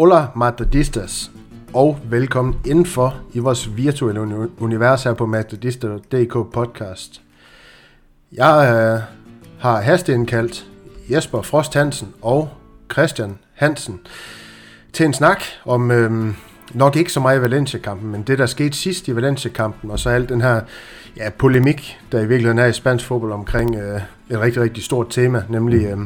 Hola 0.00 0.26
Madridistas, 0.36 1.30
og 1.74 1.98
velkommen 2.04 2.54
indenfor 2.66 3.20
i 3.32 3.38
vores 3.38 3.76
virtuelle 3.76 4.20
univers 4.58 5.04
her 5.04 5.14
på 5.14 5.26
Madridista.dk 5.26 6.32
podcast. 6.32 7.22
Jeg 8.32 8.72
øh, 8.74 9.00
har 9.58 9.80
hasteindkaldt 9.80 10.66
Jesper 11.10 11.42
Frost 11.42 11.74
Hansen 11.74 12.14
og 12.22 12.48
Christian 12.92 13.38
Hansen 13.54 14.00
til 14.92 15.06
en 15.06 15.12
snak 15.12 15.42
om 15.64 15.90
øh, 15.90 16.34
nok 16.74 16.96
ikke 16.96 17.12
så 17.12 17.20
meget 17.20 17.38
i 17.38 17.42
Valencia-kampen, 17.42 18.10
men 18.10 18.22
det 18.22 18.38
der 18.38 18.46
skete 18.46 18.76
sidst 18.76 19.08
i 19.08 19.16
Valencia-kampen, 19.16 19.90
og 19.90 19.98
så 19.98 20.10
alt 20.10 20.28
den 20.28 20.40
her 20.40 20.60
ja, 21.16 21.30
polemik, 21.30 21.98
der 22.12 22.18
i 22.18 22.26
virkeligheden 22.26 22.58
er 22.58 22.66
i 22.66 22.72
spansk 22.72 23.06
fodbold 23.06 23.32
omkring 23.32 23.76
øh, 23.76 24.00
et 24.30 24.40
rigtig, 24.40 24.62
rigtig 24.62 24.84
stort 24.84 25.06
tema, 25.10 25.44
nemlig 25.48 25.84
øh, 25.84 25.98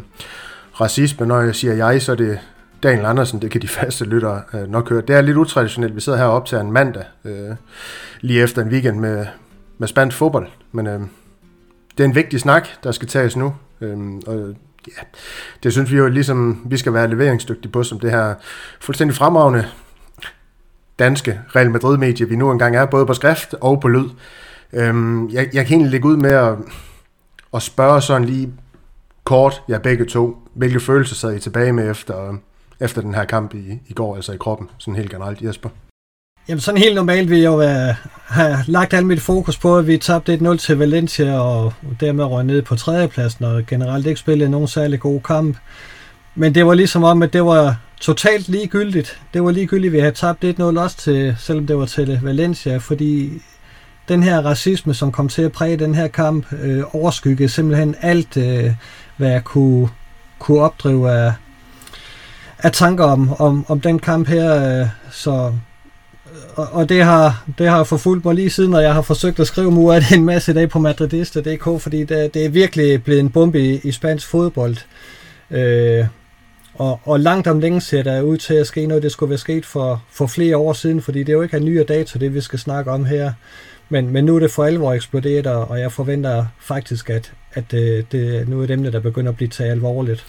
racisme. 0.80 1.26
Når 1.26 1.40
jeg 1.40 1.54
siger 1.54 1.74
jeg, 1.74 2.02
så 2.02 2.12
er 2.12 2.16
det 2.16 2.38
Daniel 2.82 3.04
Andersen, 3.04 3.42
det 3.42 3.50
kan 3.50 3.62
de 3.62 3.68
faste 3.78 4.04
lyttere 4.04 4.42
øh, 4.54 4.70
nok 4.70 4.88
høre. 4.88 5.00
Det 5.00 5.16
er 5.16 5.20
lidt 5.20 5.36
utraditionelt. 5.36 5.96
Vi 5.96 6.00
sidder 6.00 6.18
her 6.18 6.24
op 6.24 6.46
til 6.46 6.58
en 6.58 6.72
mandag, 6.72 7.04
øh, 7.24 7.56
lige 8.20 8.42
efter 8.42 8.62
en 8.62 8.68
weekend 8.68 8.98
med, 8.98 9.26
med 9.78 9.88
spansk 9.88 10.16
fodbold. 10.16 10.48
Men 10.72 10.86
øh, 10.86 11.00
det 11.98 12.04
er 12.04 12.08
en 12.08 12.14
vigtig 12.14 12.40
snak, 12.40 12.68
der 12.84 12.92
skal 12.92 13.08
tages 13.08 13.36
nu. 13.36 13.54
Øh, 13.80 13.98
og 14.26 14.54
ja, 14.88 15.02
det 15.62 15.72
synes 15.72 15.92
vi 15.92 15.96
jo 15.96 16.08
ligesom, 16.08 16.62
vi 16.66 16.76
skal 16.76 16.92
være 16.92 17.10
leveringsdygtige 17.10 17.72
på, 17.72 17.82
som 17.82 18.00
det 18.00 18.10
her 18.10 18.34
fuldstændig 18.80 19.16
fremragende 19.16 19.64
danske 20.98 21.40
Real 21.56 21.70
Madrid-medie, 21.70 22.28
vi 22.28 22.36
nu 22.36 22.50
engang 22.50 22.76
er, 22.76 22.86
både 22.86 23.06
på 23.06 23.14
skrift 23.14 23.54
og 23.60 23.80
på 23.80 23.88
lyd. 23.88 24.10
Øhm, 24.72 25.28
jeg, 25.28 25.48
jeg 25.52 25.66
kan 25.66 25.74
egentlig 25.74 25.90
lægge 25.90 26.08
ud 26.08 26.16
med 26.16 26.30
at, 26.30 26.54
at 27.54 27.62
spørge 27.62 28.00
sådan 28.00 28.24
lige 28.24 28.52
kort, 29.24 29.62
jeg 29.68 29.74
ja, 29.74 29.82
begge 29.82 30.04
to, 30.04 30.36
hvilke 30.54 30.80
følelser 30.80 31.14
sad 31.14 31.36
I 31.36 31.38
tilbage 31.38 31.72
med 31.72 31.90
efter, 31.90 32.36
efter 32.80 33.00
den 33.00 33.14
her 33.14 33.24
kamp 33.24 33.54
i, 33.54 33.80
i 33.88 33.92
går, 33.92 34.16
altså 34.16 34.32
i 34.32 34.36
kroppen, 34.36 34.70
sådan 34.78 34.96
helt 34.96 35.10
generelt, 35.10 35.42
Jesper? 35.42 35.68
Jamen 36.48 36.60
sådan 36.60 36.80
helt 36.80 36.94
normalt 36.94 37.30
vil 37.30 37.38
jeg 37.38 37.46
jo 37.46 37.56
være, 37.56 37.94
have 38.26 38.56
lagt 38.66 38.94
alt 38.94 39.06
mit 39.06 39.20
fokus 39.20 39.58
på, 39.58 39.78
at 39.78 39.86
vi 39.86 39.98
tabte 39.98 40.34
1-0 40.34 40.56
til 40.56 40.78
Valencia, 40.78 41.40
og 41.40 41.72
dermed 42.00 42.24
røg 42.24 42.44
ned 42.44 42.62
på 42.62 42.76
tredjepladsen, 42.76 43.44
og 43.44 43.66
generelt 43.66 44.06
ikke 44.06 44.20
spillede 44.20 44.50
nogen 44.50 44.68
særlig 44.68 45.00
god 45.00 45.20
kamp. 45.20 45.56
Men 46.34 46.54
det 46.54 46.66
var 46.66 46.74
ligesom 46.74 47.04
om, 47.04 47.22
at 47.22 47.32
det 47.32 47.44
var 47.44 47.76
totalt 48.00 48.48
ligegyldigt. 48.48 49.20
Det 49.34 49.44
var 49.44 49.50
ligegyldigt, 49.50 49.90
at 49.90 49.92
vi 49.92 49.98
havde 49.98 50.14
tabt 50.14 50.44
1-0 50.44 50.62
også 50.62 50.96
til, 50.96 51.36
selvom 51.38 51.66
det 51.66 51.76
var 51.76 51.86
til 51.86 52.20
Valencia, 52.22 52.76
fordi 52.76 53.42
den 54.08 54.22
her 54.22 54.40
racisme, 54.40 54.94
som 54.94 55.12
kom 55.12 55.28
til 55.28 55.42
at 55.42 55.52
præge 55.52 55.76
den 55.76 55.94
her 55.94 56.08
kamp, 56.08 56.52
øh, 56.62 56.94
overskyggede 56.94 57.48
simpelthen 57.48 57.94
alt, 58.00 58.36
øh, 58.36 58.70
hvad 59.16 59.30
jeg 59.30 59.44
kunne, 59.44 59.88
kunne 60.38 60.60
opdrive 60.60 61.10
af, 61.10 61.32
af 62.58 62.72
tanker 62.72 63.04
om, 63.04 63.40
om, 63.40 63.64
om 63.68 63.80
den 63.80 63.98
kamp 63.98 64.28
her. 64.28 64.80
Øh, 64.80 64.86
så, 65.10 65.52
og, 66.56 66.68
og 66.72 66.88
det 66.88 67.04
har, 67.04 67.44
det 67.58 67.68
har 67.68 67.84
forfulgt 67.84 68.24
mig 68.24 68.34
lige 68.34 68.50
siden, 68.50 68.74
og 68.74 68.82
jeg 68.82 68.94
har 68.94 69.02
forsøgt 69.02 69.40
at 69.40 69.46
skrive 69.46 69.70
mig 69.70 69.96
af 69.96 70.12
en 70.12 70.24
masse 70.24 70.52
i 70.52 70.54
dag 70.54 70.68
på 70.68 70.78
Madridista.dk, 70.78 71.82
fordi 71.82 72.04
det, 72.04 72.34
det 72.34 72.44
er 72.44 72.48
virkelig 72.48 73.04
blevet 73.04 73.20
en 73.20 73.30
bombe 73.30 73.60
i, 73.60 73.80
i 73.84 73.92
spansk 73.92 74.28
fodbold. 74.28 74.76
Øh, 75.50 76.06
og, 76.74 77.00
og 77.04 77.20
langt 77.20 77.46
om 77.46 77.58
længe 77.58 77.80
ser 77.80 78.02
der 78.02 78.22
ud 78.22 78.36
til 78.36 78.54
at 78.54 78.66
ske 78.66 78.86
noget, 78.86 79.02
det 79.02 79.12
skulle 79.12 79.30
være 79.30 79.38
sket 79.38 79.66
for, 79.66 80.02
for 80.10 80.26
flere 80.26 80.56
år 80.56 80.72
siden, 80.72 81.02
fordi 81.02 81.18
det 81.18 81.28
er 81.28 81.32
jo 81.32 81.42
ikke 81.42 81.56
en 81.56 81.64
nyere 81.64 81.84
dato, 81.84 82.18
det 82.18 82.34
vi 82.34 82.40
skal 82.40 82.58
snakke 82.58 82.90
om 82.90 83.04
her. 83.04 83.32
Men, 83.88 84.10
men 84.10 84.24
nu 84.24 84.36
er 84.36 84.40
det 84.40 84.50
for 84.50 84.64
alvor 84.64 84.92
eksploderet, 84.92 85.46
og 85.46 85.80
jeg 85.80 85.92
forventer 85.92 86.46
faktisk, 86.60 87.10
at, 87.10 87.32
at 87.52 87.74
øh, 87.74 87.80
det, 87.80 88.12
det 88.12 88.48
nu 88.48 88.62
er 88.62 88.66
dem, 88.66 88.82
der 88.82 89.00
begynder 89.00 89.30
at 89.30 89.36
blive 89.36 89.48
taget 89.48 89.70
alvorligt. 89.70 90.26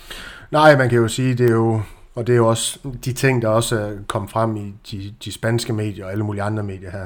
Nej, 0.52 0.78
man 0.78 0.90
kan 0.90 0.98
jo 0.98 1.08
sige, 1.08 1.36
det 1.36 1.50
er 1.50 1.54
jo, 1.54 1.82
og 2.16 2.28
det 2.28 2.34
er 2.34 2.38
jo 2.38 2.48
også 2.48 2.80
de 3.06 3.14
ting, 3.14 3.42
der 3.42 3.48
også 3.48 3.80
er 3.80 3.92
kommet 4.08 4.32
frem 4.32 4.58
i 4.58 4.74
de, 4.92 5.14
de 5.26 5.32
spanske 5.32 5.74
medier 5.74 6.06
og 6.06 6.12
alle 6.12 6.24
mulige 6.24 6.44
andre 6.44 6.64
medier 6.64 6.92
her. 6.92 7.06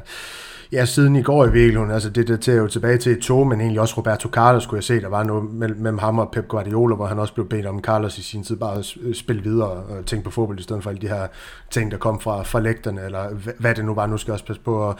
Ja, 0.71 0.85
siden 0.85 1.15
i 1.15 1.21
går 1.21 1.45
i 1.45 1.51
virkeligheden, 1.51 1.91
altså 1.91 2.09
det 2.09 2.27
daterer 2.27 2.57
jo 2.57 2.67
tilbage 2.67 2.97
til 2.97 3.11
et 3.11 3.19
tog, 3.19 3.47
men 3.47 3.61
egentlig 3.61 3.81
også 3.81 3.97
Roberto 3.97 4.29
Carlos 4.29 4.63
skulle 4.63 4.77
jeg 4.77 4.83
se, 4.83 5.01
der 5.01 5.07
var 5.07 5.23
noget 5.23 5.53
mellem 5.53 5.97
ham 5.97 6.19
og 6.19 6.31
Pep 6.31 6.47
Guardiola, 6.47 6.95
hvor 6.95 7.05
han 7.05 7.19
også 7.19 7.33
blev 7.33 7.49
bedt 7.49 7.65
om 7.65 7.81
Carlos 7.81 8.17
i 8.17 8.23
sin 8.23 8.43
tid 8.43 8.55
bare 8.55 8.77
at 8.77 8.97
øh, 9.01 9.15
spille 9.15 9.43
videre 9.43 9.69
og 9.69 10.05
tænke 10.05 10.25
på 10.25 10.31
fodbold, 10.31 10.59
i 10.59 10.63
stedet 10.63 10.83
for 10.83 10.89
alle 10.89 11.01
de 11.01 11.07
her 11.07 11.27
ting, 11.71 11.91
der 11.91 11.97
kom 11.97 12.19
fra, 12.19 12.43
fra 12.43 12.59
lægterne, 12.59 13.01
eller 13.05 13.29
hvad 13.59 13.75
det 13.75 13.85
nu 13.85 13.93
var, 13.93 14.07
nu 14.07 14.17
skal 14.17 14.31
jeg 14.31 14.33
også 14.33 14.45
passe 14.45 14.61
på 14.61 14.89
at 14.89 14.95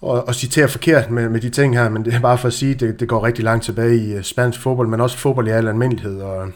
og, 0.00 0.28
og 0.28 0.34
citere 0.34 0.68
forkert 0.68 1.10
med, 1.10 1.28
med 1.28 1.40
de 1.40 1.50
ting 1.50 1.78
her, 1.78 1.88
men 1.88 2.04
det 2.04 2.14
er 2.14 2.20
bare 2.20 2.38
for 2.38 2.48
at 2.48 2.54
sige, 2.54 2.74
at 2.74 2.80
det, 2.80 3.00
det 3.00 3.08
går 3.08 3.24
rigtig 3.24 3.44
langt 3.44 3.64
tilbage 3.64 3.96
i 3.96 4.14
øh, 4.14 4.22
spansk 4.22 4.60
fodbold, 4.60 4.88
men 4.88 5.00
også 5.00 5.18
fodbold 5.18 5.48
i 5.48 5.50
al 5.50 5.68
almindelighed, 5.68 6.20
og, 6.20 6.48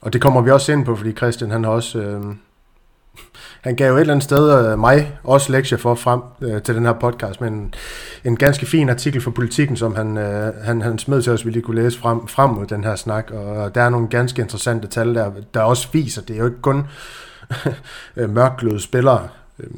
og 0.00 0.12
det 0.12 0.20
kommer 0.20 0.40
vi 0.40 0.50
også 0.50 0.72
ind 0.72 0.84
på, 0.84 0.96
fordi 0.96 1.12
Christian 1.12 1.50
han 1.50 1.64
har 1.64 1.70
også... 1.70 1.98
Øh, 1.98 2.24
han 3.60 3.76
gav 3.76 3.88
jo 3.88 3.96
et 3.96 4.00
eller 4.00 4.14
andet 4.14 4.24
sted 4.24 4.72
øh, 4.72 4.78
mig 4.78 5.18
også 5.24 5.52
lektie 5.52 5.78
for 5.78 5.94
frem 5.94 6.20
øh, 6.40 6.62
til 6.62 6.74
den 6.74 6.84
her 6.84 6.92
podcast, 6.92 7.40
men 7.40 7.52
en, 7.52 7.74
en 8.24 8.36
ganske 8.36 8.66
fin 8.66 8.88
artikel 8.88 9.20
fra 9.20 9.30
politikken, 9.30 9.76
som 9.76 9.94
han, 9.94 10.16
øh, 10.16 10.54
han, 10.64 10.82
han 10.82 10.98
smed 10.98 11.22
til 11.22 11.32
os, 11.32 11.46
vi 11.46 11.50
lige 11.50 11.62
kunne 11.62 11.82
læse 11.82 11.98
frem, 11.98 12.28
frem 12.28 12.50
mod 12.50 12.66
den 12.66 12.84
her 12.84 12.96
snak, 12.96 13.30
og 13.30 13.74
der 13.74 13.82
er 13.82 13.88
nogle 13.88 14.08
ganske 14.08 14.42
interessante 14.42 14.88
tal, 14.88 15.14
der, 15.14 15.30
der 15.54 15.60
også 15.60 15.88
viser, 15.92 16.22
det 16.22 16.34
er 16.34 16.40
jo 16.40 16.46
ikke 16.46 16.60
kun 16.60 16.86
øh, 18.16 18.30
mørkløde 18.30 18.80
spillere 18.80 19.28
øh, 19.58 19.70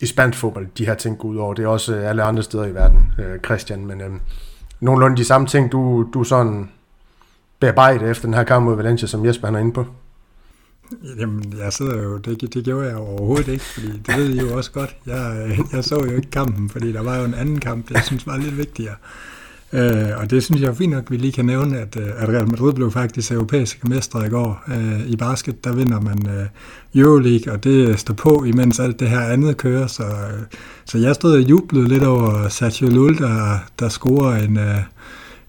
i 0.00 0.06
spansk 0.06 0.38
fodbold, 0.38 0.66
de 0.78 0.86
her 0.86 0.94
ting 0.94 1.18
går 1.18 1.28
ud 1.28 1.36
over. 1.36 1.54
Det 1.54 1.64
er 1.64 1.68
også 1.68 1.94
øh, 1.94 2.08
alle 2.08 2.22
andre 2.22 2.42
steder 2.42 2.64
i 2.64 2.74
verden, 2.74 3.12
øh, 3.18 3.40
Christian, 3.40 3.86
men 3.86 4.00
øh, 4.00 4.10
nogenlunde 4.80 5.16
de 5.16 5.24
samme 5.24 5.46
ting, 5.46 5.72
du, 5.72 6.08
du 6.14 6.24
sådan 6.24 6.70
bearbejdet 7.60 8.10
efter 8.10 8.26
den 8.26 8.34
her 8.34 8.44
kamp 8.44 8.64
mod 8.64 8.76
Valencia, 8.76 9.08
som 9.08 9.26
Jesper 9.26 9.46
han 9.46 9.54
er 9.54 9.60
inde 9.60 9.72
på. 9.72 9.86
Jamen, 11.18 11.54
jeg 11.58 11.72
sidder 11.72 12.02
jo, 12.02 12.16
det, 12.16 12.54
det 12.54 12.64
gjorde 12.64 12.88
jeg 12.88 12.96
overhovedet 12.96 13.48
ikke, 13.48 13.64
fordi 13.64 13.86
det 14.06 14.16
ved 14.16 14.28
I 14.28 14.40
jo 14.40 14.56
også 14.56 14.72
godt. 14.72 14.96
Jeg, 15.06 15.58
jeg 15.72 15.84
så 15.84 15.94
jo 15.94 16.16
ikke 16.16 16.30
kampen, 16.30 16.70
fordi 16.70 16.92
der 16.92 17.02
var 17.02 17.18
jo 17.18 17.24
en 17.24 17.34
anden 17.34 17.60
kamp, 17.60 17.90
jeg 17.90 18.02
synes 18.04 18.26
var 18.26 18.36
lidt 18.36 18.58
vigtigere. 18.58 18.94
Øh, 19.72 20.10
og 20.16 20.30
det 20.30 20.42
synes 20.42 20.62
jeg 20.62 20.68
er 20.68 20.74
fint 20.74 20.92
nok, 20.92 21.02
at 21.02 21.10
vi 21.10 21.16
lige 21.16 21.32
kan 21.32 21.44
nævne, 21.44 21.78
at, 21.78 21.96
øh, 21.96 22.08
at 22.16 22.28
Real 22.28 22.48
Madrid 22.48 22.72
blev 22.72 22.90
faktisk 22.90 23.32
europæiske 23.32 23.88
mestre 23.88 24.26
i 24.26 24.30
går. 24.30 24.64
Øh, 24.68 25.10
I 25.10 25.16
basket, 25.16 25.64
der 25.64 25.72
vinder 25.72 26.00
man 26.00 26.26
øh, 26.28 26.46
Euroleague, 26.94 27.52
og 27.52 27.64
det 27.64 27.98
står 27.98 28.14
på, 28.14 28.44
imens 28.44 28.80
alt 28.80 29.00
det 29.00 29.08
her 29.08 29.20
andet 29.20 29.56
kører. 29.56 29.86
Så, 29.86 30.02
øh, 30.02 30.42
så 30.84 30.98
jeg 30.98 31.14
stod 31.14 31.32
og 31.32 31.50
jublede 31.50 31.88
lidt 31.88 32.04
over 32.04 32.48
Sergio 32.48 32.88
Lul, 32.88 33.18
der, 33.18 33.58
der 33.78 33.88
scorer 33.88 34.36
en... 34.36 34.58
Øh, 34.58 34.78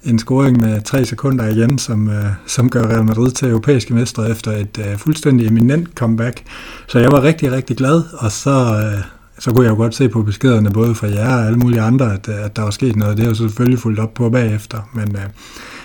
en 0.05 0.19
scoring 0.19 0.61
med 0.61 0.81
tre 0.81 1.05
sekunder 1.05 1.47
igen, 1.47 1.77
som, 1.77 2.09
øh, 2.09 2.25
som 2.47 2.69
gør 2.69 2.87
Real 2.87 3.03
Madrid 3.03 3.31
til 3.31 3.47
europæiske 3.47 3.93
mestre 3.93 4.29
efter 4.29 4.51
et 4.51 4.79
øh, 4.79 4.97
fuldstændig 4.97 5.47
eminent 5.47 5.89
comeback. 5.95 6.43
Så 6.87 6.99
jeg 6.99 7.11
var 7.11 7.23
rigtig, 7.23 7.51
rigtig 7.51 7.77
glad, 7.77 8.03
og 8.13 8.31
så, 8.31 8.49
øh, 8.49 9.03
så 9.39 9.51
kunne 9.51 9.63
jeg 9.63 9.71
jo 9.71 9.75
godt 9.75 9.95
se 9.95 10.09
på 10.09 10.21
beskederne 10.21 10.71
både 10.71 10.95
fra 10.95 11.07
jer 11.07 11.35
og 11.35 11.45
alle 11.45 11.59
mulige 11.59 11.81
andre, 11.81 12.13
at, 12.13 12.29
øh, 12.29 12.45
at 12.45 12.55
der 12.55 12.61
var 12.61 12.71
sket 12.71 12.95
noget. 12.95 13.17
Det 13.17 13.25
har 13.25 13.31
jo 13.31 13.35
selvfølgelig 13.35 13.79
fulgt 13.79 13.99
op 13.99 14.13
på 14.13 14.29
bagefter, 14.29 14.89
men, 14.93 15.15
øh, 15.15 15.23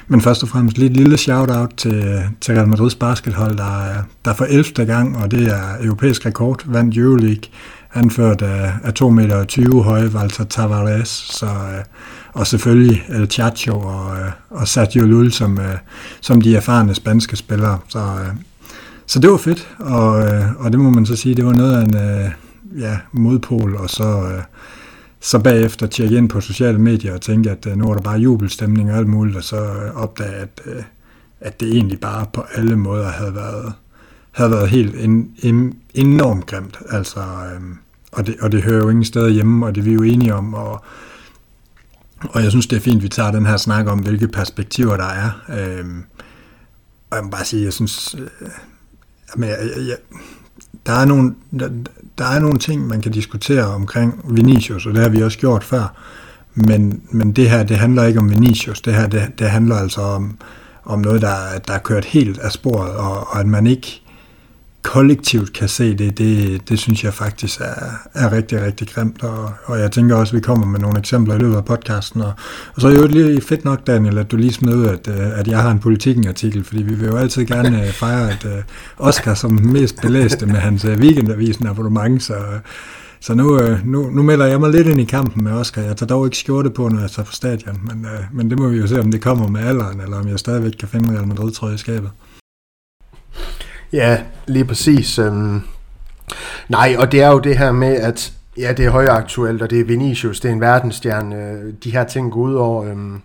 men 0.08 0.20
først 0.20 0.42
og 0.42 0.48
fremmest 0.48 0.78
lige 0.78 0.90
et 0.90 0.96
lille 0.96 1.16
shout-out 1.16 1.70
til, 1.76 1.94
øh, 1.94 2.20
til 2.40 2.54
Real 2.54 2.68
Madrids 2.68 2.94
baskethold, 2.94 3.56
der, 3.56 3.80
øh, 3.80 3.96
der 4.24 4.34
for 4.34 4.46
11. 4.48 4.86
gang, 4.86 5.16
og 5.16 5.30
det 5.30 5.48
er 5.48 5.62
europæisk 5.82 6.26
rekord, 6.26 6.62
vandt 6.66 6.96
Euroleague, 6.96 7.42
anført 7.94 8.42
af, 8.42 8.72
af 8.84 8.94
2 8.94 9.10
meter 9.10 9.44
20 9.44 9.82
høje 9.82 10.08
Walter 10.14 10.44
Tavares, 10.44 11.08
så 11.08 11.46
øh, 11.46 11.84
og 12.38 12.46
selvfølgelig 12.46 13.04
El 13.08 13.30
Chacho 13.30 13.80
og, 13.80 14.16
øh, 14.16 14.30
og 14.50 14.68
Sergio 14.68 15.06
Lul 15.06 15.32
som, 15.32 15.58
øh, 15.58 15.74
som 16.20 16.40
de 16.40 16.56
erfarne 16.56 16.94
spanske 16.94 17.36
spillere. 17.36 17.78
Så, 17.88 18.18
så 19.06 19.18
det 19.18 19.30
var 19.30 19.36
fedt, 19.36 19.68
og, 19.78 20.08
og 20.58 20.72
det 20.72 20.80
må 20.80 20.90
man 20.90 21.06
så 21.06 21.16
sige, 21.16 21.34
det 21.34 21.44
var 21.44 21.52
noget 21.52 21.76
af 21.76 21.82
en 21.82 22.32
ja, 22.80 22.98
modpol, 23.12 23.76
og 23.76 23.90
så, 23.90 24.40
så 25.20 25.38
bagefter 25.38 25.86
tjekke 25.86 26.16
ind 26.16 26.28
på 26.28 26.40
sociale 26.40 26.78
medier 26.78 27.14
og 27.14 27.20
tænke, 27.20 27.50
at 27.50 27.66
nu 27.76 27.90
er 27.90 27.94
der 27.94 28.02
bare 28.02 28.18
jubelstemning 28.18 28.92
og 28.92 28.98
alt 28.98 29.08
muligt, 29.08 29.36
og 29.36 29.44
så 29.44 29.56
opdage, 29.94 30.34
at, 30.34 30.60
at 31.40 31.60
det 31.60 31.68
egentlig 31.68 32.00
bare 32.00 32.26
på 32.32 32.44
alle 32.54 32.76
måder 32.76 33.08
havde 33.08 33.34
været, 33.34 33.72
havde 34.32 34.50
været 34.50 34.68
helt 34.68 34.94
en, 34.94 35.30
en, 35.42 35.74
enormt 35.94 36.46
grimt. 36.46 36.78
Altså, 36.90 37.20
og, 38.12 38.26
det, 38.26 38.36
og 38.40 38.52
det 38.52 38.62
hører 38.62 38.82
jo 38.82 38.88
ingen 38.88 39.04
steder 39.04 39.28
hjemme, 39.28 39.66
og 39.66 39.74
det 39.74 39.80
er 39.80 39.84
vi 39.84 39.92
jo 39.92 40.02
enige 40.02 40.34
om, 40.34 40.54
og, 40.54 40.84
og 42.20 42.42
jeg 42.42 42.50
synes, 42.50 42.66
det 42.66 42.76
er 42.76 42.80
fint, 42.80 42.96
at 42.96 43.02
vi 43.02 43.08
tager 43.08 43.30
den 43.30 43.46
her 43.46 43.56
snak 43.56 43.86
om, 43.86 43.98
hvilke 43.98 44.28
perspektiver 44.28 44.96
der 44.96 45.04
er. 45.04 45.30
Øhm, 45.48 46.04
og 47.10 47.16
jeg 47.16 47.24
må 47.24 47.30
bare 47.30 47.44
sige, 47.44 47.64
jeg 47.64 47.72
synes, 47.72 48.14
øh, 48.18 48.48
jeg, 49.38 49.48
jeg, 49.48 49.86
jeg, 49.88 49.96
der, 50.86 50.92
er 50.92 51.04
nogle, 51.04 51.34
der, 51.60 51.68
der 52.18 52.24
er 52.24 52.38
nogle 52.38 52.58
ting, 52.58 52.86
man 52.86 53.00
kan 53.00 53.12
diskutere 53.12 53.64
omkring 53.64 54.36
Vinicius, 54.36 54.86
og 54.86 54.94
det 54.94 55.02
har 55.02 55.08
vi 55.08 55.22
også 55.22 55.38
gjort 55.38 55.64
før. 55.64 55.94
Men, 56.54 57.02
men 57.10 57.32
det 57.32 57.50
her, 57.50 57.62
det 57.62 57.78
handler 57.78 58.04
ikke 58.04 58.20
om 58.20 58.30
Vinicius. 58.30 58.80
Det 58.80 58.94
her, 58.94 59.06
det, 59.06 59.38
det 59.38 59.50
handler 59.50 59.76
altså 59.76 60.00
om, 60.00 60.36
om 60.84 60.98
noget, 60.98 61.22
der, 61.22 61.58
der 61.66 61.72
er 61.74 61.78
kørt 61.78 62.04
helt 62.04 62.38
af 62.38 62.52
sporet, 62.52 62.92
og, 62.92 63.32
og 63.32 63.40
at 63.40 63.46
man 63.46 63.66
ikke 63.66 64.02
kollektivt 64.82 65.52
kan 65.52 65.68
se 65.68 65.94
det, 65.94 66.18
det, 66.18 66.60
det 66.68 66.78
synes 66.78 67.04
jeg 67.04 67.14
faktisk 67.14 67.60
er, 67.60 68.08
er 68.14 68.32
rigtig, 68.32 68.62
rigtig 68.62 68.88
grimt, 68.88 69.22
og, 69.22 69.52
og 69.64 69.78
jeg 69.78 69.92
tænker 69.92 70.16
også, 70.16 70.30
at 70.30 70.36
vi 70.36 70.40
kommer 70.40 70.66
med 70.66 70.80
nogle 70.80 70.98
eksempler 70.98 71.34
i 71.34 71.38
løbet 71.38 71.56
af 71.56 71.64
podcasten, 71.64 72.20
og, 72.20 72.32
og 72.74 72.80
så 72.80 72.88
er 72.88 72.92
det 72.92 73.02
jo 73.02 73.06
lige 73.06 73.40
fedt 73.40 73.64
nok, 73.64 73.86
Daniel, 73.86 74.18
at 74.18 74.30
du 74.30 74.36
lige 74.36 74.52
smed 74.52 74.86
at, 74.86 75.08
øh, 75.08 75.38
at 75.38 75.48
jeg 75.48 75.62
har 75.62 75.70
en 75.70 75.78
politikken-artikel, 75.78 76.64
fordi 76.64 76.82
vi 76.82 76.94
vil 76.94 77.08
jo 77.08 77.16
altid 77.16 77.44
gerne 77.44 77.86
øh, 77.86 77.92
fejre, 77.92 78.30
at 78.30 78.44
øh, 78.44 78.62
Oscar 78.98 79.34
som 79.34 79.52
mest 79.62 80.00
belæste 80.02 80.46
med 80.46 80.56
hans 80.56 80.84
weekendavisen 80.84 81.66
abonnement, 81.66 82.22
så, 82.22 82.34
så 83.20 83.34
nu, 83.34 83.60
nu, 83.84 84.10
nu 84.10 84.22
melder 84.22 84.46
jeg 84.46 84.60
mig 84.60 84.70
lidt 84.70 84.86
ind 84.86 85.00
i 85.00 85.04
kampen 85.04 85.44
med 85.44 85.52
Oscar. 85.52 85.82
Jeg 85.82 85.96
tager 85.96 86.08
dog 86.08 86.26
ikke 86.26 86.36
skjorte 86.36 86.70
på, 86.70 86.88
når 86.88 87.00
jeg 87.00 87.10
tager 87.10 87.26
på 87.26 87.32
stadion, 87.32 87.80
men, 87.84 88.06
men 88.32 88.50
det 88.50 88.58
må 88.58 88.68
vi 88.68 88.78
jo 88.78 88.86
se, 88.86 89.00
om 89.00 89.10
det 89.10 89.20
kommer 89.20 89.48
med 89.48 89.60
alderen, 89.60 90.00
eller 90.00 90.20
om 90.20 90.28
jeg 90.28 90.38
stadigvæk 90.38 90.72
kan 90.78 90.88
finde 90.88 91.14
Real 91.14 91.26
Madrid-trøje 91.26 91.74
i 91.74 91.78
skabet. 91.78 92.10
Ja, 93.92 94.22
lige 94.46 94.64
præcis. 94.64 95.18
Øhm, 95.18 95.60
nej, 96.68 96.96
og 96.98 97.12
det 97.12 97.22
er 97.22 97.28
jo 97.28 97.38
det 97.38 97.58
her 97.58 97.72
med, 97.72 97.96
at 97.96 98.32
ja, 98.58 98.72
det 98.72 98.84
er 98.84 98.90
højaktuelt, 98.90 99.62
og 99.62 99.70
det 99.70 99.80
er 99.80 99.84
Vinicius, 99.84 100.40
det 100.40 100.48
er 100.48 100.52
en 100.52 100.60
verdensstjerne, 100.60 101.36
øh, 101.36 101.74
de 101.84 101.90
her 101.90 102.04
ting 102.04 102.32
går 102.32 102.40
ud 102.40 102.54
over. 102.54 102.84
Øhm, 102.84 103.20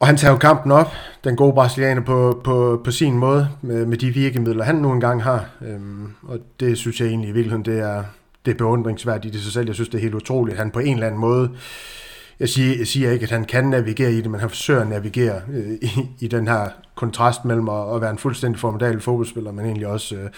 og 0.00 0.06
han 0.06 0.16
tager 0.16 0.32
jo 0.32 0.38
kampen 0.38 0.72
op, 0.72 0.92
den 1.24 1.36
gode 1.36 1.52
brasilianer, 1.52 2.02
på, 2.02 2.40
på, 2.44 2.80
på 2.84 2.90
sin 2.90 3.14
måde, 3.14 3.48
med, 3.62 3.86
med 3.86 3.98
de 3.98 4.10
virkemidler, 4.10 4.64
han 4.64 4.74
nu 4.74 4.92
engang 4.92 5.22
har. 5.22 5.44
Øhm, 5.66 6.12
og 6.22 6.38
det 6.60 6.78
synes 6.78 7.00
jeg 7.00 7.08
egentlig 7.08 7.28
i 7.30 7.32
virkeligheden, 7.32 7.64
det 7.64 7.78
er, 7.78 8.04
det 8.44 8.50
er 8.50 8.58
beundringsværdigt 8.58 9.34
i 9.34 9.42
sig 9.42 9.52
selv. 9.52 9.66
Jeg 9.66 9.74
synes, 9.74 9.88
det 9.88 9.98
er 9.98 10.02
helt 10.02 10.14
utroligt, 10.14 10.54
at 10.54 10.58
han 10.58 10.70
på 10.70 10.78
en 10.78 10.94
eller 10.94 11.06
anden 11.06 11.20
måde 11.20 11.50
jeg 12.40 12.48
siger, 12.48 12.78
jeg 12.78 12.86
siger 12.86 13.10
ikke, 13.10 13.22
at 13.22 13.30
han 13.30 13.44
kan 13.44 13.64
navigere 13.64 14.12
i 14.12 14.20
det, 14.20 14.30
men 14.30 14.40
han 14.40 14.48
forsøger 14.48 14.80
at 14.80 14.88
navigere 14.88 15.40
øh, 15.52 15.72
i, 15.82 15.90
i 16.20 16.28
den 16.28 16.48
her 16.48 16.68
kontrast 16.94 17.44
mellem 17.44 17.68
at, 17.68 17.94
at 17.94 18.00
være 18.00 18.10
en 18.10 18.18
fuldstændig 18.18 18.60
formidabel 18.60 19.00
fodboldspiller, 19.00 19.52
men 19.52 19.64
egentlig 19.66 19.86
også 19.86 20.16
øh, 20.16 20.30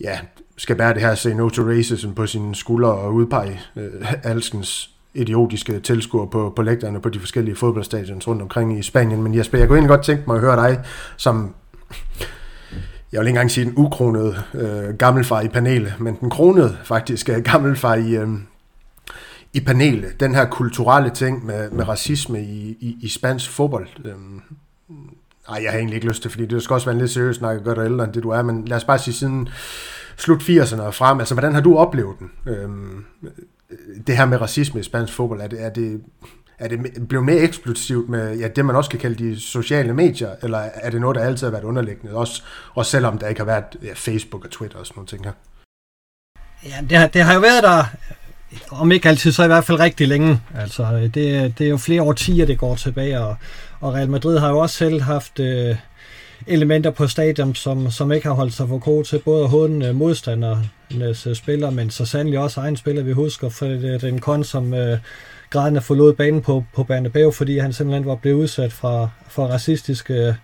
ja, 0.00 0.18
skal 0.56 0.76
bære 0.76 0.94
det 0.94 1.02
her 1.02 1.14
say 1.14 1.30
no 1.30 1.48
to 1.48 1.62
racism 1.62 2.10
på 2.10 2.26
sine 2.26 2.54
skuldre 2.54 2.90
og 2.90 3.14
udpege 3.14 3.60
øh, 3.76 4.12
alskens 4.22 4.90
idiotiske 5.14 5.80
tilskuer 5.80 6.26
på, 6.26 6.52
på 6.56 6.62
lægterne 6.62 7.00
på 7.00 7.08
de 7.08 7.20
forskellige 7.20 7.56
fodboldstadions 7.56 8.28
rundt 8.28 8.42
omkring 8.42 8.78
i 8.78 8.82
Spanien. 8.82 9.22
Men 9.22 9.34
Jesper, 9.34 9.58
jeg 9.58 9.68
kunne 9.68 9.76
egentlig 9.76 9.96
godt 9.96 10.04
tænke 10.04 10.22
mig 10.26 10.34
at 10.34 10.40
høre 10.40 10.56
dig, 10.56 10.80
som 11.16 11.54
jeg 13.12 13.20
vil 13.20 13.26
ikke 13.26 13.28
engang 13.28 13.50
sige 13.50 13.64
den 13.64 13.74
ukronede 13.76 14.42
øh, 14.54 14.94
gammelfar 14.94 15.40
i 15.40 15.48
panelet, 15.48 15.94
men 15.98 16.16
den 16.20 16.30
kronede 16.30 16.76
faktisk 16.84 17.28
øh, 17.28 17.42
gammelfar 17.42 17.94
i, 17.94 18.16
øh, 18.16 18.28
i 19.56 19.60
panelet, 19.60 20.20
den 20.20 20.34
her 20.34 20.44
kulturelle 20.44 21.10
ting 21.10 21.46
med, 21.46 21.70
med 21.70 21.88
racisme 21.88 22.42
i, 22.42 22.76
i, 22.80 22.98
i 23.02 23.08
spansk 23.08 23.50
fodbold. 23.50 23.88
Øhm, 24.04 24.40
ej, 25.48 25.60
jeg 25.62 25.70
har 25.70 25.78
egentlig 25.78 25.94
ikke 25.94 26.08
lyst 26.08 26.22
til, 26.22 26.30
fordi 26.30 26.46
det 26.46 26.62
skal 26.62 26.74
også 26.74 26.86
være 26.86 26.94
en 26.94 27.00
lidt 27.00 27.10
seriøst 27.10 27.38
snak 27.38 27.56
at 27.56 27.64
gøre 27.64 27.74
dig 27.74 27.84
ældre 27.84 28.04
end 28.04 28.12
det 28.12 28.22
du 28.22 28.30
er, 28.30 28.42
men 28.42 28.64
lad 28.64 28.76
os 28.76 28.84
bare 28.84 28.98
sige 28.98 29.14
siden 29.14 29.48
slut 30.16 30.42
80'erne 30.42 30.80
og 30.80 30.94
frem, 30.94 31.18
altså 31.18 31.34
hvordan 31.34 31.54
har 31.54 31.60
du 31.60 31.76
oplevet 31.76 32.16
den? 32.18 32.30
Øhm, 32.46 33.04
det 34.06 34.16
her 34.16 34.24
med 34.24 34.40
racisme 34.40 34.80
i 34.80 34.82
spansk 34.82 35.12
fodbold, 35.12 35.40
er 35.40 35.48
det, 35.48 35.64
er 35.64 35.70
det, 35.70 36.00
er 36.58 36.68
det 36.68 37.08
blevet 37.08 37.24
mere 37.24 37.38
eksplosivt 37.38 38.08
med 38.08 38.38
ja, 38.38 38.48
det, 38.48 38.64
man 38.64 38.76
også 38.76 38.90
kan 38.90 39.00
kalde 39.00 39.24
de 39.24 39.40
sociale 39.40 39.94
medier, 39.94 40.30
eller 40.42 40.58
er 40.58 40.90
det 40.90 41.00
noget, 41.00 41.14
der 41.14 41.24
altid 41.24 41.46
har 41.46 41.52
været 41.52 41.64
underliggende, 41.64 42.14
også, 42.14 42.42
også 42.74 42.90
selvom 42.90 43.18
der 43.18 43.28
ikke 43.28 43.40
har 43.40 43.46
været 43.46 43.64
ja, 43.82 43.92
Facebook 43.94 44.44
og 44.44 44.50
Twitter 44.50 44.78
og 44.78 44.86
sådan 44.86 44.98
nogle 44.98 45.08
ting 45.08 45.24
her? 45.24 45.32
Ja, 46.64 46.86
det 46.90 46.98
har, 46.98 47.06
det 47.06 47.22
har 47.22 47.34
jo 47.34 47.40
været 47.40 47.62
der 47.62 47.84
om 48.70 48.92
ikke 48.92 49.08
altid, 49.08 49.32
så 49.32 49.44
i 49.44 49.46
hvert 49.46 49.64
fald 49.64 49.80
rigtig 49.80 50.08
længe. 50.08 50.40
Altså, 50.58 51.10
det, 51.14 51.58
det 51.58 51.66
er 51.66 51.70
jo 51.70 51.76
flere 51.76 52.02
årtier, 52.02 52.46
det 52.46 52.58
går 52.58 52.74
tilbage, 52.74 53.20
og, 53.20 53.36
og 53.80 53.94
Real 53.94 54.10
Madrid 54.10 54.38
har 54.38 54.48
jo 54.48 54.58
også 54.58 54.76
selv 54.76 55.02
haft 55.02 55.40
øh, 55.40 55.76
elementer 56.46 56.90
på 56.90 57.06
stadion, 57.06 57.54
som, 57.54 57.90
som 57.90 58.12
ikke 58.12 58.26
har 58.26 58.34
holdt 58.34 58.54
sig 58.54 58.68
for 58.68 58.78
gode 58.78 59.08
til 59.08 59.18
både 59.18 59.48
hunden 59.48 59.82
øh, 59.82 59.94
modstandernes 59.94 61.26
øh, 61.26 61.34
spillere, 61.34 61.72
men 61.72 61.90
så 61.90 62.04
sandelig 62.04 62.38
også 62.38 62.60
egen 62.60 62.76
spiller, 62.76 63.02
vi 63.02 63.12
husker, 63.12 63.48
for 63.48 63.66
det, 63.66 63.84
øh, 63.84 64.00
den 64.00 64.18
kon, 64.18 64.44
som 64.44 64.74
øh, 64.74 64.98
grædende 65.50 65.80
forlod 65.80 66.12
banen 66.12 66.42
på, 66.42 66.64
på 66.74 66.84
Bernabeu, 66.84 67.30
fordi 67.30 67.58
han 67.58 67.72
simpelthen 67.72 68.06
var 68.06 68.14
blevet 68.14 68.36
udsat 68.36 68.72
fra, 68.72 69.08
for 69.28 69.46
racistiske 69.46 70.36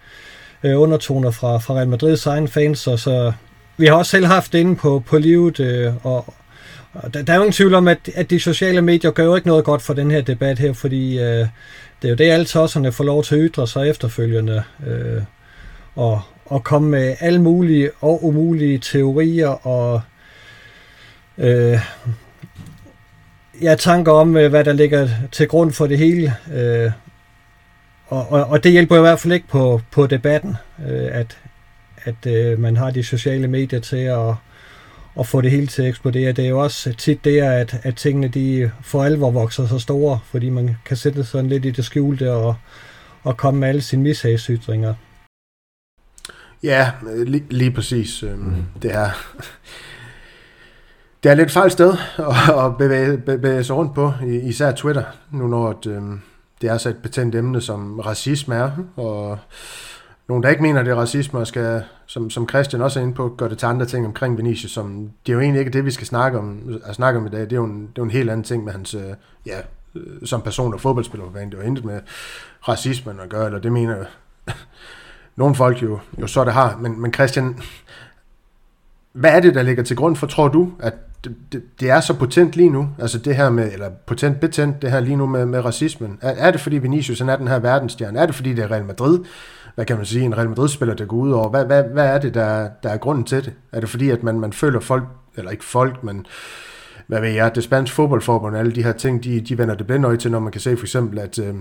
øh, 0.63 0.81
undertoner 0.81 1.31
fra, 1.31 1.59
fra 1.59 1.75
Real 1.75 1.89
Madrids 1.89 2.27
egen 2.27 2.49
fans, 2.49 2.87
og 2.87 2.99
så 2.99 3.33
vi 3.77 3.87
har 3.87 3.95
også 3.95 4.11
selv 4.11 4.27
haft 4.27 4.53
det 4.53 4.59
inde 4.59 4.77
på, 4.77 5.03
på 5.07 5.19
livet, 5.19 5.61
øh, 5.61 5.93
og, 6.03 6.35
der, 7.15 7.23
der 7.23 7.33
er 7.33 7.37
jo 7.37 7.43
ingen 7.43 7.53
tvivl 7.53 7.75
om, 7.75 7.89
at, 7.89 7.99
at 8.15 8.31
de 8.31 8.41
sociale 8.41 8.83
medier 8.83 9.11
gør 9.11 9.25
jo 9.25 9.37
ikke 9.37 9.49
noget 9.49 9.65
godt 9.65 9.83
for 9.83 9.95
den 9.95 10.11
her 10.11 10.21
debat 10.21 10.59
her, 10.59 10.73
fordi 10.73 11.19
øh, 11.19 11.47
det 12.03 12.09
er 12.09 12.09
jo 12.09 12.15
det, 12.15 12.31
alle 12.31 12.47
tosserne 12.47 12.93
får 12.93 13.05
lov 13.05 13.25
til 13.25 13.35
at 13.35 13.41
ytre 13.51 13.69
sig 13.69 13.91
efterfølgende. 13.91 14.63
Øh, 14.87 15.23
og, 15.95 16.21
og 16.47 16.65
komme 16.65 16.91
med 16.91 17.17
alle 17.21 17.43
mulige 17.43 17.91
og 18.01 18.25
umulige 18.25 18.79
teorier 18.79 19.67
og 19.67 20.01
øh, 21.39 21.79
ja, 23.63 23.75
tanker 23.75 24.13
om, 24.13 24.37
øh, 24.37 24.51
hvad 24.51 24.65
der 24.65 24.73
ligger 24.73 25.09
til 25.33 25.49
grund 25.49 25.73
for 25.73 25.87
det 25.87 25.99
hele. 25.99 26.35
Øh, 26.55 26.91
og, 28.07 28.33
og, 28.33 28.45
og 28.45 28.65
det 28.65 28.73
hjælper 28.73 28.97
i 28.97 29.01
hvert 29.01 29.21
fald 29.21 29.33
ikke 29.33 29.49
på, 29.49 29.81
på 29.91 30.07
debatten, 30.07 30.57
øh, 30.89 31.09
at, 31.13 31.39
at 32.05 32.27
øh, 32.27 32.59
man 32.59 32.77
har 32.77 32.91
de 32.91 33.03
sociale 33.03 33.49
medier 33.49 33.81
til 33.81 33.97
at 33.97 34.35
at 35.19 35.27
få 35.27 35.41
det 35.41 35.51
hele 35.51 35.67
til 35.67 35.83
at 35.83 35.89
eksplodere. 35.89 36.33
Det 36.33 36.45
er 36.45 36.49
jo 36.49 36.61
også 36.61 36.95
tit 36.99 37.25
det, 37.25 37.41
at, 37.41 37.81
at 37.83 37.97
tingene 37.97 38.29
de 38.29 38.71
for 38.83 39.05
alvor 39.05 39.31
vokser 39.31 39.67
så 39.67 39.79
store, 39.79 40.19
fordi 40.25 40.51
man 40.51 40.77
kan 40.85 40.97
sætte 40.97 41.25
sådan 41.25 41.49
lidt 41.49 41.65
i 41.65 41.71
det 41.71 41.85
skjulte 41.85 42.33
og, 42.33 42.55
og 43.23 43.37
komme 43.37 43.61
med 43.61 43.69
alle 43.69 43.81
sine 43.81 44.03
mishagsytringer. 44.03 44.95
Ja, 46.63 46.91
lige, 47.27 47.45
lige 47.51 47.71
præcis. 47.71 48.25
Mm. 48.37 48.65
Det 48.83 48.95
er 48.95 49.11
det 51.23 51.31
er 51.31 51.35
lidt 51.35 51.51
fejl 51.51 51.71
sted 51.71 51.95
at 52.65 52.77
bevæge, 52.79 53.19
bevæge 53.19 53.65
sig 53.65 53.77
rundt 53.77 53.95
på, 53.95 54.13
især 54.27 54.73
Twitter, 54.73 55.05
nu 55.31 55.47
når 55.47 55.69
at, 55.69 55.87
øhm, 55.87 56.21
det 56.61 56.71
er 56.71 56.79
så 56.79 56.89
et 56.89 56.97
betændt 56.97 57.35
emne, 57.35 57.61
som 57.61 58.01
racisme 58.01 58.55
er, 58.55 58.71
og 58.97 59.39
nogen, 60.29 60.43
der 60.43 60.49
ikke 60.49 60.63
mener, 60.63 60.83
det 60.83 60.91
er 60.91 60.97
racisme, 60.97 61.41
og 61.41 61.47
skal, 61.47 61.83
som, 62.13 62.31
som 62.31 62.49
Christian 62.49 62.83
også 62.83 63.01
er 63.01 63.03
inde 63.03 63.15
på, 63.15 63.35
gør 63.39 63.49
det 63.49 63.59
til 63.59 63.67
andre 63.67 63.87
ting 63.87 64.07
omkring 64.07 64.39
Vinicius, 64.39 64.73
som 64.73 65.11
det 65.27 65.33
er 65.33 65.35
jo 65.35 65.41
egentlig 65.41 65.61
ikke 65.61 65.73
det, 65.73 65.85
vi 65.85 65.91
skal 65.91 66.07
snakke 66.07 66.39
om, 66.39 66.81
at 66.85 66.95
snakke 66.95 67.21
om 67.21 67.27
i 67.27 67.29
dag. 67.29 67.41
Det 67.41 67.53
er 67.53 67.57
jo 67.57 67.65
en, 67.65 67.81
det 67.81 67.87
er 67.87 67.93
jo 67.99 68.05
en 68.05 68.11
helt 68.11 68.31
anden 68.31 68.45
ting 68.45 68.65
med 68.65 68.73
hans, 68.73 68.95
øh, 68.95 69.03
ja, 69.47 69.59
øh, 69.95 70.27
som 70.27 70.43
person 70.43 70.75
og 70.75 70.81
fodboldspiller, 70.81 71.27
det 71.27 71.55
er 71.55 71.59
jo 71.59 71.61
intet 71.61 71.85
med 71.85 72.01
racismen 72.69 73.21
at 73.21 73.29
gøre, 73.29 73.47
eller 73.47 73.59
det 73.59 73.73
mener 73.73 74.05
nogle 75.37 75.55
folk 75.55 75.83
jo, 75.83 75.99
jo 76.21 76.27
så 76.27 76.45
det 76.45 76.53
har. 76.53 76.77
Men, 76.77 77.01
men 77.01 77.15
Christian, 77.15 77.59
hvad 79.13 79.31
er 79.31 79.41
det, 79.41 79.55
der 79.55 79.63
ligger 79.63 79.83
til 79.83 79.97
grund 79.97 80.17
for, 80.17 80.27
tror 80.27 80.49
du, 80.49 80.73
at 80.79 80.95
det, 81.25 81.37
det, 81.53 81.63
det 81.81 81.91
er 81.91 82.01
så 82.01 82.15
potent 82.15 82.57
lige 82.57 82.71
nu, 82.71 82.89
altså 82.99 83.19
det 83.19 83.37
her 83.37 83.51
med, 83.51 83.73
eller 83.73 83.91
potent 84.07 84.41
betændt, 84.41 84.83
det 84.83 84.91
her 84.91 85.01
lige 85.01 85.17
nu 85.17 85.27
med, 85.27 85.47
med 85.47 85.65
racismen? 85.65 86.19
Er, 86.23 86.31
er 86.31 86.51
det 86.51 86.61
fordi 86.61 86.79
Vinicius 86.79 87.19
han 87.19 87.29
er 87.29 87.37
den 87.37 87.49
her 87.49 87.59
verdensstjerne? 87.59 88.19
Er 88.19 88.27
det 88.27 88.35
fordi 88.35 88.55
det 88.55 88.65
er 88.65 88.71
Real 88.71 88.85
Madrid, 88.85 89.19
hvad 89.75 89.85
kan 89.85 89.97
man 89.97 90.07
sige, 90.07 90.25
en 90.25 90.37
Real 90.37 90.49
Madrid-spiller, 90.49 90.95
der 90.95 91.05
går 91.05 91.17
ud 91.17 91.31
over. 91.31 91.49
Hvad, 91.49 91.65
hvad, 91.65 91.85
hvad 91.85 92.07
er 92.07 92.19
det, 92.19 92.35
der, 92.35 92.69
der 92.83 92.89
er 92.89 92.97
grunden 92.97 93.25
til 93.25 93.45
det? 93.45 93.53
Er 93.73 93.81
det 93.81 93.89
fordi, 93.89 94.11
at 94.11 94.23
man, 94.23 94.41
man 94.41 94.53
føler 94.53 94.81
folk, 94.81 95.05
eller 95.37 95.51
ikke 95.51 95.65
folk, 95.65 96.05
men 96.05 96.27
hvad 97.07 97.21
ved 97.21 97.29
jeg, 97.29 97.55
det 97.55 97.65
spanske 97.65 97.95
fodboldforbund, 97.95 98.57
alle 98.57 98.73
de 98.73 98.83
her 98.83 98.93
ting, 98.93 99.25
de, 99.25 99.41
de 99.41 99.59
vender 99.59 99.75
det 99.75 99.87
blinde 99.87 100.09
øje 100.09 100.17
til, 100.17 100.31
når 100.31 100.41
man 100.41 100.53
kan 100.53 100.61
se 100.61 100.77
for 100.77 100.85
eksempel, 100.85 101.19
at 101.19 101.39
øh, 101.39 101.55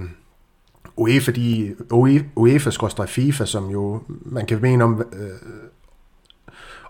UEFA, 0.98 1.32
de, 1.32 1.76
UEFA 2.36 3.06
FIFA, 3.06 3.46
som 3.46 3.70
jo, 3.70 4.02
man 4.08 4.46
kan 4.46 4.62
mene 4.62 4.84
om, 4.84 5.04
øh, 5.14 5.30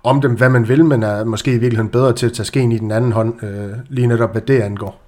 om 0.04 0.22
dem, 0.22 0.34
hvad 0.34 0.50
man 0.50 0.68
vil, 0.68 0.86
men 0.86 1.04
er 1.04 1.24
måske 1.24 1.52
i 1.52 1.58
virkeligheden 1.58 1.92
bedre 1.92 2.14
til 2.14 2.26
at 2.26 2.34
tage 2.34 2.46
skeen 2.46 2.72
i 2.72 2.78
den 2.78 2.92
anden 2.92 3.12
hånd, 3.12 3.44
øh, 3.44 3.72
lige 3.90 4.08
netop 4.08 4.32
hvad 4.32 4.42
det 4.42 4.62
angår. 4.62 5.02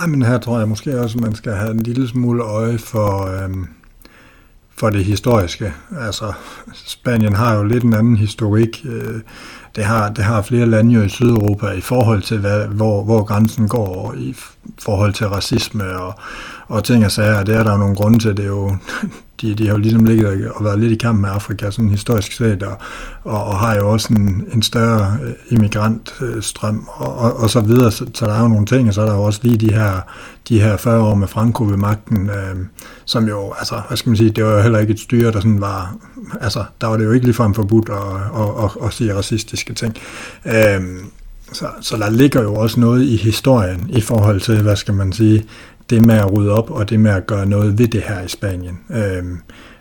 Ej, 0.00 0.06
men 0.06 0.22
her 0.22 0.38
tror 0.38 0.58
jeg 0.58 0.68
måske 0.68 1.00
også, 1.00 1.18
at 1.18 1.24
man 1.24 1.34
skal 1.34 1.52
have 1.52 1.70
en 1.70 1.82
lille 1.82 2.08
smule 2.08 2.42
øje 2.42 2.78
for, 2.78 3.26
øhm, 3.26 3.68
for 4.82 4.90
det 4.90 5.04
historiske. 5.04 5.72
Altså, 6.00 6.32
Spanien 6.74 7.34
har 7.34 7.54
jo 7.54 7.62
lidt 7.62 7.84
en 7.84 7.94
anden 7.94 8.16
historik. 8.16 8.82
Øh, 8.84 9.20
det 9.76 9.84
har, 9.84 10.08
det 10.08 10.24
har 10.24 10.42
flere 10.42 10.66
lande 10.66 10.92
jo 10.94 11.02
i 11.02 11.08
Sydeuropa 11.08 11.66
i 11.66 11.80
forhold 11.80 12.22
til, 12.22 12.38
hvad, 12.38 12.66
hvor, 12.66 13.04
hvor 13.04 13.24
grænsen 13.24 13.68
går 13.68 14.14
i 14.16 14.36
forhold 14.78 15.12
til 15.12 15.26
racisme 15.26 15.84
og, 15.84 16.14
og 16.72 16.84
ting 16.84 17.04
og 17.04 17.12
sager. 17.12 17.44
Det 17.44 17.56
er 17.56 17.62
der 17.62 17.72
jo 17.72 17.78
nogle 17.78 17.94
grunde 17.94 18.18
til. 18.18 18.36
Det 18.36 18.44
er 18.44 18.48
jo, 18.48 18.76
de, 19.40 19.54
de 19.54 19.66
har 19.66 19.72
jo 19.72 19.78
ligesom 19.78 20.04
ligget 20.04 20.50
og 20.50 20.64
været 20.64 20.78
lidt 20.78 20.92
i 20.92 20.96
kamp 20.96 21.20
med 21.20 21.30
Afrika, 21.30 21.70
sådan 21.70 21.90
historisk 21.90 22.32
set, 22.32 22.62
og, 22.62 22.76
og, 23.24 23.44
og 23.44 23.58
har 23.58 23.76
jo 23.76 23.90
også 23.90 24.08
en, 24.14 24.44
en 24.52 24.62
større 24.62 25.16
øh, 25.22 25.32
immigrantstrøm 25.50 26.76
øh, 26.76 27.00
og, 27.00 27.16
og, 27.16 27.36
og 27.36 27.50
så 27.50 27.60
videre. 27.60 27.92
Så, 27.92 28.06
så 28.14 28.26
der 28.26 28.32
er 28.34 28.40
jo 28.42 28.48
nogle 28.48 28.66
ting, 28.66 28.88
og 28.88 28.94
så 28.94 29.02
er 29.02 29.06
der 29.06 29.14
jo 29.14 29.22
også 29.22 29.40
lige 29.42 29.56
de 29.56 29.72
her, 29.74 30.00
de 30.48 30.60
her 30.60 30.76
40 30.76 31.02
år 31.02 31.14
med 31.14 31.28
Franco 31.28 31.64
ved 31.64 31.76
magten, 31.76 32.30
øh, 32.30 32.56
som 33.04 33.28
jo, 33.28 33.52
altså, 33.58 33.80
hvad 33.88 33.96
skal 33.96 34.10
man 34.10 34.16
sige, 34.16 34.30
det 34.30 34.44
var 34.44 34.52
jo 34.52 34.62
heller 34.62 34.78
ikke 34.78 34.92
et 34.92 35.00
styre, 35.00 35.32
der 35.32 35.40
sådan 35.40 35.60
var, 35.60 35.94
altså, 36.40 36.64
der 36.80 36.86
var 36.86 36.96
det 36.96 37.04
jo 37.04 37.12
ikke 37.12 37.26
ligefrem 37.26 37.54
forbudt 37.54 37.88
at, 37.88 38.42
at, 38.42 38.64
at, 38.64 38.86
at 38.86 38.92
sige 38.92 39.14
racistiske 39.14 39.74
ting. 39.74 39.94
Øh, 40.46 40.80
så, 41.52 41.66
så 41.80 41.96
der 41.96 42.10
ligger 42.10 42.42
jo 42.42 42.54
også 42.54 42.80
noget 42.80 43.02
i 43.02 43.16
historien 43.16 43.86
i 43.88 44.00
forhold 44.00 44.40
til, 44.40 44.62
hvad 44.62 44.76
skal 44.76 44.94
man 44.94 45.12
sige, 45.12 45.44
det 45.90 46.06
med 46.06 46.14
at 46.14 46.32
rydde 46.32 46.52
op 46.52 46.70
og 46.70 46.90
det 46.90 47.00
med 47.00 47.10
at 47.10 47.26
gøre 47.26 47.46
noget 47.46 47.78
ved 47.78 47.88
det 47.88 48.02
her 48.02 48.20
i 48.20 48.28
Spanien. 48.28 48.78
Øh, 48.90 49.24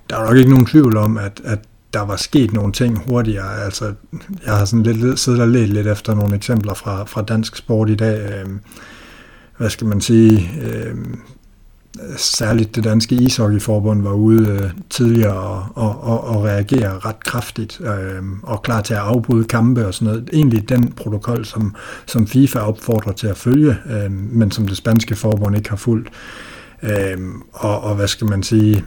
der 0.10 0.18
er 0.18 0.26
nok 0.26 0.38
ikke 0.38 0.50
nogen 0.50 0.66
tvivl 0.66 0.98
om, 0.98 1.18
at, 1.18 1.42
at 1.44 1.60
der 1.94 2.02
var 2.02 2.16
sket 2.16 2.54
nogle 2.54 2.74
ting 2.74 2.98
hurtigere. 3.08 3.64
Altså, 3.64 3.94
jeg 4.46 4.54
har 4.54 4.66
sådan 4.66 4.84
lidt 4.84 5.20
siddet 5.20 5.42
og 5.42 5.48
let 5.48 5.70
lidt 5.70 5.88
efter 5.88 6.16
nogle 6.16 6.36
eksempler 6.36 6.74
fra, 6.74 7.04
fra 7.04 7.22
dansk 7.22 7.56
sport 7.56 7.90
i 7.90 7.96
dag. 7.96 8.32
Øh, 8.32 8.50
hvad 9.58 9.70
skal 9.70 9.88
man 9.88 10.02
sige? 10.02 10.50
Øh, 10.62 10.96
særligt 12.18 12.76
det 12.76 12.84
danske 12.84 13.16
ishockeyforbund 13.16 14.02
var 14.02 14.14
ude 14.14 14.50
øh, 14.50 14.72
tidligere 14.90 15.34
og, 15.34 15.66
og, 15.76 16.04
og, 16.04 16.24
og 16.24 16.44
reagere 16.44 17.00
ret 17.00 17.24
kraftigt 17.24 17.82
øh, 17.82 18.24
og 18.44 18.62
klar 18.62 18.82
til 18.82 18.94
at 18.94 19.00
afbryde 19.00 19.44
kampe 19.44 19.88
og 19.88 19.94
sådan 19.94 20.06
noget. 20.06 20.30
Egentlig 20.34 20.70
den 20.70 20.92
protokol, 20.92 21.46
som, 21.46 21.76
som 22.06 22.28
FIFA 22.28 22.60
opfordrer 22.60 23.14
til 23.14 23.28
at 23.28 23.38
følge, 23.38 23.78
øh, 23.90 24.12
men 24.12 24.52
som 24.52 24.68
det 24.68 24.78
spanske 24.78 25.16
forbund 25.16 25.58
ikke 25.58 25.70
har 25.70 25.78
fulgt. 25.78 26.10
Øh, 26.84 27.18
og, 27.54 27.82
og 27.82 27.96
hvad 27.96 28.08
skal 28.08 28.28
man 28.28 28.44
sige? 28.44 28.84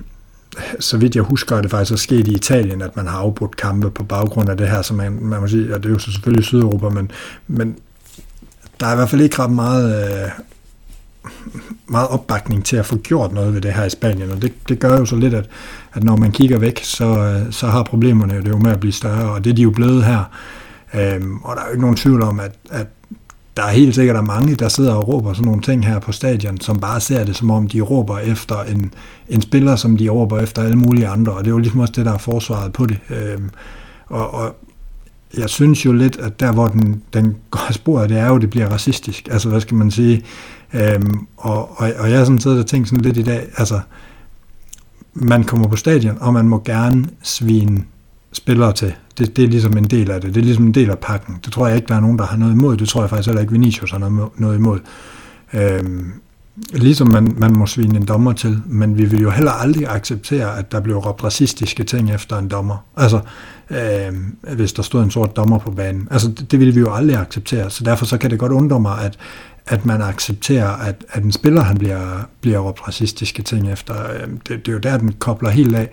så 0.81 0.97
vidt 0.97 1.17
jeg 1.17 1.23
husker, 1.23 1.57
er 1.57 1.63
det 1.63 1.71
faktisk 1.71 1.93
er 1.93 1.97
sket 1.97 2.29
i 2.29 2.35
Italien, 2.35 2.83
at 2.83 2.97
man 2.97 3.07
har 3.07 3.19
afbrudt 3.19 3.57
kampe 3.57 3.91
på 3.91 4.05
baggrund 4.05 4.51
af 4.51 4.57
det 4.57 4.69
her, 4.69 4.83
som 4.83 4.97
man, 4.97 5.19
man 5.23 5.41
må 5.41 5.49
sige, 5.49 5.75
og 5.75 5.83
det 5.83 5.89
er 5.89 5.93
jo 5.93 5.99
selvfølgelig 5.99 6.45
Sydeuropa, 6.45 6.89
men, 6.89 7.11
men 7.47 7.77
der 8.81 8.87
er 8.87 8.93
i 8.93 8.97
hvert 8.97 9.11
fald 9.11 9.23
ikke 9.23 9.39
ret 9.39 9.51
meget, 9.51 10.23
øh, 10.25 10.31
meget 11.87 12.09
opbakning 12.09 12.65
til 12.65 12.77
at 12.77 12.87
få 12.87 12.97
gjort 12.97 13.33
noget 13.33 13.55
ved 13.55 13.61
det 13.61 13.73
her 13.73 13.85
i 13.85 13.91
Spanien, 13.91 14.31
og 14.31 14.43
det, 14.43 14.53
det 14.69 14.79
gør 14.79 14.99
jo 14.99 15.05
så 15.05 15.17
lidt, 15.17 15.35
at, 15.35 15.51
at 15.93 16.05
når 16.05 16.17
man 16.17 16.33
kigger 16.33 16.59
væk, 16.59 16.81
så, 16.85 17.05
øh, 17.05 17.53
så 17.53 17.67
har 17.67 17.83
problemerne 17.83 18.43
det 18.43 18.49
jo 18.49 18.59
med 18.59 18.71
at 18.71 18.81
blive 18.81 18.93
større, 18.93 19.31
og 19.31 19.45
det 19.45 19.51
er 19.51 19.55
de 19.55 19.63
jo 19.63 19.71
blevet 19.71 20.05
her. 20.05 20.25
Øhm, 20.95 21.37
og 21.37 21.57
der 21.57 21.63
er 21.63 21.67
jo 21.67 21.73
ikke 21.73 21.81
nogen 21.81 21.97
tvivl 21.97 22.23
om, 22.23 22.41
at, 22.41 22.53
at 22.71 22.87
der 23.57 23.63
er 23.63 23.71
helt 23.71 23.95
sikkert 23.95 24.15
der 24.15 24.21
er 24.21 24.27
mange, 24.27 24.55
der 24.55 24.69
sidder 24.69 24.95
og 24.95 25.09
råber 25.09 25.33
sådan 25.33 25.47
nogle 25.47 25.63
ting 25.63 25.87
her 25.87 25.99
på 25.99 26.13
stadion, 26.13 26.61
som 26.61 26.81
bare 26.81 27.01
ser 27.01 27.25
det 27.25 27.37
som 27.37 27.51
om, 27.51 27.69
de 27.69 27.81
råber 27.81 28.19
efter 28.19 28.63
en, 28.63 28.95
en 29.29 29.43
spiller, 29.43 29.77
som 29.77 29.97
de 29.97 30.09
råber 30.09 30.41
efter 30.41 30.63
alle 30.63 30.77
mulige 30.77 31.09
andre, 31.09 31.33
og 31.33 31.45
det 31.45 31.47
er 31.47 31.55
jo 31.55 31.59
ligesom 31.59 31.81
også 31.81 31.93
det, 31.97 32.07
der 32.07 32.13
er 32.13 32.19
forsvaret 32.19 32.73
på 32.73 32.87
det. 32.87 32.99
Øhm, 33.11 33.51
og, 34.07 34.35
og 34.35 34.57
jeg 35.39 35.51
synes 35.51 35.85
jo 35.85 35.93
lidt, 35.93 36.17
at 36.17 36.41
der, 36.41 36.53
hvor 36.53 36.69
den, 36.69 37.03
den 37.15 37.37
går 37.51 37.73
sporet, 37.73 38.11
det 38.11 38.19
er 38.19 38.27
jo, 38.27 38.39
det 38.39 38.51
bliver 38.51 38.69
racistisk. 38.69 39.29
Altså, 39.31 39.49
hvad 39.49 39.61
skal 39.61 39.77
man 39.77 39.91
sige? 39.91 40.23
Øhm, 40.75 41.27
og, 41.37 41.81
og, 41.81 41.93
og 41.99 42.11
jeg 42.11 42.19
har 42.19 42.25
sådan 42.25 42.39
siddet 42.39 42.59
og 42.59 42.67
tænkt 42.67 42.89
sådan 42.89 43.05
lidt 43.05 43.17
i 43.17 43.23
dag, 43.23 43.49
altså, 43.57 43.81
man 45.15 45.45
kommer 45.45 45.69
på 45.69 45.77
stadion, 45.77 46.19
og 46.21 46.33
man 46.33 46.49
må 46.49 46.63
gerne 46.65 47.05
svine 47.23 47.85
spillere 48.33 48.73
til. 48.73 48.95
Det, 49.19 49.37
det 49.37 49.45
er 49.45 49.49
ligesom 49.49 49.77
en 49.77 49.85
del 49.85 50.11
af 50.11 50.21
det. 50.21 50.35
Det 50.35 50.41
er 50.41 50.45
ligesom 50.45 50.67
en 50.67 50.75
del 50.75 50.91
af 50.91 50.99
pakken. 50.99 51.39
Det 51.45 51.53
tror 51.53 51.67
jeg 51.67 51.77
ikke, 51.77 51.89
der 51.89 51.95
er 51.95 52.01
nogen, 52.01 52.19
der 52.19 52.27
har 52.27 52.37
noget 52.37 52.53
imod. 52.53 52.77
Det 52.77 52.89
tror 52.89 53.01
jeg 53.03 53.11
faktisk 53.11 53.27
heller 53.27 53.41
ikke, 53.41 53.53
Vinicius 53.53 53.91
har 53.91 53.99
noget, 53.99 54.29
noget 54.37 54.57
imod. 54.57 54.79
Øhm, 55.53 56.13
ligesom 56.73 57.09
man, 57.09 57.35
man 57.39 57.53
må 57.53 57.67
svine 57.67 57.97
en 57.97 58.05
dommer 58.05 58.33
til, 58.33 58.63
men 58.67 58.99
vi 58.99 59.05
vil 59.05 59.21
jo 59.21 59.31
heller 59.31 59.53
aldrig 59.53 59.89
acceptere, 59.89 60.59
at 60.59 60.73
der 60.73 60.81
bliver 60.81 60.99
råbt 60.99 61.25
racistiske 61.25 61.85
ting 61.85 62.11
efter 62.15 62.39
en 62.39 62.49
dommer. 62.49 62.77
Altså, 62.97 63.21
øh, 63.71 64.57
hvis 64.57 64.73
der 64.73 64.83
stod 64.83 65.03
en 65.03 65.11
sort 65.11 65.37
dommer 65.37 65.59
på 65.59 65.71
banen. 65.71 66.09
Altså, 66.11 66.29
det, 66.29 66.51
det 66.51 66.61
vil 66.61 66.75
vi 66.75 66.81
jo 66.81 66.95
aldrig 66.95 67.17
acceptere, 67.17 67.71
så 67.71 67.85
derfor 67.85 68.05
så 68.05 68.19
kan 68.19 68.31
det 68.31 68.39
godt 68.39 68.53
undre 68.53 68.81
mig, 68.81 69.05
at, 69.05 69.19
at 69.67 69.87
man 69.87 70.03
accepterer, 70.03 70.69
at, 70.69 71.05
at 71.09 71.23
en 71.23 71.33
spiller 71.33 71.63
han 71.63 71.79
bliver, 71.79 72.29
bliver 72.41 72.59
råbt 72.59 72.89
racistiske 72.89 73.43
ting 73.43 73.73
efter. 73.73 73.95
Øhm, 73.95 74.39
det, 74.39 74.49
det 74.49 74.69
er 74.69 74.73
jo 74.73 74.79
der, 74.79 74.99
den 74.99 75.13
kobler 75.13 75.51
helt 75.51 75.77
af. 75.77 75.89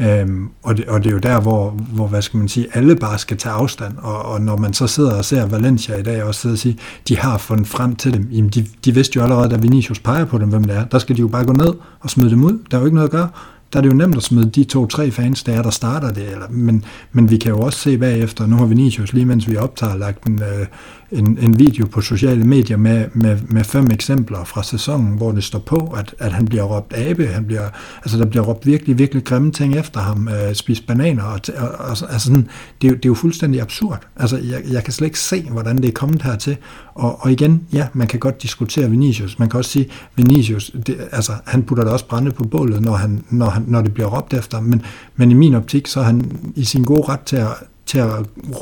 Øhm, 0.00 0.48
og, 0.62 0.76
det, 0.76 0.84
og 0.84 1.04
det 1.04 1.10
er 1.10 1.12
jo 1.12 1.18
der, 1.18 1.40
hvor, 1.40 1.70
hvor, 1.70 2.06
hvad 2.06 2.22
skal 2.22 2.38
man 2.38 2.48
sige, 2.48 2.66
alle 2.74 2.96
bare 2.96 3.18
skal 3.18 3.36
tage 3.36 3.52
afstand, 3.52 3.92
og, 3.98 4.22
og 4.22 4.40
når 4.40 4.56
man 4.56 4.74
så 4.74 4.86
sidder 4.86 5.14
og 5.14 5.24
ser 5.24 5.46
Valencia 5.46 5.96
i 5.96 6.02
dag, 6.02 6.24
og 6.24 6.34
sidder 6.34 6.54
og 6.54 6.58
siger, 6.58 6.74
de 7.08 7.18
har 7.18 7.38
fundet 7.38 7.66
frem 7.66 7.96
til 7.96 8.14
dem, 8.14 8.28
jamen 8.32 8.50
de, 8.50 8.66
de 8.84 8.94
vidste 8.94 9.16
jo 9.16 9.22
allerede, 9.22 9.50
da 9.50 9.56
Vinicius 9.56 9.98
peger 9.98 10.24
på 10.24 10.38
dem, 10.38 10.48
hvem 10.48 10.64
det 10.64 10.76
er, 10.76 10.84
der 10.84 10.98
skal 10.98 11.16
de 11.16 11.20
jo 11.20 11.28
bare 11.28 11.44
gå 11.44 11.52
ned 11.52 11.74
og 12.00 12.10
smide 12.10 12.30
dem 12.30 12.44
ud, 12.44 12.58
der 12.70 12.76
er 12.76 12.80
jo 12.80 12.86
ikke 12.86 12.94
noget 12.94 13.08
at 13.08 13.12
gøre, 13.12 13.28
der 13.72 13.78
er 13.78 13.82
det 13.82 13.88
jo 13.88 13.94
nemt 13.94 14.16
at 14.16 14.22
smide 14.22 14.50
de 14.50 14.64
to-tre 14.64 15.10
fans, 15.10 15.42
der 15.42 15.52
er, 15.52 15.62
der 15.62 15.70
starter 15.70 16.12
det, 16.12 16.32
eller, 16.32 16.46
men, 16.50 16.84
men 17.12 17.30
vi 17.30 17.36
kan 17.36 17.50
jo 17.50 17.60
også 17.60 17.78
se 17.78 17.98
bagefter, 17.98 18.46
nu 18.46 18.56
har 18.56 18.66
Vinicius 18.66 19.12
lige 19.12 19.26
mens 19.26 19.50
vi 19.50 19.56
optager 19.56 19.96
lagt 19.96 20.26
en, 20.26 20.42
øh, 20.42 20.66
en, 21.12 21.38
en 21.40 21.58
video 21.58 21.86
på 21.86 22.00
sociale 22.00 22.44
medier 22.44 22.76
med, 22.76 23.04
med, 23.12 23.38
med 23.48 23.64
fem 23.64 23.86
eksempler 23.90 24.44
fra 24.44 24.62
sæsonen, 24.62 25.16
hvor 25.16 25.32
det 25.32 25.44
står 25.44 25.58
på, 25.58 25.94
at, 25.96 26.14
at 26.18 26.32
han 26.32 26.46
bliver 26.46 26.62
råbt 26.62 26.92
abe, 26.96 27.26
han 27.26 27.44
bliver, 27.44 27.68
altså 28.02 28.18
der 28.18 28.26
bliver 28.26 28.44
råbt 28.44 28.66
virkelig, 28.66 28.98
virkelig 28.98 29.24
grimme 29.24 29.52
ting 29.52 29.76
efter 29.76 30.00
ham, 30.00 30.28
øh, 30.28 30.54
spise 30.54 30.82
bananer, 30.82 31.22
og, 31.22 31.40
og, 31.56 31.68
og 31.68 31.88
altså 31.90 32.06
sådan, 32.18 32.48
det, 32.82 32.88
er 32.88 32.90
jo, 32.90 32.96
det 32.96 33.04
er 33.04 33.08
jo 33.08 33.14
fuldstændig 33.14 33.60
absurd. 33.60 34.06
Altså 34.16 34.36
jeg, 34.36 34.62
jeg 34.70 34.84
kan 34.84 34.92
slet 34.92 35.06
ikke 35.06 35.20
se, 35.20 35.42
hvordan 35.50 35.76
det 35.76 35.88
er 35.88 35.92
kommet 35.92 36.22
hertil, 36.22 36.56
og, 36.94 37.22
og 37.22 37.32
igen, 37.32 37.62
ja, 37.72 37.86
man 37.92 38.06
kan 38.06 38.20
godt 38.20 38.42
diskutere 38.42 38.90
Vinicius, 38.90 39.38
man 39.38 39.48
kan 39.48 39.58
også 39.58 39.70
sige, 39.70 39.88
Vinicius, 40.16 40.70
det, 40.86 40.96
altså 41.12 41.32
han 41.44 41.62
putter 41.62 41.84
da 41.84 41.90
også 41.90 42.06
brænde 42.06 42.30
på 42.30 42.44
bålet, 42.44 42.82
når, 42.82 42.94
han, 42.94 43.24
når, 43.30 43.50
han, 43.50 43.64
når 43.66 43.82
det 43.82 43.94
bliver 43.94 44.08
råbt 44.16 44.34
efter, 44.34 44.60
men, 44.60 44.82
men 45.16 45.30
i 45.30 45.34
min 45.34 45.54
optik, 45.54 45.86
så 45.86 46.00
er 46.00 46.04
han 46.04 46.38
i 46.54 46.64
sin 46.64 46.84
gode 46.84 47.02
ret 47.08 47.20
til 47.20 47.36
at, 47.36 47.48
til 47.86 47.98
at 47.98 48.10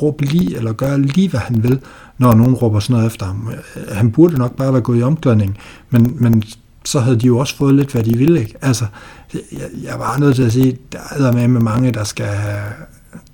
råbe 0.01 0.25
lige, 0.25 0.57
eller 0.57 0.73
gøre 0.73 1.01
lige, 1.01 1.29
hvad 1.29 1.39
han 1.39 1.63
vil, 1.63 1.79
når 2.17 2.33
nogen 2.33 2.53
råber 2.53 2.79
sådan 2.79 2.93
noget 2.93 3.07
efter 3.07 3.25
ham. 3.25 3.49
Han 3.91 4.11
burde 4.11 4.37
nok 4.37 4.55
bare 4.55 4.73
være 4.73 4.81
gået 4.81 4.99
i 4.99 5.03
omklædning, 5.03 5.57
men, 5.89 6.17
men 6.19 6.43
så 6.85 6.99
havde 6.99 7.19
de 7.19 7.27
jo 7.27 7.37
også 7.37 7.55
fået 7.55 7.75
lidt, 7.75 7.91
hvad 7.91 8.03
de 8.03 8.17
ville. 8.17 8.39
Ikke? 8.39 8.55
Altså, 8.61 8.85
jeg, 9.33 9.67
jeg 9.83 9.99
var 9.99 10.17
nødt 10.17 10.35
til 10.35 10.43
at 10.43 10.51
sige, 10.51 10.77
der 10.91 11.27
er 11.27 11.31
med 11.31 11.47
med 11.47 11.61
mange, 11.61 11.91
der 11.91 12.03
skal 12.03 12.29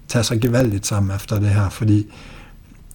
tage 0.07 0.23
sig 0.23 0.41
gevaldigt 0.41 0.87
sammen 0.87 1.15
efter 1.15 1.39
det 1.39 1.49
her, 1.49 1.69
fordi 1.69 2.05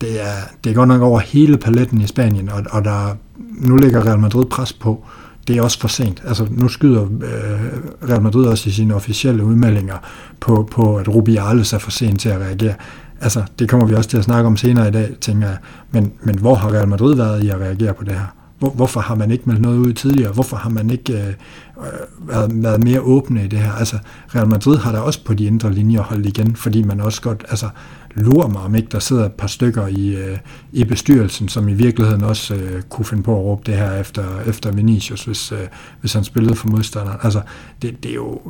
det 0.00 0.22
er, 0.22 0.34
det 0.64 0.70
er 0.70 0.74
godt 0.74 0.88
nok 0.88 1.02
over 1.02 1.18
hele 1.20 1.58
paletten 1.58 2.00
i 2.00 2.06
Spanien, 2.06 2.48
og, 2.48 2.62
og 2.70 2.84
der, 2.84 3.16
nu 3.58 3.76
ligger 3.76 4.06
Real 4.06 4.18
Madrid 4.18 4.44
pres 4.44 4.72
på. 4.72 5.04
Det 5.48 5.56
er 5.56 5.62
også 5.62 5.80
for 5.80 5.88
sent. 5.88 6.22
Altså, 6.24 6.46
nu 6.50 6.68
skyder 6.68 7.02
øh, 7.02 8.08
Real 8.08 8.22
Madrid 8.22 8.46
også 8.46 8.68
i 8.68 8.72
sine 8.72 8.94
officielle 8.94 9.44
udmeldinger 9.44 9.96
på, 10.40 10.68
på, 10.72 10.96
at 10.96 11.08
Rubiales 11.08 11.72
er 11.72 11.78
for 11.78 11.90
sent 11.90 12.20
til 12.20 12.28
at 12.28 12.40
reagere 12.40 12.74
altså, 13.20 13.42
det 13.58 13.68
kommer 13.68 13.86
vi 13.86 13.94
også 13.94 14.10
til 14.10 14.18
at 14.18 14.24
snakke 14.24 14.46
om 14.46 14.56
senere 14.56 14.88
i 14.88 14.90
dag, 14.90 15.14
tænker 15.20 15.48
jeg. 15.48 15.56
Men, 15.90 16.12
men 16.22 16.38
hvor 16.38 16.54
har 16.54 16.72
Real 16.72 16.88
Madrid 16.88 17.16
været 17.16 17.42
i 17.42 17.48
at 17.48 17.60
reagere 17.60 17.94
på 17.94 18.04
det 18.04 18.12
her? 18.12 18.36
Hvor, 18.58 18.70
hvorfor 18.70 19.00
har 19.00 19.14
man 19.14 19.30
ikke 19.30 19.44
meldt 19.46 19.60
noget 19.60 19.78
ud 19.78 19.92
tidligere? 19.92 20.32
Hvorfor 20.32 20.56
har 20.56 20.70
man 20.70 20.90
ikke 20.90 21.12
øh, 21.12 21.28
øh, 21.28 22.28
været, 22.28 22.50
været 22.62 22.84
mere 22.84 23.00
åbne 23.00 23.44
i 23.44 23.48
det 23.48 23.58
her? 23.58 23.72
Altså, 23.72 23.98
Real 24.34 24.48
Madrid 24.48 24.76
har 24.76 24.92
da 24.92 24.98
også 24.98 25.24
på 25.24 25.34
de 25.34 25.44
indre 25.44 25.72
linjer 25.72 26.02
holdt 26.02 26.26
igen, 26.26 26.56
fordi 26.56 26.82
man 26.82 27.00
også 27.00 27.22
godt, 27.22 27.44
altså, 27.48 27.68
lurer 28.14 28.48
mig 28.48 28.62
om 28.62 28.74
ikke, 28.74 28.88
der 28.92 28.98
sidder 28.98 29.26
et 29.26 29.32
par 29.32 29.46
stykker 29.46 29.86
i, 29.86 30.16
øh, 30.16 30.38
i 30.72 30.84
bestyrelsen, 30.84 31.48
som 31.48 31.68
i 31.68 31.74
virkeligheden 31.74 32.22
også 32.22 32.54
øh, 32.54 32.82
kunne 32.82 33.04
finde 33.04 33.22
på 33.22 33.32
at 33.32 33.44
råbe 33.44 33.62
det 33.66 33.74
her 33.74 33.92
efter, 33.92 34.40
efter 34.46 34.72
Vinicius, 34.72 35.24
hvis, 35.24 35.52
øh, 35.52 35.58
hvis 36.00 36.12
han 36.12 36.24
spillede 36.24 36.54
for 36.54 36.68
modstanderen. 36.68 37.18
Altså, 37.22 37.40
det, 37.82 38.02
det, 38.02 38.10
er 38.10 38.14
jo, 38.14 38.40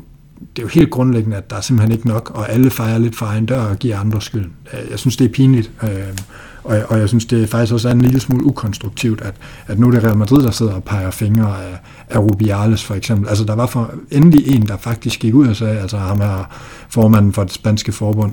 det 0.40 0.59
er 0.59 0.62
jo 0.62 0.69
helt 0.69 0.90
grundlæggende, 0.90 1.37
at 1.37 1.50
der 1.50 1.57
er 1.57 1.61
simpelthen 1.61 1.93
ikke 1.93 2.09
nok, 2.09 2.31
og 2.35 2.52
alle 2.52 2.71
fejrer 2.71 2.99
lidt 2.99 3.16
for 3.16 3.26
egen 3.26 3.47
dør 3.47 3.61
og 3.61 3.76
giver 3.76 3.99
andre 3.99 4.21
skyld. 4.23 4.50
Øh, 4.73 4.90
jeg 4.90 4.99
synes, 4.99 5.16
det 5.16 5.25
er 5.25 5.33
pinligt, 5.33 5.71
øh, 5.83 5.88
og, 6.64 6.83
og 6.88 6.99
jeg 6.99 7.09
synes, 7.09 7.25
det 7.25 7.43
er 7.43 7.47
faktisk 7.47 7.73
også 7.73 7.88
en 7.88 8.02
lille 8.02 8.21
smule 8.21 8.45
ukonstruktivt, 8.45 9.21
at, 9.21 9.35
at 9.66 9.78
nu 9.78 9.87
er 9.87 9.90
det 9.90 10.05
Real 10.05 10.16
Madrid, 10.16 10.43
der 10.43 10.50
sidder 10.50 10.73
og 10.73 10.85
peger 10.85 11.11
fingre 11.11 11.64
af, 11.64 11.78
af 12.09 12.19
Rubiales 12.19 12.85
for 12.85 12.95
eksempel. 12.95 13.28
Altså, 13.28 13.45
der 13.45 13.55
var 13.55 13.66
for 13.66 13.95
endelig 14.11 14.55
en, 14.55 14.66
der 14.66 14.76
faktisk 14.76 15.21
gik 15.21 15.35
ud 15.35 15.49
og 15.49 15.57
sagde, 15.57 15.78
altså 15.78 15.97
ham 15.97 16.21
her 16.21 16.45
formanden 16.88 17.33
for 17.33 17.45
det 17.45 17.52
spanske 17.52 17.93
forbund, 17.93 18.33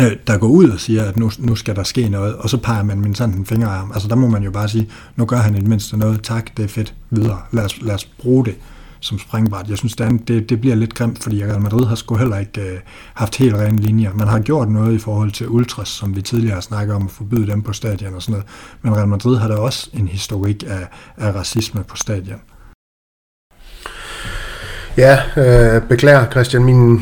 øh, 0.00 0.12
der 0.26 0.38
går 0.38 0.48
ud 0.48 0.68
og 0.68 0.80
siger, 0.80 1.04
at 1.04 1.16
nu, 1.16 1.30
nu 1.38 1.54
skal 1.54 1.76
der 1.76 1.82
ske 1.82 2.08
noget, 2.08 2.36
og 2.36 2.50
så 2.50 2.56
peger 2.56 2.82
man 2.82 3.00
min 3.00 3.14
sådan 3.14 3.34
en 3.34 3.46
finger 3.46 3.68
af 3.68 3.78
ham. 3.78 3.90
Altså, 3.94 4.08
der 4.08 4.14
må 4.14 4.26
man 4.26 4.42
jo 4.42 4.50
bare 4.50 4.68
sige, 4.68 4.88
nu 5.16 5.24
gør 5.24 5.36
han 5.36 5.54
i 5.54 5.58
det 5.58 5.68
mindste 5.68 5.96
noget, 5.96 6.22
tak, 6.22 6.56
det 6.56 6.64
er 6.64 6.68
fedt, 6.68 6.94
videre, 7.10 7.38
lad 7.52 7.64
os, 7.64 7.82
lad 7.82 7.94
os 7.94 8.04
bruge 8.04 8.44
det 8.44 8.54
som 9.00 9.18
springbræt. 9.18 9.68
Jeg 9.68 9.78
synes, 9.78 9.96
det, 9.96 10.28
det, 10.28 10.50
det 10.50 10.60
bliver 10.60 10.76
lidt 10.76 10.94
grimt, 10.94 11.22
fordi 11.22 11.44
Real 11.44 11.60
Madrid 11.60 11.86
har 11.86 11.94
sgu 11.94 12.16
heller 12.16 12.38
ikke 12.38 12.60
øh, 12.60 12.78
haft 13.14 13.36
helt 13.36 13.54
rene 13.54 13.80
linjer. 13.80 14.14
Man 14.14 14.28
har 14.28 14.40
gjort 14.40 14.68
noget 14.68 14.94
i 14.94 14.98
forhold 14.98 15.30
til 15.30 15.48
Ultras, 15.48 15.88
som 15.88 16.16
vi 16.16 16.22
tidligere 16.22 16.54
har 16.54 16.60
snakket 16.60 16.94
om 16.96 17.04
at 17.04 17.10
forbyde 17.10 17.46
dem 17.46 17.62
på 17.62 17.72
stadion 17.72 18.14
og 18.14 18.22
sådan 18.22 18.32
noget. 18.32 18.46
Men 18.82 18.96
Real 18.96 19.08
Madrid 19.08 19.36
har 19.36 19.48
da 19.48 19.54
også 19.54 19.90
en 19.94 20.08
historik 20.08 20.64
af, 20.66 20.88
af 21.16 21.34
racisme 21.34 21.84
på 21.84 21.96
stadion. 21.96 22.40
Ja, 24.96 25.18
øh, 25.36 25.82
beklager 25.82 26.30
Christian, 26.30 26.64
min, 26.64 27.00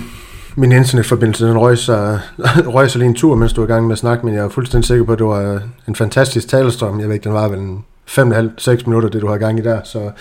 min 0.57 0.73
internetforbindelse 0.73 1.47
den 1.47 1.59
røg 1.59 1.79
sig, 1.79 2.21
røg 2.77 2.91
sig 2.91 2.99
lige 2.99 3.09
en 3.09 3.15
tur, 3.15 3.35
mens 3.35 3.53
du 3.53 3.61
var 3.61 3.69
i 3.69 3.73
gang 3.73 3.87
med 3.87 3.93
at 3.93 3.99
snakke, 3.99 4.27
men 4.27 4.35
jeg 4.35 4.45
er 4.45 4.49
fuldstændig 4.49 4.87
sikker 4.87 5.05
på, 5.05 5.13
at 5.13 5.19
det 5.19 5.27
var 5.27 5.61
en 5.89 5.95
fantastisk 5.95 6.49
talestrøm. 6.49 7.01
Jeg 7.01 7.09
ved 7.09 7.15
ikke, 7.15 7.25
den 7.25 7.33
var 7.33 7.49
vel 7.49 7.59
en 7.59 7.85
5,5-6 8.11 8.87
minutter, 8.87 9.09
det 9.09 9.23
du 9.23 9.29
har 9.29 9.39
gang 9.39 9.59
i 9.59 9.63
der. 9.63 9.81
Så 9.85 9.99
jeg 10.01 10.13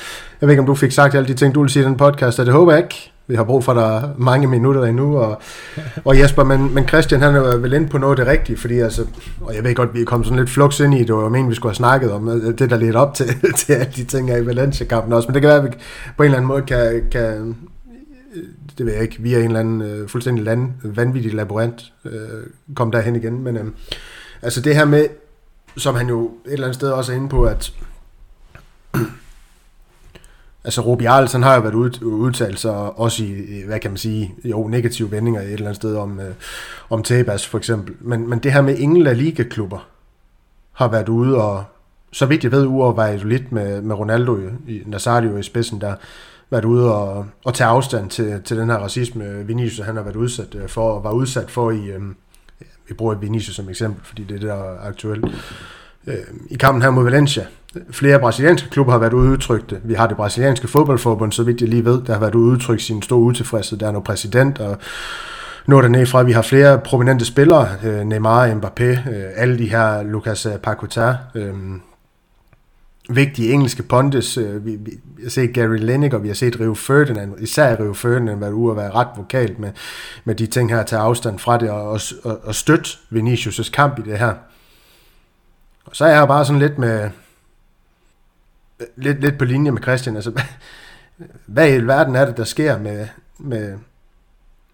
ved 0.42 0.50
ikke, 0.50 0.62
om 0.62 0.66
du 0.66 0.76
fik 0.76 0.92
sagt 0.92 1.16
alle 1.16 1.28
de 1.28 1.34
ting, 1.34 1.56
du 1.56 1.62
vil 1.62 1.70
sige 1.70 1.84
i 1.84 1.86
den 1.86 1.98
podcast, 1.98 2.40
og 2.40 2.46
det 2.46 2.54
håber 2.54 2.72
jeg 2.72 2.84
ikke. 2.84 3.12
Vi 3.28 3.36
har 3.36 3.44
brug 3.44 3.64
for 3.64 3.74
dig 3.74 4.10
mange 4.18 4.48
minutter 4.48 4.84
endnu, 4.84 5.18
og, 5.18 5.42
og 6.06 6.20
Jesper, 6.20 6.44
men, 6.44 6.74
men 6.74 6.88
Christian 6.88 7.22
han 7.22 7.36
er 7.36 7.58
vel 7.58 7.74
inde 7.74 7.88
på 7.88 7.98
noget 7.98 8.20
af 8.20 8.26
det 8.26 8.32
rigtige, 8.32 8.58
fordi 8.58 8.80
altså, 8.80 9.06
og 9.42 9.56
jeg 9.56 9.64
ved 9.64 9.76
godt, 9.76 9.94
vi 9.94 10.02
er 10.02 10.06
kommet 10.06 10.28
sådan 10.28 10.40
lidt 10.40 10.50
flux 10.50 10.80
ind 10.80 10.94
i, 10.94 11.04
det 11.04 11.16
var 11.16 11.22
jo 11.22 11.30
meningen, 11.30 11.50
vi 11.50 11.56
skulle 11.56 11.70
have 11.70 11.76
snakket 11.76 12.12
om, 12.12 12.30
øh, 12.30 12.58
det 12.58 12.70
der 12.70 12.78
lidt 12.78 12.96
op 12.96 13.14
til, 13.14 13.26
til 13.60 13.74
alle 13.74 13.92
de 13.96 14.04
ting 14.04 14.30
her 14.30 14.38
i 14.38 14.46
Valencia-kampen 14.46 15.14
også, 15.14 15.28
men 15.28 15.34
det 15.34 15.42
kan 15.42 15.50
være, 15.50 15.58
at 15.58 15.64
vi 15.64 15.70
på 16.18 16.24
en 16.24 16.26
eller 16.26 16.38
anden 16.38 16.48
måde 16.48 16.62
kan, 16.62 17.04
kan 17.12 17.56
øh, 18.36 18.44
det 18.78 18.86
ved 18.86 18.94
jeg 18.94 19.02
ikke, 19.02 19.18
via 19.20 19.40
en 19.40 19.46
eller 19.46 19.60
anden 19.60 19.82
øh, 19.82 20.08
fuldstændig 20.08 20.44
land, 20.44 20.70
vanvittig 20.84 21.34
laborant, 21.34 21.94
øh, 22.06 22.12
komme 22.76 22.94
derhen 22.94 23.16
igen, 23.16 23.44
men 23.44 23.58
øh, 23.58 23.66
altså 24.42 24.62
det 24.62 24.76
her 24.76 24.86
med, 24.86 25.06
som 25.78 25.96
han 25.96 26.10
jo 26.10 26.32
et 26.46 26.54
eller 26.54 26.66
andet 26.66 26.76
sted 26.76 26.92
også 26.92 27.12
er 27.12 27.16
inde 27.16 27.30
på, 27.30 27.44
at 27.44 27.74
Altså 30.66 30.82
Rubiales, 30.82 31.32
han 31.32 31.44
har 31.44 31.56
jo 31.56 31.62
været 31.62 31.74
ud, 31.74 32.02
udtalt 32.02 32.60
sig 32.60 33.00
også 33.00 33.24
i, 33.24 33.64
hvad 33.66 33.80
kan 33.80 33.92
man 33.92 33.98
sige, 33.98 34.36
jo, 34.44 34.68
negative 34.68 35.12
vendinger 35.12 35.42
et 35.42 35.52
eller 35.52 35.66
andet 35.66 35.76
sted 35.76 35.96
om, 35.96 36.20
øh, 36.20 36.34
om 36.90 37.04
Tebas 37.04 37.48
for 37.48 37.58
eksempel. 37.58 37.96
Men, 38.00 38.30
men 38.30 38.40
det 38.40 38.54
her 38.54 38.62
med 38.62 38.78
ingen 38.78 39.04
La 39.04 39.14
Liga-klubber 39.14 39.88
har 40.72 40.88
været 40.88 41.10
ude 41.10 41.42
og, 41.42 41.64
så 42.12 42.26
vidt 42.26 42.44
jeg 42.44 42.52
ved, 42.52 42.66
uovervejet 42.66 43.26
lidt 43.26 43.52
med, 43.52 43.82
med 43.82 43.96
Ronaldo 43.96 44.38
i 44.68 44.82
Nazario 44.86 45.38
i 45.38 45.44
spidsen, 45.44 45.82
der 45.82 45.96
været 46.50 46.66
ude 46.66 46.96
og, 46.96 47.26
og 47.46 47.54
tage 47.54 47.68
afstand 47.68 48.10
til, 48.10 48.42
til 48.46 48.58
den 48.58 48.70
her 48.70 48.78
racisme, 48.78 49.46
Vinicius 49.46 49.86
han 49.86 49.96
har 49.96 50.04
været 50.04 50.16
udsat 50.16 50.56
øh, 50.56 50.70
for, 50.70 50.92
og 50.92 51.04
var 51.04 51.12
udsat 51.12 51.52
for 51.52 51.72
i, 51.72 51.86
øh, 51.86 52.02
vi 52.88 52.94
bruger 52.94 53.16
Vinicius 53.16 53.56
som 53.56 53.70
eksempel, 53.70 54.06
fordi 54.06 54.24
det 54.24 54.36
er 54.36 54.40
det, 54.40 54.48
der 54.48 54.56
er 54.56 54.88
aktuelt, 54.88 55.26
øh, 56.08 56.16
i 56.50 56.56
kampen 56.56 56.82
her 56.82 56.90
mod 56.90 57.04
Valencia. 57.04 57.46
Flere 57.92 58.20
brasilianske 58.20 58.70
klubber 58.70 58.92
har 58.92 59.00
været 59.00 59.14
udtrykte. 59.14 59.32
udtrykt 59.32 59.70
det. 59.70 59.80
Vi 59.84 59.94
har 59.94 60.08
det 60.08 60.18
brasilianske 60.18 60.68
fodboldforbund, 60.68 61.32
så 61.32 61.44
vidt 61.44 61.62
jeg 61.62 61.70
lige 61.70 61.86
ved, 61.86 62.02
der 62.02 62.14
har 62.14 62.20
været 62.20 62.36
udtrykt 62.36 62.82
sin 62.82 63.02
store 63.02 63.20
utilfredshed. 63.20 63.80
Der 63.80 63.88
er 63.88 63.92
noget 63.92 64.04
præsident, 64.04 64.60
og 64.60 64.78
nu 65.68 65.78
er 65.78 65.82
fra, 66.06 66.24
vi 66.24 66.32
har 66.32 66.42
flere 66.42 66.80
prominente 66.80 67.26
spillere, 67.26 67.68
øh, 67.84 68.02
Neymar, 68.02 68.48
Mbappé, 68.48 68.84
øh, 68.84 69.26
alle 69.36 69.58
de 69.58 69.70
her, 69.70 70.04
Lucas 70.04 70.48
Paqueta, 70.64 71.16
øh, 71.36 71.54
vigtige 73.10 73.52
engelske 73.52 73.84
pontes. 73.84 74.38
Øh, 74.38 74.66
vi, 74.66 74.76
vi, 74.76 75.00
vi 75.06 75.24
har 75.24 75.30
set 75.30 75.54
Gary 75.54 75.78
Lineker, 75.78 76.18
vi 76.18 76.28
har 76.28 76.36
set 76.36 76.60
Rio 76.60 76.74
Ferdinand, 76.74 77.42
især 77.42 77.80
Rio 77.80 77.94
Ferdinand, 77.94 78.40
været 78.40 78.52
ude 78.52 78.72
at 78.72 78.78
være 78.78 78.92
ret 78.92 79.08
vokalt 79.16 79.60
med, 79.60 79.72
med 80.24 80.36
de 80.36 80.46
ting 80.46 80.70
her, 80.70 80.80
at 80.80 80.88
tage 80.88 81.02
afstand 81.02 81.40
fra 81.40 81.58
det 81.58 81.70
og, 81.70 82.00
og, 82.24 82.40
og 82.44 82.56
støtte 82.56 82.90
Vinicius' 83.12 83.72
kamp 83.72 84.00
i 84.00 84.02
det 84.02 84.20
her. 84.20 84.34
Og 85.86 85.96
så 85.96 86.06
er 86.06 86.18
jeg 86.18 86.28
bare 86.28 86.46
sådan 86.46 86.60
lidt 86.60 86.78
med, 86.78 87.10
lidt, 88.96 89.22
lidt 89.22 89.38
på 89.38 89.46
linje 89.46 89.72
med 89.72 89.82
Christian. 89.82 90.16
Altså, 90.16 90.32
hvad 91.46 91.74
i 91.74 91.88
verden 91.88 92.16
er 92.16 92.26
det, 92.26 92.38
der 92.38 92.44
sker 92.44 92.80
med, 92.80 93.08
med, 93.38 93.78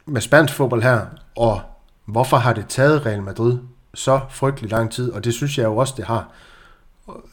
med 0.06 0.22
spansk 0.22 0.54
fodbold 0.54 0.84
her, 0.84 1.06
og 1.36 1.62
hvorfor 2.06 2.38
har 2.38 2.54
det 2.54 2.66
taget 2.68 3.06
Real 3.06 3.22
Madrid 3.22 3.58
så 3.94 4.20
frygtelig 4.30 4.72
lang 4.72 4.92
tid, 4.92 5.12
og 5.12 5.24
det 5.24 5.34
synes 5.34 5.58
jeg 5.58 5.64
jo 5.64 5.78
også, 5.78 5.94
det 5.98 6.06
har 6.06 6.32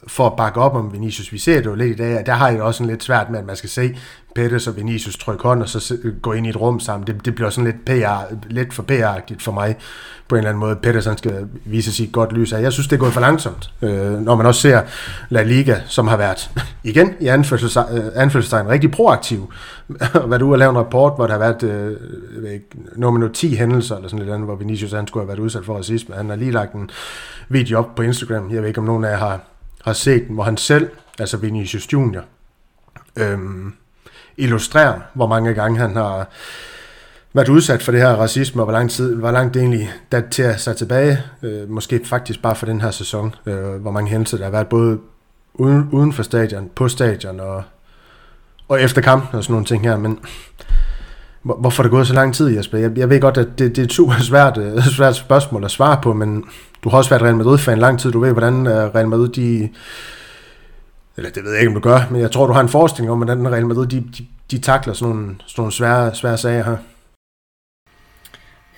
for 0.07 0.27
at 0.27 0.35
bakke 0.35 0.59
op 0.59 0.75
om 0.75 0.93
Vinicius. 0.93 1.33
Vi 1.33 1.37
ser 1.37 1.55
det 1.55 1.65
jo 1.65 1.75
lidt 1.75 1.99
i 1.99 2.03
dag, 2.03 2.25
der 2.25 2.33
har 2.33 2.49
jeg 2.49 2.61
også 2.61 2.77
sådan 2.77 2.89
lidt 2.89 3.03
svært 3.03 3.29
med, 3.29 3.39
at 3.39 3.45
man 3.45 3.55
skal 3.55 3.69
se 3.69 3.95
Pettis 4.35 4.67
og 4.67 4.77
Vinicius 4.77 5.17
trykke 5.17 5.43
hånd, 5.43 5.61
og 5.61 5.69
så 5.69 5.97
gå 6.21 6.33
ind 6.33 6.45
i 6.47 6.49
et 6.49 6.61
rum 6.61 6.79
sammen. 6.79 7.07
Det, 7.07 7.25
det 7.25 7.35
bliver 7.35 7.49
sådan 7.49 7.65
lidt, 7.65 7.85
PR, 7.85 8.35
lidt 8.49 8.73
for 8.73 8.83
PR-agtigt 8.83 9.41
for 9.43 9.51
mig, 9.51 9.75
på 10.27 10.35
en 10.35 10.37
eller 10.37 10.49
anden 10.49 10.59
måde. 10.59 10.75
Pettis 10.75 11.05
han 11.05 11.17
skal 11.17 11.47
vise 11.65 11.93
sig 11.93 12.09
godt 12.11 12.33
lys 12.33 12.53
af. 12.53 12.61
Jeg 12.61 12.73
synes, 12.73 12.87
det 12.87 12.95
er 12.95 12.99
gået 12.99 13.13
for 13.13 13.21
langsomt, 13.21 13.71
øh, 13.81 14.11
når 14.11 14.35
man 14.35 14.45
også 14.45 14.61
ser 14.61 14.81
La 15.29 15.43
Liga, 15.43 15.75
som 15.87 16.07
har 16.07 16.17
været, 16.17 16.51
igen 16.83 17.15
i 17.19 17.27
øh, 17.27 17.33
anførselstegn, 18.15 18.67
rigtig 18.67 18.91
proaktiv. 18.91 19.51
hvad 20.27 20.39
du 20.39 20.49
har 20.49 20.57
lavet 20.57 20.71
en 20.71 20.77
rapport, 20.77 21.13
hvor 21.15 21.27
der 21.27 21.33
har 21.33 21.39
været 21.39 21.63
øh, 21.63 22.59
nummer 22.95 23.27
10 23.27 23.55
hændelser, 23.55 23.95
eller 23.95 24.09
sådan 24.09 24.25
lidt 24.25 24.33
andet, 24.33 24.47
hvor 24.47 24.55
Vinicius 24.55 24.91
han 24.91 25.07
skulle 25.07 25.21
have 25.23 25.27
været 25.27 25.39
udsat 25.39 25.65
for 25.65 25.77
racisme. 25.77 26.15
Han 26.15 26.29
har 26.29 26.35
lige 26.35 26.51
lagt 26.51 26.73
en 26.73 26.89
video 27.49 27.79
op 27.79 27.95
på 27.95 28.01
Instagram. 28.01 28.51
Jeg 28.51 28.61
ved 28.61 28.67
ikke, 28.67 28.79
om 28.79 28.85
nogen 28.85 29.03
af 29.03 29.11
jer 29.11 29.17
har, 29.17 29.39
har 29.83 29.93
set 29.93 30.27
den, 30.27 30.35
hvor 30.35 30.43
han 30.43 30.57
selv, 30.57 30.89
altså 31.19 31.37
Vinicius 31.37 31.93
Junior, 31.93 32.23
øhm, 33.15 33.73
illustrerer, 34.37 34.99
hvor 35.13 35.27
mange 35.27 35.53
gange 35.53 35.79
han 35.79 35.95
har 35.95 36.29
været 37.33 37.49
udsat 37.49 37.83
for 37.83 37.91
det 37.91 38.01
her 38.01 38.09
racisme, 38.09 38.61
og 38.61 38.65
hvor 38.65 38.73
lang 38.73 38.91
tid, 38.91 39.15
hvor 39.15 39.31
langt 39.31 39.53
det 39.53 39.59
egentlig 39.59 39.89
daterer 40.11 40.57
sig 40.57 40.75
tilbage, 40.75 41.23
øh, 41.43 41.69
måske 41.69 42.01
faktisk 42.05 42.41
bare 42.41 42.55
for 42.55 42.65
den 42.65 42.81
her 42.81 42.91
sæson, 42.91 43.35
øh, 43.45 43.75
hvor 43.75 43.91
mange 43.91 44.09
hændelser 44.09 44.37
der 44.37 44.43
har 44.43 44.51
været 44.51 44.67
både 44.67 44.99
uden, 45.53 45.89
uden 45.91 46.13
for 46.13 46.23
stadion, 46.23 46.69
på 46.75 46.87
stadion 46.87 47.39
og, 47.39 47.63
og 48.67 48.81
efter 48.81 49.01
kampen 49.01 49.37
og 49.37 49.43
sådan 49.43 49.53
nogle 49.53 49.65
ting 49.65 49.83
her, 49.83 49.97
men 49.97 50.19
hvorfor 51.41 51.83
er 51.83 51.85
det 51.85 51.91
gået 51.91 52.07
så 52.07 52.13
lang 52.13 52.35
tid, 52.35 52.47
Jesper? 52.47 52.77
Jeg, 52.77 52.97
jeg 52.97 53.09
ved 53.09 53.21
godt, 53.21 53.37
at 53.37 53.47
det, 53.59 53.75
det 53.75 53.77
er 53.77 53.83
et 53.83 53.93
super 53.93 54.13
svært, 54.19 54.57
øh, 54.57 54.83
svært 54.83 55.15
spørgsmål 55.15 55.63
at 55.63 55.71
svare 55.71 55.99
på, 56.03 56.13
men 56.13 56.43
du 56.83 56.89
har 56.89 56.97
også 56.97 57.09
været 57.09 57.21
Real 57.21 57.35
Madrid-fan 57.35 57.79
lang 57.79 57.99
tid, 57.99 58.11
du 58.11 58.19
ved, 58.19 58.31
hvordan 58.31 58.67
øh, 58.67 58.73
Real 58.73 59.07
Madrid, 59.07 59.29
de, 59.29 59.69
eller 61.17 61.31
det 61.31 61.43
ved 61.43 61.51
jeg 61.51 61.59
ikke, 61.59 61.69
om 61.69 61.81
du 61.81 61.89
gør, 61.89 62.07
men 62.11 62.21
jeg 62.21 62.31
tror, 62.31 62.47
du 62.47 62.53
har 62.53 62.61
en 62.61 62.69
forestilling 62.69 63.11
om, 63.11 63.17
hvordan 63.17 63.51
Real 63.51 63.67
Madrid, 63.67 63.87
de, 63.87 64.03
de, 64.17 64.25
de 64.51 64.59
takler 64.59 64.93
sådan 64.93 65.15
nogle, 65.15 65.35
sådan 65.47 65.61
nogle 65.61 65.71
svære, 65.71 66.15
svære 66.15 66.37
sager 66.37 66.63
her. 66.63 66.77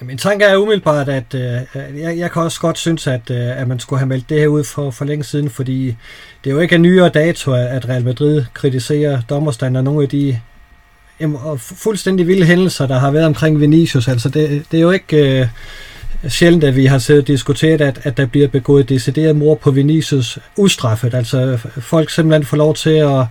Min 0.04 0.18
tanke 0.18 0.46
er 0.46 0.58
umiddelbart, 0.58 1.10
at 1.10 1.34
øh, 1.34 2.00
jeg, 2.00 2.18
jeg 2.18 2.32
kan 2.32 2.42
også 2.42 2.62
godt 2.62 2.78
synes, 2.78 3.08
at, 3.08 3.32
øh, 3.32 3.62
at 3.62 3.68
man 3.68 3.80
skulle 3.80 4.00
have 4.00 4.08
meldt 4.08 4.30
det 4.30 4.40
her 4.40 4.48
ud 4.48 4.64
for, 4.64 4.92
for 4.92 5.06
længe 5.06 5.24
siden, 5.24 5.50
fordi 5.50 5.86
det 6.44 6.50
er 6.50 6.54
jo 6.54 6.60
ikke 6.60 6.76
en 6.76 6.82
nyere 6.82 7.10
dato, 7.10 7.54
at 7.54 7.90
Real 7.90 8.06
Madrid 8.06 8.46
kritiserer 8.54 9.22
dommerstanden 9.30 9.76
og 9.76 9.84
nogle 9.84 10.04
af 10.04 10.10
de 10.10 10.40
jamen, 11.20 11.38
fuldstændig 11.58 12.28
vilde 12.28 12.46
hændelser, 12.46 12.88
der 12.88 13.00
har 13.00 13.12
været 13.12 13.26
omkring 13.26 13.60
Vinicius. 13.60 14.08
Altså 14.08 14.30
det, 14.30 14.66
det 14.72 14.78
er 14.78 14.82
jo 14.82 14.92
ikke... 14.92 15.42
Øh, 15.42 15.48
sjældent, 16.28 16.64
at 16.64 16.76
vi 16.76 16.86
har 16.86 16.98
siddet 16.98 17.22
og 17.22 17.28
diskuteret, 17.28 17.82
at, 17.82 18.00
at 18.04 18.18
der 18.18 18.26
bliver 18.26 18.48
begået 18.48 18.90
decideret 18.90 19.36
mor 19.36 19.56
på 19.56 19.72
Vinicius 19.72 20.40
ustraffet. 20.58 21.14
Altså 21.14 21.58
folk 21.82 22.10
simpelthen 22.10 22.46
får 22.46 22.58
lov 22.58 22.76
til 22.76 22.90
at, 22.90 23.26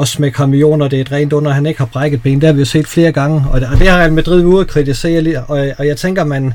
at 0.00 0.08
smække 0.08 0.38
ham 0.38 0.54
i 0.54 0.58
jorden, 0.58 0.82
og 0.82 0.90
det 0.90 0.96
er 0.96 1.00
et 1.00 1.12
rent 1.12 1.32
under, 1.32 1.50
at 1.50 1.54
han 1.54 1.66
ikke 1.66 1.78
har 1.78 1.86
brækket 1.86 2.22
ben. 2.22 2.40
Det 2.40 2.46
har 2.46 2.52
vi 2.52 2.58
jo 2.58 2.64
set 2.64 2.86
flere 2.86 3.12
gange, 3.12 3.44
og 3.50 3.60
det, 3.60 3.68
og 3.68 3.78
det 3.78 3.88
har 3.88 3.98
Real 3.98 4.12
Madrid 4.12 4.44
ude 4.44 4.60
at 4.60 4.66
kritisere, 4.66 5.44
og, 5.48 5.66
og 5.78 5.86
jeg 5.86 5.96
tænker, 5.96 6.22
at 6.22 6.28
man 6.28 6.52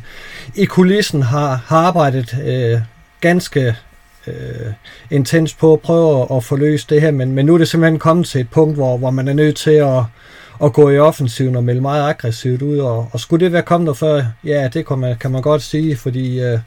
i 0.56 0.65
kulissen 0.65 1.21
har, 1.21 1.63
har 1.65 1.77
arbejdet 1.77 2.36
øh, 2.45 2.80
ganske 3.21 3.75
øh, 4.27 4.34
intens 5.12 5.54
på 5.54 5.73
at 5.73 5.80
prøve 5.80 6.21
at, 6.21 6.38
at 6.38 6.43
få 6.43 6.56
løst 6.56 6.89
det 6.89 7.01
her, 7.01 7.12
men, 7.12 7.32
men 7.32 7.45
nu 7.45 7.54
er 7.54 7.58
det 7.58 7.67
simpelthen 7.67 7.99
kommet 7.99 8.27
til 8.27 8.41
et 8.41 8.49
punkt, 8.49 8.75
hvor, 8.75 8.97
hvor 8.97 9.12
man 9.12 9.27
er 9.27 9.34
nødt 9.34 9.56
til 9.56 9.71
at 9.71 10.04
at 10.63 10.74
gå 10.74 10.89
i 10.89 11.00
offensiven 11.00 11.56
og 11.56 11.63
melde 11.63 11.82
meget 11.82 12.10
aggressivt 12.10 12.62
ud. 12.62 12.78
Og, 12.78 13.10
og 13.12 13.19
skulle 13.19 13.45
det 13.45 13.54
være 13.54 13.62
kommet 13.62 13.88
der 13.88 13.93
før? 13.93 14.24
Ja, 14.43 14.69
det 14.74 14.88
kan 14.88 15.00
man, 15.00 15.17
kan 15.17 15.32
man 15.32 15.41
godt 15.41 15.62
sige, 15.62 15.97
fordi 15.97 16.41
øh, 16.41 16.60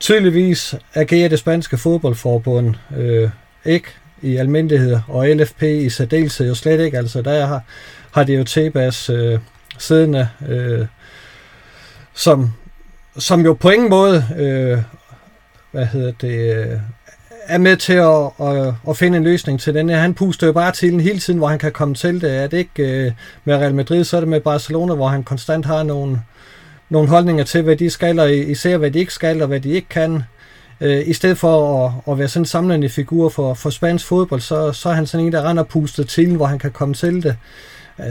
tydeligvis 0.00 0.74
agerer 0.94 1.28
det 1.28 1.38
spanske 1.38 1.76
fodboldforbund 1.76 2.74
øh, 2.96 3.30
ikke 3.64 3.88
i 4.22 4.36
almindelighed, 4.36 4.98
og 5.08 5.28
LFP 5.28 5.62
i 5.62 5.88
særdeleshed 5.88 6.48
jo 6.48 6.54
slet 6.54 6.80
ikke. 6.80 6.98
Altså 6.98 7.22
der 7.22 7.46
har, 7.46 7.62
har 8.12 8.24
det 8.24 8.38
jo 8.38 8.44
Tebas 8.44 9.10
øh, 9.10 9.38
siddende, 9.78 10.28
øh, 10.48 10.86
som, 12.14 12.52
som 13.18 13.40
jo 13.40 13.54
på 13.54 13.70
ingen 13.70 13.90
måde 13.90 14.24
øh, 14.38 14.78
hvad 15.70 15.86
hedder 15.86 16.12
det, 16.20 16.56
øh, 16.56 16.78
er 17.48 17.58
med 17.58 17.76
til 17.76 17.92
at, 17.92 18.30
at, 18.40 18.74
at 18.88 18.96
finde 18.96 19.18
en 19.18 19.24
løsning 19.24 19.60
til 19.60 19.74
den 19.74 19.88
her. 19.88 19.96
Han 19.96 20.14
puster 20.14 20.46
jo 20.46 20.52
bare 20.52 20.72
til 20.72 20.92
den 20.92 21.00
hele 21.00 21.18
tiden, 21.18 21.38
hvor 21.38 21.48
han 21.48 21.58
kan 21.58 21.72
komme 21.72 21.94
til 21.94 22.20
det. 22.20 22.36
Er 22.36 22.46
det 22.46 22.58
ikke 22.58 22.82
øh, 22.82 23.12
med 23.44 23.54
Real 23.54 23.74
Madrid, 23.74 24.04
så 24.04 24.16
er 24.16 24.20
det 24.20 24.28
med 24.28 24.40
Barcelona, 24.40 24.94
hvor 24.94 25.08
han 25.08 25.22
konstant 25.22 25.66
har 25.66 25.82
nogle, 25.82 26.20
nogle 26.88 27.08
holdninger 27.08 27.44
til, 27.44 27.62
hvad 27.62 27.76
de 27.76 27.90
skal, 27.90 28.18
og 28.18 28.34
især 28.34 28.76
hvad 28.76 28.90
de 28.90 28.98
ikke 28.98 29.12
skal, 29.12 29.42
og 29.42 29.48
hvad 29.48 29.60
de 29.60 29.70
ikke 29.70 29.88
kan. 29.88 30.22
Øh, 30.80 31.08
I 31.08 31.12
stedet 31.12 31.38
for 31.38 31.86
at, 31.86 32.12
at 32.12 32.18
være 32.18 32.28
sådan 32.28 32.42
en 32.42 32.46
samlende 32.46 32.88
figur 32.88 33.28
for, 33.28 33.54
for 33.54 33.70
spansk 33.70 34.06
fodbold, 34.06 34.40
så, 34.40 34.72
så 34.72 34.88
er 34.88 34.92
han 34.92 35.06
sådan 35.06 35.26
en, 35.26 35.32
der 35.32 35.50
render 35.50 35.62
pustet 35.62 36.08
til, 36.08 36.36
hvor 36.36 36.46
han 36.46 36.58
kan 36.58 36.70
komme 36.70 36.94
til 36.94 37.22
det. 37.22 37.36
Uh, 37.98 38.04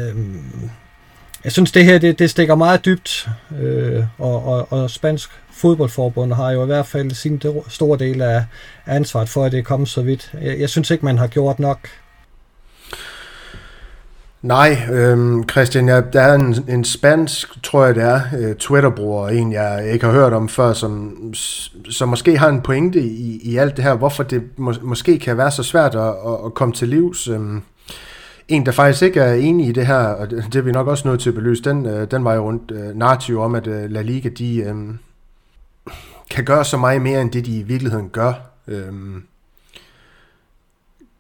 jeg 1.44 1.52
synes, 1.52 1.72
det 1.72 1.86
her 1.86 1.98
det, 1.98 2.20
det 2.20 2.30
stikker 2.30 2.56
meget 2.56 2.86
dybt, 2.86 3.30
øh, 3.60 4.04
og, 4.18 4.46
og, 4.46 4.72
og 4.72 4.90
spansk 4.90 5.30
fodboldforbundet 5.56 6.38
har 6.38 6.52
jo 6.52 6.64
i 6.64 6.66
hvert 6.66 6.86
fald 6.86 7.12
sin 7.12 7.42
store 7.68 7.98
del 7.98 8.22
af 8.22 8.44
ansvaret 8.86 9.30
for, 9.30 9.44
at 9.44 9.52
det 9.52 9.60
er 9.60 9.64
kommet 9.64 9.90
så 9.90 10.02
vidt. 10.02 10.32
Jeg, 10.42 10.60
jeg 10.60 10.70
synes 10.70 10.92
ikke, 10.92 11.06
man 11.06 11.18
har 11.18 11.28
gjort 11.28 11.60
nok. 11.60 11.88
Nej, 14.46 14.78
øhm, 14.92 15.50
Christian, 15.50 15.88
jeg, 15.88 16.14
der 16.14 16.22
er 16.22 16.36
en, 16.36 16.66
en 16.68 16.84
spansk, 16.84 17.64
tror 17.64 17.86
jeg 17.86 17.96
det 17.96 18.04
er, 18.04 18.22
øh, 18.38 18.56
Twitter-bruger, 18.56 19.30
en 19.30 19.54
jeg 19.54 19.90
ikke 19.94 20.06
har 20.06 20.14
hørt 20.14 20.34
om 20.34 20.50
før, 20.50 20.74
som, 20.74 21.18
som 21.90 22.10
måske 22.10 22.38
har 22.38 22.50
en 22.50 22.62
pointe 22.62 23.02
i, 23.02 23.40
i 23.44 23.58
alt 23.58 23.76
det 23.76 23.84
her, 23.84 23.94
hvorfor 23.94 24.24
det 24.24 24.44
må, 24.58 24.74
måske 24.82 25.20
kan 25.20 25.38
være 25.38 25.52
så 25.52 25.64
svært 25.64 25.96
at, 25.96 26.02
at, 26.02 26.46
at 26.46 26.54
komme 26.54 26.74
til 26.74 26.88
livs. 26.88 27.28
Øhm, 27.28 27.62
en, 28.48 28.66
der 28.66 28.72
faktisk 28.72 29.04
ikke 29.04 29.20
er 29.20 29.34
enig 29.34 29.68
i 29.68 29.72
det 29.72 29.88
her, 29.88 29.96
og 29.96 30.30
det, 30.30 30.46
det 30.46 30.56
er 30.56 30.64
vi 30.64 30.72
nok 30.72 30.88
også 30.88 31.08
nødt 31.08 31.22
til 31.22 31.30
at 31.30 31.36
belyse, 31.36 31.64
den, 31.64 31.86
øh, 31.86 32.12
den 32.12 32.24
var 32.24 32.34
jo 32.34 32.44
rundt 32.46 32.72
øh, 32.72 32.96
narrativ 32.96 33.40
om, 33.40 33.56
at 33.56 33.68
øh, 33.68 33.92
La 33.92 34.02
Liga, 34.02 34.30
de 34.30 34.58
øh, 34.58 34.76
kan 36.32 36.46
gøre 36.46 36.66
så 36.66 36.78
meget 36.78 37.02
mere, 37.02 37.22
end 37.22 37.32
det 37.32 37.46
de 37.46 37.60
i 37.60 37.64
virkeligheden 37.64 38.10
gør. 38.10 38.34
Øhm, 38.68 39.24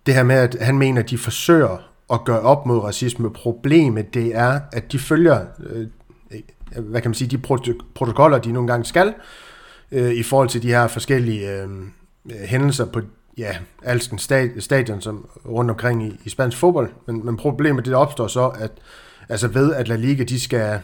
det 0.05 0.13
her 0.13 0.23
med, 0.23 0.35
at 0.35 0.57
han 0.61 0.77
mener, 0.77 1.01
at 1.03 1.09
de 1.09 1.17
forsøger 1.17 1.77
at 2.13 2.25
gøre 2.25 2.39
op 2.39 2.65
mod 2.65 2.79
racisme. 2.79 3.33
Problemet, 3.33 4.13
det 4.13 4.35
er, 4.35 4.59
at 4.71 4.91
de 4.91 4.99
følger, 4.99 5.45
øh, 5.69 5.87
hvad 6.77 7.01
kan 7.01 7.09
man 7.09 7.15
sige, 7.15 7.37
de 7.37 7.67
protokoller, 7.95 8.37
de 8.37 8.51
nogle 8.51 8.67
gange 8.67 8.85
skal, 8.85 9.13
øh, 9.91 10.11
i 10.11 10.23
forhold 10.23 10.49
til 10.49 10.61
de 10.61 10.67
her 10.67 10.87
forskellige 10.87 11.51
øh, 11.51 11.69
hændelser 12.45 12.85
på 12.85 13.01
ja, 13.37 13.57
Alsken 13.83 14.19
stadion 14.59 15.01
som 15.01 15.29
rundt 15.45 15.71
omkring 15.71 16.03
i, 16.07 16.19
i 16.23 16.29
spansk 16.29 16.57
fodbold. 16.57 16.89
Men, 17.07 17.25
men 17.25 17.37
problemet 17.37 17.85
det 17.85 17.93
opstår 17.93 18.27
så, 18.27 18.47
at 18.47 18.71
altså 19.29 19.47
ved 19.47 19.73
at 19.73 19.87
La 19.87 19.95
Liga, 19.95 20.23
de 20.23 20.39
skal 20.39 20.79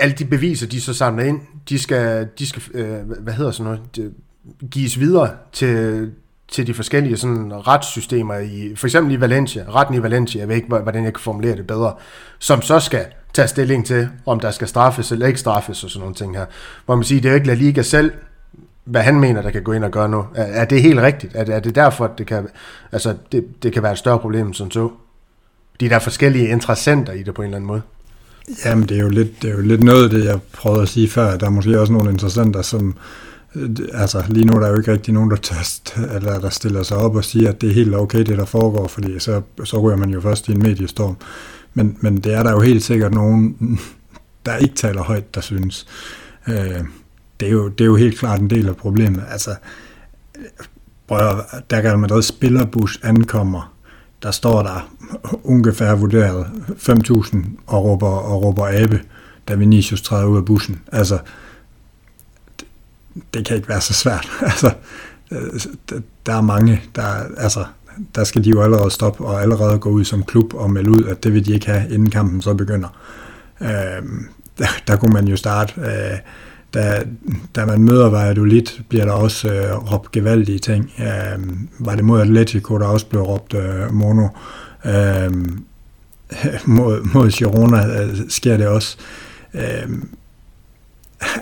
alle 0.00 0.14
de 0.14 0.24
beviser, 0.24 0.66
de 0.66 0.80
så 0.80 0.94
samler 0.94 1.24
ind, 1.24 1.40
de 1.68 1.78
skal, 1.78 2.28
de 2.38 2.46
skal 2.46 2.62
øh, 2.74 3.10
hvad 3.20 3.34
hedder 3.34 3.50
sådan 3.50 3.64
noget, 3.64 3.96
de, 3.96 4.12
gives 4.70 5.00
videre 5.00 5.30
til, 5.52 6.10
til 6.48 6.66
de 6.66 6.74
forskellige 6.74 7.16
sådan, 7.16 7.52
retssystemer, 7.66 8.34
i, 8.34 8.72
for 8.76 8.86
eksempel 8.86 9.14
i 9.14 9.20
Valencia, 9.20 9.64
retten 9.68 9.94
i 9.94 10.02
Valencia, 10.02 10.40
jeg 10.40 10.48
ved 10.48 10.56
ikke, 10.56 10.68
hvordan 10.68 11.04
jeg 11.04 11.14
kan 11.14 11.20
formulere 11.20 11.56
det 11.56 11.66
bedre, 11.66 11.94
som 12.38 12.62
så 12.62 12.80
skal 12.80 13.06
tage 13.32 13.48
stilling 13.48 13.86
til, 13.86 14.08
om 14.26 14.40
der 14.40 14.50
skal 14.50 14.68
straffes 14.68 15.12
eller 15.12 15.26
ikke 15.26 15.40
straffes 15.40 15.84
og 15.84 15.90
sådan 15.90 16.00
nogle 16.00 16.14
ting 16.14 16.36
her. 16.36 16.46
Hvor 16.84 16.94
man 16.94 17.04
siger, 17.04 17.20
det 17.20 17.28
er 17.28 17.32
jo 17.32 17.34
ikke 17.34 17.46
La 17.46 17.54
Liga 17.54 17.82
selv, 17.82 18.12
hvad 18.84 19.02
han 19.02 19.20
mener, 19.20 19.42
der 19.42 19.50
kan 19.50 19.62
gå 19.62 19.72
ind 19.72 19.84
og 19.84 19.90
gøre 19.90 20.08
nu. 20.08 20.24
Er, 20.34 20.44
er 20.44 20.64
det 20.64 20.82
helt 20.82 21.00
rigtigt? 21.00 21.32
Er, 21.34 21.52
er 21.54 21.60
det 21.60 21.74
derfor, 21.74 22.04
at 22.04 22.10
det 22.18 22.26
kan, 22.26 22.48
altså, 22.92 23.14
det, 23.32 23.62
det 23.62 23.72
kan 23.72 23.82
være 23.82 23.92
et 23.92 23.98
større 23.98 24.18
problem 24.18 24.52
som 24.52 24.70
så? 24.70 24.90
De 25.80 25.88
der 25.88 25.98
forskellige 25.98 26.48
interessenter 26.48 27.12
i 27.12 27.22
det 27.22 27.34
på 27.34 27.42
en 27.42 27.46
eller 27.46 27.56
anden 27.56 27.66
måde. 27.66 27.82
Jamen, 28.64 28.88
det 28.88 28.96
er 28.96 29.02
jo 29.02 29.08
lidt, 29.08 29.42
det 29.42 29.50
er 29.50 29.54
jo 29.54 29.60
lidt 29.60 29.82
noget 29.82 30.04
af 30.04 30.10
det, 30.10 30.24
jeg 30.24 30.42
prøvede 30.52 30.82
at 30.82 30.88
sige 30.88 31.08
før. 31.08 31.36
Der 31.36 31.46
er 31.46 31.50
måske 31.50 31.80
også 31.80 31.92
nogle 31.92 32.10
interessenter, 32.10 32.62
som... 32.62 32.94
Øh, 33.54 33.70
altså, 33.92 34.24
lige 34.28 34.44
nu 34.44 34.60
der 34.60 34.66
er 34.66 34.70
jo 34.70 34.78
ikke 34.78 34.92
rigtig 34.92 35.14
nogen, 35.14 35.30
der, 35.30 35.36
test, 35.36 35.96
eller 36.14 36.40
der 36.40 36.50
stiller 36.50 36.82
sig 36.82 36.96
op 36.96 37.16
og 37.16 37.24
siger, 37.24 37.48
at 37.48 37.60
det 37.60 37.70
er 37.70 37.74
helt 37.74 37.94
okay, 37.94 38.18
det 38.18 38.38
der 38.38 38.44
foregår, 38.44 38.88
fordi 38.88 39.18
så, 39.18 39.42
så 39.64 39.80
ryger 39.80 39.96
man 39.96 40.10
jo 40.10 40.20
først 40.20 40.48
i 40.48 40.52
en 40.52 40.58
mediestorm. 40.58 41.16
Men, 41.74 41.96
men 42.00 42.16
det 42.16 42.34
er 42.34 42.42
der 42.42 42.50
jo 42.50 42.60
helt 42.60 42.82
sikkert 42.82 43.14
nogen, 43.14 43.56
der 44.46 44.56
ikke 44.56 44.74
taler 44.74 45.02
højt, 45.02 45.34
der 45.34 45.40
synes. 45.40 45.86
Øh, 46.48 46.80
det, 47.40 47.48
er 47.48 47.52
jo, 47.52 47.68
det 47.68 47.80
er 47.80 47.88
jo 47.88 47.96
helt 47.96 48.18
klart 48.18 48.40
en 48.40 48.50
del 48.50 48.68
af 48.68 48.76
problemet. 48.76 49.22
Altså, 49.30 49.50
øh, 50.38 50.44
prøv, 51.08 51.40
der 51.70 51.80
kan 51.80 51.98
Madrid 51.98 52.22
spillerbus 52.22 53.00
ankommer, 53.02 53.75
der 54.22 54.30
står 54.30 54.62
der 54.62 54.90
ungefær 55.44 55.94
vurderet 55.94 56.46
5.000 56.68 57.36
og 57.66 57.84
råber, 57.84 58.08
og 58.08 58.42
råber 58.42 58.82
abe, 58.82 59.00
da 59.48 59.54
Vinicius 59.54 60.02
træder 60.02 60.26
ud 60.26 60.36
af 60.36 60.44
bussen. 60.44 60.80
Altså, 60.92 61.18
det, 62.60 62.66
det 63.34 63.46
kan 63.46 63.56
ikke 63.56 63.68
være 63.68 63.80
så 63.80 63.94
svært. 63.94 64.28
altså, 64.50 64.72
øh, 65.30 65.60
der 66.26 66.34
er 66.34 66.40
mange, 66.40 66.82
der, 66.94 67.06
altså, 67.36 67.64
der 68.14 68.24
skal 68.24 68.44
de 68.44 68.50
jo 68.50 68.62
allerede 68.62 68.90
stoppe 68.90 69.24
og 69.24 69.42
allerede 69.42 69.78
gå 69.78 69.90
ud 69.90 70.04
som 70.04 70.22
klub 70.22 70.54
og 70.54 70.70
melde 70.70 70.90
ud, 70.90 71.04
at 71.04 71.24
det 71.24 71.32
vil 71.32 71.46
de 71.46 71.54
ikke 71.54 71.66
have, 71.66 71.94
inden 71.94 72.10
kampen 72.10 72.42
så 72.42 72.54
begynder. 72.54 72.88
Øh, 73.60 74.02
der, 74.58 74.66
der 74.86 74.96
kunne 74.96 75.12
man 75.12 75.28
jo 75.28 75.36
starte, 75.36 75.80
øh, 75.80 76.18
da, 76.76 77.02
da 77.54 77.66
man 77.66 77.82
møder 77.82 78.10
Valladolid, 78.10 78.66
bliver 78.88 79.04
der 79.04 79.12
også 79.12 79.48
øh, 79.48 79.92
råbt 79.92 80.12
gevaldige 80.12 80.58
ting. 80.58 80.92
Øh, 80.98 81.46
var 81.78 81.94
det 81.94 82.04
mod 82.04 82.20
Atletico, 82.20 82.78
der 82.78 82.86
også 82.86 83.06
blev 83.06 83.22
råbt 83.22 83.54
øh, 83.54 83.94
mono. 83.94 84.28
Øh, 84.84 85.32
mod, 86.76 87.12
mod 87.14 87.30
Girona 87.30 88.02
øh, 88.02 88.16
sker 88.28 88.56
det 88.56 88.66
også. 88.66 88.96
Øh, 89.54 89.88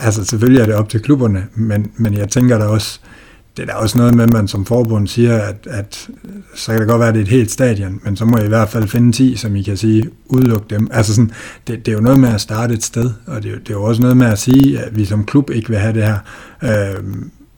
altså 0.01 0.25
selvfølgelig 0.25 0.63
er 0.63 0.67
det 0.67 0.75
op 0.75 0.89
til 0.89 1.01
klubberne, 1.01 1.47
men, 1.55 1.93
men 1.97 2.15
jeg 2.15 2.29
tænker 2.29 2.59
da 2.59 2.65
også, 2.65 3.01
øh, 3.05 3.14
det 3.57 3.63
er 3.63 3.67
da 3.67 3.73
også 3.73 3.99
noget 3.99 4.15
med, 4.15 4.25
at 4.25 4.31
man 4.31 4.49
som 4.49 4.67
forbund 4.67 5.09
siger, 5.09 5.39
at, 5.39 5.57
at 5.71 6.09
så 6.55 6.73
kan 6.73 6.81
det 6.81 6.89
godt 6.89 7.01
være, 7.01 7.09
at 7.09 7.15
det 7.15 7.21
er 7.21 7.25
et 7.25 7.31
helt 7.31 7.51
stadion, 7.51 8.01
men 8.05 8.17
så 8.17 8.25
må 8.25 8.37
I 8.37 8.45
i 8.45 8.49
hvert 8.49 8.69
fald 8.69 8.89
finde 8.89 9.13
10, 9.13 9.37
som 9.37 9.57
I 9.57 9.63
kan 9.63 9.77
sige, 9.77 10.11
udelukke 10.27 10.67
dem. 10.71 10.89
Altså 10.93 11.15
sådan, 11.15 11.31
det, 11.67 11.87
det 11.87 11.93
er 11.93 11.97
jo 11.97 12.03
noget 12.03 12.21
med 12.21 12.29
at 12.29 12.41
starte 12.41 12.75
et 12.75 12.85
sted, 12.85 13.11
og 13.27 13.43
det, 13.43 13.53
det 13.53 13.71
er 13.71 13.75
jo 13.75 13.83
også 13.83 14.03
noget 14.03 14.17
med 14.17 14.27
at 14.27 14.39
sige, 14.39 14.81
at 14.81 14.97
vi 14.97 15.05
som 15.05 15.25
klub 15.25 15.51
ikke 15.51 15.69
vil 15.69 15.79
have 15.79 15.95
det 15.95 16.05
her. 16.05 16.19
Øh, 16.63 17.05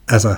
altså, 0.07 0.35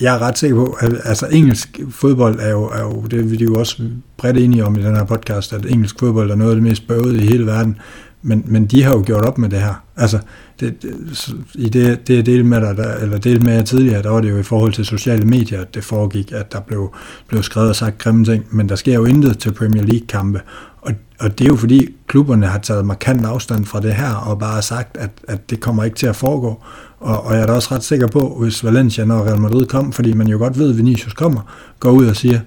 jeg 0.00 0.14
er 0.14 0.18
ret 0.18 0.38
sikker 0.38 0.56
på, 0.56 0.76
at 0.80 0.92
altså, 1.04 1.26
engelsk 1.26 1.80
fodbold 1.90 2.40
er 2.40 2.50
jo, 2.50 2.64
er 2.64 2.82
jo, 2.82 3.02
det 3.10 3.18
er 3.18 3.24
vi 3.24 3.36
jo 3.36 3.54
også 3.54 3.82
bredt 4.16 4.36
enige 4.36 4.64
om 4.64 4.76
i 4.76 4.82
den 4.82 4.96
her 4.96 5.04
podcast, 5.04 5.52
at 5.52 5.66
engelsk 5.66 5.98
fodbold 5.98 6.30
er 6.30 6.34
noget 6.34 6.50
af 6.50 6.56
det 6.56 6.62
mest 6.62 6.88
bøvede 6.88 7.16
i 7.16 7.26
hele 7.26 7.46
verden, 7.46 7.78
men, 8.26 8.44
men 8.46 8.66
de 8.66 8.82
har 8.82 8.92
jo 8.92 9.02
gjort 9.06 9.24
op 9.24 9.38
med 9.38 9.48
det 9.48 9.60
her. 9.60 9.74
Altså, 9.96 10.18
det, 10.60 10.82
det, 10.82 11.34
i 11.54 11.68
det, 11.68 12.08
det 12.08 12.26
del 12.26 12.44
med 12.44 12.60
dig, 12.60 12.76
der, 12.76 12.94
eller 12.94 13.18
del 13.18 13.44
med 13.44 13.54
jer 13.54 13.62
tidligere, 13.62 14.02
der 14.02 14.10
var 14.10 14.20
det 14.20 14.30
jo 14.30 14.38
i 14.38 14.42
forhold 14.42 14.72
til 14.72 14.84
sociale 14.84 15.24
medier, 15.24 15.60
at 15.60 15.74
det 15.74 15.84
foregik, 15.84 16.32
at 16.32 16.52
der 16.52 16.60
blev, 16.60 16.94
blev 17.26 17.42
skrevet 17.42 17.68
og 17.68 17.76
sagt 17.76 17.98
grimme 17.98 18.24
ting, 18.24 18.44
men 18.50 18.68
der 18.68 18.76
sker 18.76 18.94
jo 18.94 19.04
intet 19.04 19.38
til 19.38 19.52
Premier 19.52 19.82
League-kampe, 19.82 20.40
og, 20.80 20.92
og 21.18 21.38
det 21.38 21.44
er 21.44 21.48
jo 21.48 21.56
fordi 21.56 21.88
klubberne 22.06 22.46
har 22.46 22.58
taget 22.58 22.86
markant 22.86 23.26
afstand 23.26 23.64
fra 23.64 23.80
det 23.80 23.94
her, 23.94 24.14
og 24.14 24.38
bare 24.38 24.62
sagt, 24.62 24.96
at, 24.96 25.10
at 25.28 25.50
det 25.50 25.60
kommer 25.60 25.84
ikke 25.84 25.96
til 25.96 26.06
at 26.06 26.16
foregå, 26.16 26.62
og, 27.00 27.24
og 27.24 27.34
jeg 27.34 27.42
er 27.42 27.46
da 27.46 27.52
også 27.52 27.74
ret 27.74 27.84
sikker 27.84 28.06
på, 28.06 28.36
hvis 28.40 28.64
Valencia, 28.64 29.04
når 29.04 29.24
Real 29.24 29.40
Madrid 29.40 29.66
kom, 29.66 29.92
fordi 29.92 30.12
man 30.12 30.28
jo 30.28 30.38
godt 30.38 30.58
ved, 30.58 30.70
at 30.70 30.76
Vinicius 30.76 31.12
kommer, 31.12 31.40
går 31.80 31.90
ud 31.90 32.06
og 32.06 32.16
siger, 32.16 32.40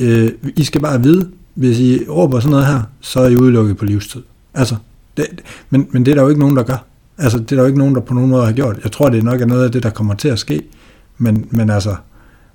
øh, 0.00 0.32
I 0.56 0.64
skal 0.64 0.80
bare 0.80 1.02
vide, 1.02 1.30
hvis 1.54 1.78
I 1.78 2.06
råber 2.08 2.40
sådan 2.40 2.50
noget 2.50 2.66
her, 2.66 2.82
så 3.00 3.20
er 3.20 3.28
I 3.28 3.36
udelukket 3.36 3.76
på 3.76 3.84
livstid. 3.84 4.22
Altså, 4.54 4.76
det, 5.16 5.26
men, 5.70 5.88
men 5.90 6.04
det 6.04 6.10
er 6.10 6.14
der 6.14 6.22
jo 6.22 6.28
ikke 6.28 6.40
nogen, 6.40 6.56
der 6.56 6.62
gør. 6.62 6.84
Altså, 7.18 7.38
det 7.38 7.52
er 7.52 7.56
der 7.56 7.62
jo 7.62 7.66
ikke 7.66 7.78
nogen, 7.78 7.94
der 7.94 8.00
på 8.00 8.14
nogen 8.14 8.30
måde 8.30 8.44
har 8.44 8.52
gjort. 8.52 8.78
Jeg 8.84 8.92
tror, 8.92 9.08
det 9.08 9.18
er 9.18 9.22
nok 9.22 9.40
er 9.40 9.46
noget 9.46 9.64
af 9.64 9.72
det, 9.72 9.82
der 9.82 9.90
kommer 9.90 10.14
til 10.14 10.28
at 10.28 10.38
ske. 10.38 10.62
Men, 11.18 11.48
men 11.50 11.70
altså, 11.70 11.96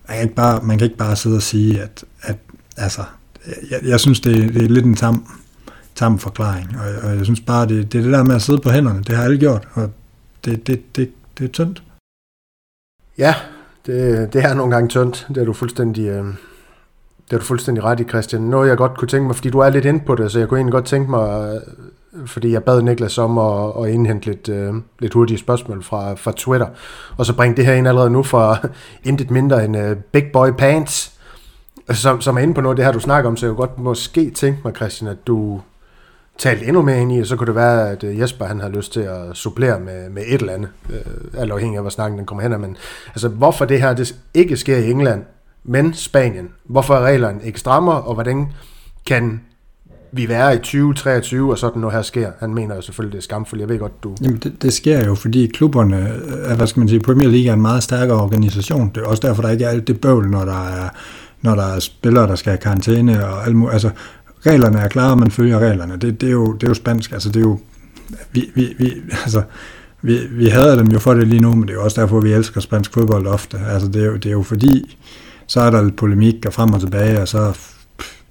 man 0.08 0.18
kan, 0.18 0.24
ikke 0.24 0.36
bare, 0.36 0.62
man 0.64 0.78
kan 0.78 0.86
ikke 0.86 0.98
bare 0.98 1.16
sidde 1.16 1.36
og 1.36 1.42
sige, 1.42 1.82
at, 1.82 2.04
at 2.22 2.38
altså, 2.78 3.02
jeg, 3.72 3.80
jeg 3.84 4.00
synes, 4.00 4.20
det, 4.20 4.54
det 4.54 4.64
er 4.64 4.70
lidt 4.70 4.86
en 4.86 4.96
tam, 4.96 5.26
tam 5.96 6.20
forklaring. 6.20 6.78
Og, 6.78 7.10
og 7.10 7.18
jeg 7.18 7.26
synes 7.26 7.42
bare, 7.42 7.68
det, 7.68 7.92
det 7.92 8.00
er 8.00 8.04
det 8.04 8.14
der 8.14 8.24
med 8.24 8.36
at 8.36 8.42
sidde 8.42 8.60
på 8.60 8.70
hænderne. 8.70 9.04
Det 9.04 9.16
har 9.16 9.24
alle 9.24 9.38
gjort, 9.38 9.68
og 9.74 9.90
det, 10.46 10.68
det, 10.68 10.96
det, 10.96 11.12
det 11.38 11.44
er 11.44 11.52
tyndt. 11.52 11.84
Ja, 13.18 13.36
det, 13.86 14.34
det 14.34 14.44
er 14.44 14.54
nogle 14.54 14.76
gange 14.76 14.90
tyndt. 14.90 15.28
Det 15.30 15.38
er 15.38 15.46
du 15.46 15.54
fuldstændig... 15.54 16.08
Øh 16.08 16.26
det 17.32 17.38
er 17.38 17.40
du 17.40 17.46
fuldstændig 17.46 17.84
ret 17.84 18.00
i, 18.00 18.04
Christian. 18.04 18.42
Noget, 18.42 18.70
jeg 18.70 18.78
godt 18.78 18.98
kunne 18.98 19.08
tænke 19.08 19.28
mig, 19.28 19.36
fordi 19.36 19.50
du 19.50 19.60
er 19.60 19.70
lidt 19.70 19.86
inde 19.86 20.00
på 20.06 20.16
det, 20.16 20.32
så 20.32 20.40
jeg 20.40 20.48
kunne 20.48 20.58
egentlig 20.58 20.72
godt 20.72 20.86
tænke 20.86 21.10
mig 21.10 21.62
fordi 22.26 22.52
jeg 22.52 22.64
bad 22.64 22.82
Niklas 22.82 23.18
om 23.18 23.38
at, 23.38 23.84
at 23.84 23.94
indhente 23.94 24.26
lidt, 24.26 24.50
uh, 24.50 24.76
lidt 25.00 25.14
hurtige 25.14 25.38
spørgsmål 25.38 25.84
fra, 25.84 26.14
fra 26.14 26.34
Twitter, 26.38 26.68
og 27.18 27.26
så 27.26 27.36
bringe 27.36 27.58
det 27.58 27.66
her 27.66 27.74
ind 27.74 27.88
allerede 27.88 28.10
nu 28.10 28.24
fra 28.24 28.58
intet 29.10 29.32
mindre 29.32 29.66
end 29.66 29.78
uh, 29.78 29.98
Big 30.12 30.26
Boy 30.34 30.50
Pants, 30.58 31.14
altså, 31.88 32.02
som, 32.02 32.22
som 32.22 32.38
er 32.38 32.42
inde 32.42 32.54
på 32.54 32.62
noget 32.62 32.74
af 32.74 32.76
det 32.76 32.86
her, 32.86 32.92
du 32.92 33.00
snakker 33.00 33.30
om, 33.30 33.38
så 33.38 33.46
jeg 33.46 33.56
kunne 33.56 33.68
godt 33.68 33.80
måske 33.80 34.32
tænke 34.32 34.60
mig, 34.64 34.76
Christian, 34.76 35.12
at 35.12 35.28
du 35.28 35.62
talte 36.38 36.66
endnu 36.66 36.82
mere 36.82 37.02
ind 37.02 37.12
i, 37.12 37.20
og 37.20 37.28
så 37.28 37.36
kunne 37.36 37.48
det 37.48 37.56
være, 37.56 37.90
at 37.90 38.04
øh, 38.04 38.20
Jesper 38.20 38.46
han 38.46 38.60
har 38.60 38.70
lyst 38.70 38.94
til 38.94 39.02
at 39.02 39.22
supplere 39.34 39.80
med, 39.80 40.10
med 40.10 40.24
et 40.28 40.42
eller 40.42 40.54
andet, 40.54 40.70
uh, 40.90 41.42
alt 41.42 41.52
afhængig 41.52 41.78
af, 41.78 41.84
hvor 41.84 41.90
snakken 41.90 42.18
den 42.18 42.26
kommer 42.26 42.42
hen 42.42 42.54
af, 42.54 42.60
men 42.60 42.78
altså, 43.08 43.28
hvorfor 43.28 43.66
det 43.66 43.82
her 43.82 43.94
det 43.94 44.16
ikke 44.34 44.58
sker 44.58 44.78
i 44.78 44.92
England, 44.92 45.24
men 45.64 45.94
Spanien? 45.94 46.50
Hvorfor 46.64 46.96
er 46.96 47.02
reglerne 47.02 47.40
ikke 47.44 47.60
strammere, 47.60 48.02
og 48.02 48.14
hvordan 48.14 48.48
kan 49.06 49.42
vi 50.12 50.30
være 50.30 50.56
i 50.56 50.58
2023, 50.58 51.52
og 51.52 51.58
sådan 51.58 51.82
noget 51.82 51.96
her 51.96 52.02
sker. 52.02 52.32
Han 52.40 52.54
mener 52.54 52.76
jo 52.76 52.82
selvfølgelig, 52.82 53.14
det 53.14 53.18
er 53.18 53.24
skamfuldt. 53.24 53.62
Jeg 53.62 53.70
ved 53.70 53.80
godt, 53.80 54.04
du... 54.04 54.16
Jamen, 54.22 54.38
det, 54.38 54.62
det 54.62 54.74
sker 54.74 55.06
jo, 55.06 55.16
fordi 55.16 55.48
klubberne, 55.48 55.98
er, 56.44 56.56
hvad 56.56 56.68
skal 56.68 56.80
man 56.80 56.90
sige, 56.90 57.00
Premier 57.00 57.30
League 57.30 57.50
er 57.50 57.54
en 57.54 57.62
meget 57.62 57.84
stærkere 57.84 58.22
organisation. 58.22 58.92
Det 58.96 59.04
er 59.04 59.08
også 59.08 59.28
derfor, 59.28 59.42
der 59.42 59.50
ikke 59.50 59.66
er 59.66 59.70
alt 59.70 59.88
det 59.88 60.02
bøvl, 60.02 60.30
når 60.30 60.46
der 60.46 60.68
er, 60.68 60.90
når 61.42 61.56
der 61.56 61.64
er 61.64 61.80
spillere, 61.80 62.28
der 62.28 62.36
skal 62.36 62.50
have 62.50 62.58
karantæne 62.58 63.26
og 63.26 63.46
alt 63.46 63.56
muligt. 63.56 63.74
Altså, 63.74 63.90
reglerne 64.46 64.80
er 64.80 64.88
klare, 64.88 65.12
og 65.12 65.20
man 65.20 65.32
følger 65.32 65.60
reglerne. 65.60 65.98
Det, 65.98 66.22
det, 66.22 66.28
er, 66.28 66.34
jo, 66.34 66.54
det 66.54 66.64
er 66.64 66.68
jo 66.68 66.74
spansk. 66.74 67.12
Altså, 67.12 67.30
det 67.30 67.36
er 67.36 67.42
jo... 67.42 67.60
Vi, 68.32 68.52
vi, 68.56 68.76
vi, 68.78 68.94
altså, 69.24 69.42
vi, 70.02 70.20
vi 70.32 70.48
hader 70.48 70.76
dem 70.76 70.88
jo 70.88 71.00
for 71.00 71.14
det 71.14 71.28
lige 71.28 71.42
nu, 71.42 71.56
men 71.56 71.62
det 71.62 71.70
er 71.70 71.74
jo 71.74 71.84
også 71.84 72.02
derfor, 72.02 72.20
vi 72.20 72.34
elsker 72.34 72.62
spansk 72.62 72.94
fodbold 72.94 73.28
ofte. 73.28 73.58
Altså, 73.70 73.88
det 73.88 74.02
er 74.02 74.06
jo, 74.06 74.16
det 74.16 74.26
er 74.26 74.32
jo 74.32 74.44
fordi, 74.44 74.98
så 75.48 75.62
er 75.62 75.72
der 75.72 75.82
lidt 75.82 75.96
polemik 75.96 76.46
og 76.46 76.54
frem 76.54 76.74
og 76.74 76.80
tilbage, 76.80 77.22
og 77.22 77.28
så 77.28 77.54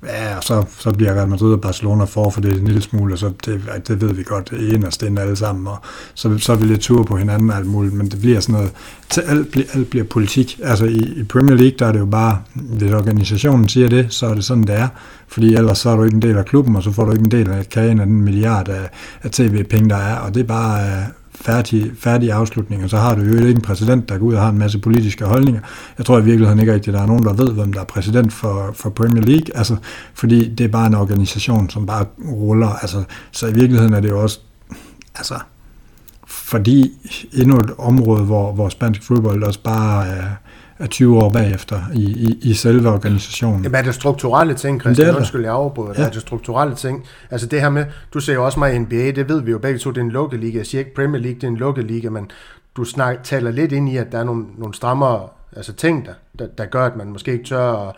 Ja, 0.07 0.41
så, 0.41 0.65
så 0.79 0.91
bliver 0.91 1.15
Real 1.15 1.29
Madrid 1.29 1.53
og 1.53 1.61
Barcelona 1.61 2.05
for 2.05 2.31
for 2.31 2.41
det 2.41 2.53
en 2.53 2.65
lille 2.65 2.83
smule, 2.83 3.15
og 3.15 3.19
så 3.19 3.33
det, 3.47 3.63
det 3.89 4.01
ved 4.01 4.15
vi 4.15 4.23
godt 4.23 4.51
det 4.51 4.75
ene 4.75 4.87
og 4.87 5.07
inde 5.07 5.23
alle 5.23 5.37
sammen, 5.37 5.67
og 5.67 5.79
så, 6.15 6.39
så 6.39 6.53
er 6.53 6.57
vi 6.57 6.67
lidt 6.67 6.81
tur 6.81 7.03
på 7.03 7.17
hinanden 7.17 7.51
og 7.51 7.57
alt 7.57 7.67
muligt, 7.67 7.95
men 7.95 8.09
det 8.11 8.21
bliver 8.21 8.41
sådan 8.41 8.53
noget, 8.53 8.71
til 9.11 9.21
alt, 9.21 9.51
bliver, 9.51 9.67
alt 9.75 9.91
bliver 9.91 10.05
politik. 10.05 10.61
Altså 10.63 10.85
i, 10.85 11.13
i 11.17 11.23
Premier 11.23 11.57
League, 11.57 11.75
der 11.79 11.87
er 11.87 11.93
det 11.93 11.99
jo 11.99 12.07
bare, 12.07 12.43
hvis 12.55 12.93
organisationen 12.93 13.69
siger 13.69 13.89
det, 13.89 14.07
så 14.13 14.27
er 14.27 14.35
det 14.35 14.45
sådan, 14.45 14.63
det 14.63 14.75
er, 14.75 14.89
fordi 15.29 15.55
ellers 15.55 15.79
så 15.79 15.91
er 15.91 15.97
du 15.97 16.03
ikke 16.05 16.15
en 16.15 16.23
del 16.23 16.37
af 16.37 16.45
klubben, 16.45 16.77
og 16.77 16.83
så 16.83 16.93
får 16.93 17.05
du 17.05 17.13
ikke 17.13 17.25
en 17.25 17.31
del 17.31 17.51
af 17.51 17.69
kagen 17.69 18.01
af 18.01 18.07
den 18.07 18.23
milliard 18.23 18.69
af, 18.69 18.91
af 19.23 19.31
tv-penge, 19.31 19.89
der 19.89 19.97
er, 19.97 20.17
og 20.17 20.35
det 20.35 20.41
er 20.41 20.45
bare, 20.45 20.87
øh, 20.87 21.03
færdig, 21.40 21.92
færdig 21.98 22.33
afslutning, 22.33 22.85
og 22.85 22.90
så 22.90 22.96
har 22.96 23.14
du 23.14 23.22
jo 23.22 23.33
ikke 23.33 23.50
en 23.50 23.61
præsident, 23.61 24.09
der 24.09 24.18
går 24.18 24.26
ud 24.26 24.35
og 24.35 24.40
har 24.40 24.48
en 24.48 24.59
masse 24.59 24.79
politiske 24.79 25.24
holdninger. 25.24 25.61
Jeg 25.98 26.07
tror 26.07 26.18
i 26.18 26.24
virkeligheden 26.24 26.61
ikke 26.61 26.72
rigtigt, 26.72 26.94
at 26.94 26.98
der 26.98 27.03
er 27.03 27.07
nogen, 27.07 27.24
der 27.24 27.33
ved, 27.33 27.53
hvem 27.53 27.72
der 27.72 27.81
er 27.81 27.85
præsident 27.85 28.33
for, 28.33 28.70
for 28.74 28.90
Premier 28.90 29.22
League, 29.22 29.57
altså, 29.57 29.76
fordi 30.14 30.55
det 30.55 30.64
er 30.64 30.68
bare 30.68 30.87
en 30.87 30.94
organisation, 30.94 31.70
som 31.70 31.87
bare 31.87 32.05
ruller. 32.31 32.68
Altså, 32.68 33.05
så 33.33 33.46
i 33.46 33.55
virkeligheden 33.55 33.94
er 33.94 34.00
det 34.00 34.09
jo 34.09 34.22
også, 34.22 34.40
altså, 35.14 35.35
fordi 36.26 36.92
endnu 37.33 37.57
et 37.57 37.70
område, 37.79 38.24
hvor, 38.24 38.53
hvor 38.53 38.68
spansk 38.68 39.03
fodbold 39.03 39.42
også 39.42 39.62
bare 39.62 40.07
er, 40.07 40.24
er 40.81 40.87
20 40.87 41.19
år 41.19 41.31
bagefter 41.31 41.83
i, 41.95 42.03
i, 42.03 42.38
i 42.43 42.55
selve 42.55 42.88
organisationen. 42.88 43.62
Jamen 43.62 43.75
er 43.75 43.83
det 43.83 43.95
strukturelle 43.95 44.55
ting, 44.55 44.81
Christian? 44.81 45.07
Det 45.07 45.14
er 45.14 45.16
Undskyld, 45.16 45.43
jeg 45.43 45.53
afbryder 45.53 45.95
ja. 45.99 46.07
Er 46.07 46.11
det 46.11 46.21
strukturelle 46.21 46.75
ting? 46.75 47.07
Altså 47.31 47.47
det 47.47 47.61
her 47.61 47.69
med, 47.69 47.85
du 48.14 48.21
ser 48.21 48.35
jo 48.35 48.45
også 48.45 48.59
mig 48.59 48.75
i 48.75 48.79
NBA, 48.79 49.11
det 49.11 49.29
ved 49.29 49.43
vi 49.43 49.51
jo 49.51 49.59
begge 49.59 49.79
to, 49.79 49.90
det 49.90 49.99
er 49.99 50.03
en 50.03 50.11
lukket 50.11 50.40
liga. 50.40 50.59
Jeg 50.59 50.66
siger 50.66 50.79
ikke 50.79 50.95
Premier 50.95 51.23
League, 51.23 51.35
det 51.35 51.45
er 51.45 51.49
en 51.49 51.57
lukket 51.57 51.85
liga, 51.85 52.11
men 52.11 52.31
du 52.77 52.85
snak, 52.85 53.23
taler 53.23 53.51
lidt 53.51 53.73
ind 53.73 53.88
i, 53.88 53.97
at 53.97 54.12
der 54.12 54.19
er 54.19 54.25
nogle, 54.25 54.45
nogle 54.59 54.75
strammere 54.75 55.29
altså 55.57 55.73
ting, 55.73 56.07
der, 56.07 56.12
der, 56.38 56.47
der 56.47 56.64
gør, 56.64 56.87
at 56.87 56.97
man 56.97 57.07
måske 57.07 57.33
ikke 57.33 57.45
tør, 57.45 57.97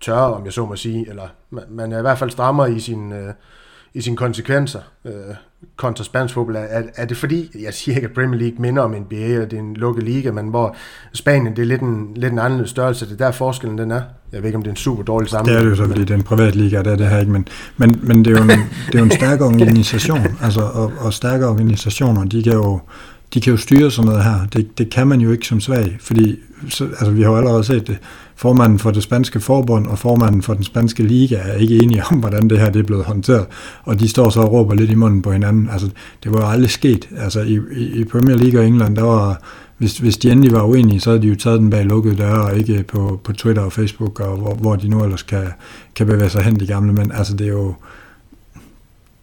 tør, 0.00 0.16
om 0.16 0.44
jeg 0.44 0.52
så 0.52 0.66
må 0.66 0.76
sige, 0.76 1.08
eller 1.08 1.28
man, 1.50 1.64
man 1.70 1.92
er 1.92 1.98
i 1.98 2.02
hvert 2.02 2.18
fald 2.18 2.30
strammer 2.30 2.66
i 2.66 2.80
sin, 2.80 3.12
øh, 3.12 3.32
i 3.94 4.00
sine 4.00 4.16
konsekvenser, 4.16 4.80
øh, 5.04 5.12
kontra 5.76 6.04
spansk 6.04 6.34
fodbold? 6.34 6.56
Er, 6.56 6.82
er 6.96 7.04
det 7.04 7.16
fordi, 7.16 7.50
jeg 7.64 7.74
siger 7.74 7.96
ikke, 7.96 8.08
at 8.08 8.14
Premier 8.14 8.40
League 8.40 8.56
minder 8.58 8.82
om 8.82 8.90
NBA, 8.90 9.42
og 9.42 9.50
det 9.50 9.52
er 9.52 9.60
en 9.60 9.74
lukket 9.74 10.04
liga, 10.04 10.30
men 10.30 10.48
hvor 10.48 10.76
Spanien 11.12 11.56
det 11.56 11.62
er 11.62 11.66
lidt 11.66 11.80
en, 11.80 12.08
lidt 12.16 12.32
en 12.32 12.38
anden 12.38 12.66
størrelse, 12.66 13.06
det 13.06 13.12
er 13.12 13.16
der 13.16 13.32
forskellen 13.32 13.78
den 13.78 13.90
er? 13.90 14.02
Jeg 14.32 14.42
ved 14.42 14.48
ikke, 14.48 14.56
om 14.56 14.62
det 14.62 14.68
er 14.68 14.72
en 14.72 14.76
super 14.76 15.02
dårlig 15.02 15.30
sammenhæng. 15.30 15.58
Det 15.58 15.66
er 15.66 15.70
det 15.70 15.78
jo 15.78 15.84
så, 15.84 15.88
fordi 15.88 16.00
det 16.00 16.10
er 16.10 16.14
en 16.14 16.22
privat 16.22 16.54
liga, 16.54 16.78
det 16.78 16.86
er 16.86 16.96
det 16.96 17.06
her 17.06 17.18
ikke, 17.18 17.32
men, 17.32 17.48
men, 17.76 18.00
men 18.02 18.24
det, 18.24 18.26
er 18.26 18.38
jo 18.38 18.42
en, 18.42 18.48
det 18.86 18.94
er 18.94 18.98
jo 18.98 19.04
en 19.04 19.10
stærk 19.10 19.40
organisation, 19.40 20.20
altså, 20.44 20.60
og, 20.60 20.92
og 20.98 21.12
stærke 21.12 21.46
organisationer, 21.46 22.24
de 22.24 22.42
kan 22.42 22.52
jo, 22.52 22.80
de 23.34 23.40
kan 23.40 23.50
jo 23.50 23.56
styre 23.56 23.90
sådan 23.90 24.08
noget 24.08 24.24
her. 24.24 24.46
Det, 24.52 24.78
det 24.78 24.90
kan 24.90 25.06
man 25.06 25.20
jo 25.20 25.32
ikke 25.32 25.46
som 25.46 25.60
svag, 25.60 25.96
fordi 26.00 26.38
så, 26.68 26.84
altså, 26.84 27.10
vi 27.10 27.22
har 27.22 27.30
jo 27.30 27.36
allerede 27.36 27.64
set 27.64 27.86
det. 27.86 27.98
Formanden 28.36 28.78
for 28.78 28.90
det 28.90 29.02
spanske 29.02 29.40
forbund 29.40 29.86
og 29.86 29.98
formanden 29.98 30.42
for 30.42 30.54
den 30.54 30.64
spanske 30.64 31.02
liga 31.02 31.36
er 31.36 31.52
ikke 31.52 31.78
enige 31.78 32.02
om, 32.10 32.18
hvordan 32.18 32.50
det 32.50 32.58
her 32.58 32.70
det 32.70 32.80
er 32.80 32.84
blevet 32.84 33.04
håndteret, 33.04 33.46
og 33.82 34.00
de 34.00 34.08
står 34.08 34.30
så 34.30 34.40
og 34.40 34.52
råber 34.52 34.74
lidt 34.74 34.90
i 34.90 34.94
munden 34.94 35.22
på 35.22 35.32
hinanden. 35.32 35.68
Altså, 35.72 35.90
det 36.24 36.32
var 36.32 36.40
jo 36.40 36.46
aldrig 36.46 36.70
sket. 36.70 37.08
Altså, 37.16 37.40
i, 37.40 37.60
i 37.94 38.04
Premier 38.04 38.36
League 38.36 38.60
og 38.60 38.66
England, 38.66 38.96
der 38.96 39.02
var, 39.02 39.42
hvis, 39.78 39.98
hvis 39.98 40.16
de 40.16 40.30
endelig 40.30 40.52
var 40.52 40.62
uenige, 40.62 41.00
så 41.00 41.10
havde 41.10 41.22
de 41.22 41.28
jo 41.28 41.34
taget 41.36 41.60
den 41.60 41.70
bag 41.70 41.84
lukkede 41.84 42.16
døre, 42.16 42.44
og 42.44 42.56
ikke 42.58 42.84
på, 42.88 43.20
på 43.24 43.32
Twitter 43.32 43.62
og 43.62 43.72
Facebook, 43.72 44.20
og 44.20 44.36
hvor, 44.36 44.54
hvor 44.54 44.76
de 44.76 44.88
nu 44.88 45.04
ellers 45.04 45.22
kan, 45.22 45.44
kan 45.96 46.06
bevæge 46.06 46.30
sig 46.30 46.42
hen, 46.42 46.60
de 46.60 46.66
gamle 46.66 46.92
mænd. 46.92 47.12
Altså, 47.14 47.36
det 47.36 47.46
er 47.46 47.52
jo, 47.52 47.74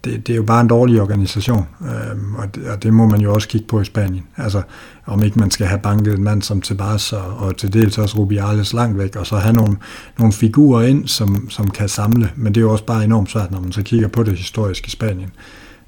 det, 0.04 0.28
det 0.28 0.34
er 0.34 0.38
jo 0.38 0.44
bare 0.44 0.62
en 0.62 0.68
dårlig 0.68 1.02
organisation, 1.02 1.68
øhm, 1.82 2.36
og, 2.36 2.56
det, 2.56 2.68
og 2.70 2.84
det 2.84 2.94
må 2.94 3.06
man 3.06 3.22
jo 3.22 3.34
også 3.34 3.48
kigge 3.48 3.68
på 3.68 3.82
i 3.82 3.86
Spanien. 3.86 4.24
Altså, 4.38 4.62
om 5.06 5.24
ikke 5.24 5.40
man 5.40 5.52
skal 5.52 5.68
have 5.68 5.80
banket 5.80 6.14
en 6.14 6.24
mand 6.24 6.42
som 6.42 6.62
Tebas 6.62 7.14
og, 7.14 7.38
og 7.38 7.58
til 7.58 7.74
dels 7.74 7.98
også 7.98 8.18
Rubiales 8.18 8.74
langt 8.74 8.98
væk, 8.98 9.16
og 9.16 9.28
så 9.28 9.36
have 9.36 9.54
nogle, 9.54 9.78
nogle 10.20 10.34
figurer 10.34 10.82
ind, 10.82 11.08
som, 11.08 11.50
som 11.50 11.70
kan 11.70 11.90
samle, 11.90 12.32
men 12.36 12.56
det 12.56 12.62
er 12.62 12.66
jo 12.66 12.72
også 12.72 12.86
bare 12.86 13.04
enormt 13.04 13.32
svært, 13.32 13.52
når 13.52 13.60
man 13.60 13.72
så 13.72 13.82
kigger 13.84 14.08
på 14.08 14.24
det 14.24 14.38
historiske 14.38 14.92
Spanien. 14.92 15.32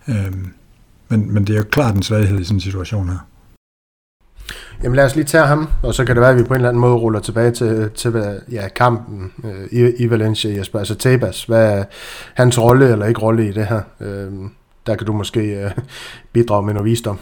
Øhm, 0.07 0.47
men, 1.09 1.33
men 1.33 1.47
det 1.47 1.53
er 1.53 1.57
jo 1.57 1.65
klart 1.71 1.95
en 1.95 2.03
svaghed 2.03 2.39
i 2.39 2.43
sådan 2.43 2.57
en 2.57 2.61
situation 2.61 3.09
her. 3.09 3.27
Jamen 4.83 4.95
lad 4.95 5.05
os 5.05 5.15
lige 5.15 5.25
tage 5.25 5.45
ham, 5.45 5.69
og 5.83 5.93
så 5.93 6.05
kan 6.05 6.15
det 6.15 6.21
være, 6.21 6.31
at 6.31 6.37
vi 6.37 6.43
på 6.43 6.53
en 6.53 6.55
eller 6.55 6.69
anden 6.69 6.81
måde 6.81 6.95
ruller 6.95 7.19
tilbage 7.19 7.51
til, 7.51 7.89
til 7.95 8.41
ja, 8.51 8.67
kampen 8.67 9.31
øh, 9.43 9.65
i, 9.71 10.03
i 10.03 10.09
Valencia, 10.09 10.57
Jesper. 10.57 10.79
Altså 10.79 10.95
Tabas, 10.95 11.43
hvad 11.43 11.79
er 11.79 11.83
hans 12.33 12.59
rolle 12.59 12.91
eller 12.91 13.05
ikke 13.05 13.21
rolle 13.21 13.49
i 13.49 13.51
det 13.51 13.67
her? 13.67 13.81
Øh, 14.01 14.31
der 14.87 14.95
kan 14.95 15.07
du 15.07 15.13
måske 15.13 15.39
øh, 15.39 15.71
bidrage 16.33 16.65
med 16.65 16.73
noget 16.73 16.85
visdom. 16.85 17.19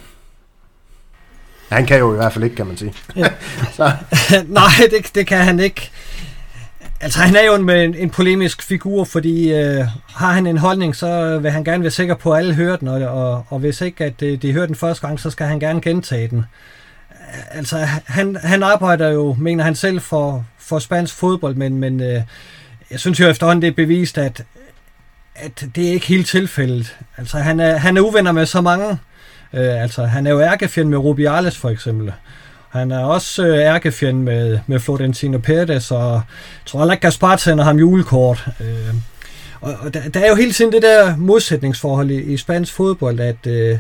Han 1.70 1.86
kan 1.86 2.00
jo 2.00 2.14
i 2.14 2.16
hvert 2.16 2.34
fald 2.34 2.44
ikke, 2.44 2.56
kan 2.56 2.68
man 2.68 2.78
sige. 2.78 2.94
Ja. 3.16 3.28
så. 3.78 3.92
Nej, 4.48 4.72
det, 4.92 5.16
det 5.16 5.28
kan 5.28 5.38
han 5.38 5.60
ikke. 5.60 5.92
Altså, 7.02 7.20
han 7.20 7.36
er 7.36 7.46
jo 7.46 7.56
en, 7.56 7.70
en, 7.70 7.96
en 7.96 8.10
polemisk 8.10 8.62
figur, 8.62 9.04
fordi 9.04 9.54
øh, 9.54 9.86
har 10.08 10.32
han 10.32 10.48
en 10.48 10.58
holdning, 10.58 10.96
så 10.96 11.40
vil 11.40 11.52
han 11.52 11.64
gerne 11.64 11.84
være 11.84 11.92
sikker 11.92 12.16
på, 12.16 12.32
at 12.32 12.38
alle 12.38 12.54
hører 12.54 12.76
den, 12.76 12.88
og, 12.88 13.02
og, 13.02 13.46
og 13.50 13.60
hvis 13.60 13.82
ikke, 13.82 14.06
at 14.06 14.20
de, 14.20 14.38
de 14.38 14.54
hører 14.54 14.66
den 14.66 14.76
første 14.76 15.08
gang, 15.08 15.20
så 15.20 15.30
skal 15.30 15.48
han 15.48 15.60
gerne 15.60 15.82
gentage 15.82 16.28
den 16.28 16.46
altså, 17.52 17.78
han, 18.06 18.36
han 18.36 18.64
arbejder 18.64 19.10
jo, 19.10 19.36
mener 19.40 19.64
han 19.64 19.76
selv, 19.76 20.02
for, 20.02 20.46
for 20.60 20.80
spansk 20.80 21.16
fodbold, 21.16 21.56
men, 21.56 21.78
men 21.78 22.02
øh, 22.02 22.22
jeg 22.92 23.00
synes 23.00 23.20
jo 23.20 23.28
efterhånden, 23.28 23.62
det 23.62 23.68
er 23.68 23.76
bevist, 23.76 24.18
at, 24.18 24.44
at 25.36 25.66
det 25.76 25.88
er 25.88 25.92
ikke 25.92 26.06
helt 26.06 26.28
tilfældet. 26.28 26.98
Altså, 27.18 27.38
han 27.38 27.60
er, 27.60 27.78
han 27.78 27.98
er 27.98 28.02
uvenner 28.02 28.32
med 28.32 28.46
så 28.46 28.62
mange. 28.62 28.90
Øh, 29.54 29.82
altså, 29.82 30.06
han 30.06 30.28
er 30.28 30.32
jo 30.32 30.42
ærkefjend 30.42 30.90
med 30.90 30.98
Rubiales, 30.98 31.58
for 31.58 31.70
eksempel. 31.70 32.14
Han 32.70 32.92
er 32.92 33.04
også 33.04 33.46
øh, 33.48 33.58
ærkefjend 33.58 34.24
med, 34.24 34.60
med 34.68 34.80
Florentino 34.80 35.38
Pérez, 35.38 35.94
og 35.94 36.14
jeg 36.14 36.22
tror 36.66 36.80
heller 36.80 36.94
ikke, 36.94 37.02
Gaspar 37.02 37.36
sender 37.36 37.64
ham 37.64 37.78
julekort. 37.78 38.48
Øh, 38.60 38.96
og, 39.62 39.74
og 39.82 39.94
der, 39.94 40.10
der 40.10 40.20
er 40.20 40.30
jo 40.30 40.36
hele 40.36 40.52
tiden 40.52 40.72
det 40.72 40.82
der 40.82 41.18
modsætningsforhold 41.18 42.12
i, 42.12 42.22
i 42.22 42.38
spansk 42.38 42.74
fodbold, 42.74 43.20
at, 43.20 43.48
øh, 43.48 43.78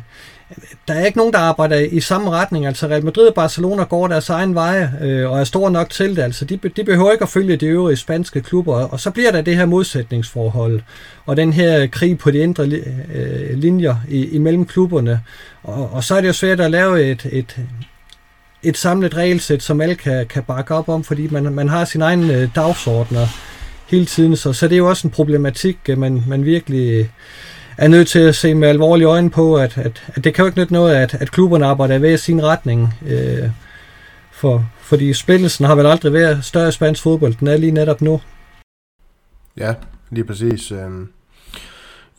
der 0.88 0.94
er 0.94 1.06
ikke 1.06 1.18
nogen, 1.18 1.34
der 1.34 1.40
arbejder 1.40 1.80
i 1.80 2.00
samme 2.00 2.30
retning. 2.30 2.66
Altså 2.66 2.88
Real 2.88 3.06
Madrid 3.06 3.28
og 3.28 3.34
Barcelona 3.34 3.84
går 3.84 4.08
deres 4.08 4.30
egen 4.30 4.56
veje 4.56 4.94
øh, 5.02 5.32
og 5.32 5.40
er 5.40 5.44
store 5.44 5.72
nok 5.72 5.90
til 5.90 6.16
det. 6.16 6.22
Altså 6.24 6.46
de, 6.46 6.60
de 6.76 6.84
behøver 6.84 7.12
ikke 7.12 7.24
at 7.24 7.30
følge 7.30 7.58
de 7.58 7.66
øvrige 7.66 7.98
spanske 7.98 8.42
klubber. 8.42 8.76
Og 8.76 9.00
så 9.00 9.12
bliver 9.12 9.32
der 9.32 9.42
det 9.42 9.56
her 9.56 9.66
modsætningsforhold 9.66 10.82
og 11.26 11.38
den 11.38 11.54
her 11.54 11.88
krig 11.88 12.18
på 12.18 12.32
de 12.32 12.38
indre 12.38 12.64
øh, 13.14 13.58
linjer 13.58 13.96
i, 14.10 14.26
imellem 14.26 14.66
klubberne. 14.66 15.22
Og, 15.64 15.90
og 15.94 16.04
så 16.04 16.16
er 16.16 16.22
det 16.22 16.28
jo 16.28 16.34
svært 16.34 16.60
at 16.60 16.72
lave 16.72 17.12
et, 17.12 17.26
et, 17.32 17.60
et 18.64 18.78
samlet 18.78 19.18
regelsæt, 19.18 19.64
som 19.64 19.82
alle 19.82 19.96
kan, 19.96 20.28
kan 20.28 20.44
bakke 20.44 20.76
op 20.76 20.90
om, 20.90 21.04
fordi 21.04 21.28
man, 21.28 21.54
man 21.54 21.70
har 21.70 21.86
sin 21.86 22.02
egen 22.02 22.32
øh, 22.32 22.50
dagsordner 22.56 23.28
hele 23.88 24.06
tiden. 24.06 24.36
Så, 24.36 24.54
så 24.54 24.68
det 24.68 24.76
er 24.76 24.78
jo 24.78 24.90
også 24.90 25.08
en 25.08 25.12
problematik, 25.12 25.78
øh, 25.90 25.98
man, 25.98 26.24
man 26.28 26.46
virkelig 26.46 27.10
er 27.82 27.88
nødt 27.88 28.08
til 28.08 28.20
at 28.20 28.36
se 28.36 28.54
med 28.56 28.67
alvorlige 28.67 29.08
øjne 29.08 29.30
på, 29.30 29.56
at, 29.56 29.78
at, 29.78 30.04
at 30.08 30.24
det 30.24 30.34
kan 30.34 30.44
jo 30.44 30.48
ikke 30.48 30.60
nytte 30.60 30.74
noget, 30.74 30.96
at, 30.96 31.13
at 31.13 31.32
klubberne 31.32 31.65
arbejder 31.65 32.00
ved 32.00 32.17
sin 32.17 32.44
retning. 32.44 32.94
Øh, 33.08 33.50
for, 34.32 34.65
fordi 34.80 35.13
spillelsen 35.13 35.65
har 35.65 35.76
vel 35.76 35.86
aldrig 35.86 36.13
været 36.13 36.46
større 36.46 36.70
i 36.70 36.72
spansk 36.72 37.04
fodbold, 37.04 37.34
den 37.39 37.48
er 37.48 37.58
lige 37.58 37.72
netop 37.72 38.02
nu. 38.02 38.22
Ja, 39.58 39.74
lige 40.10 40.26
præcis. 40.26 40.72
Øh, 40.72 40.89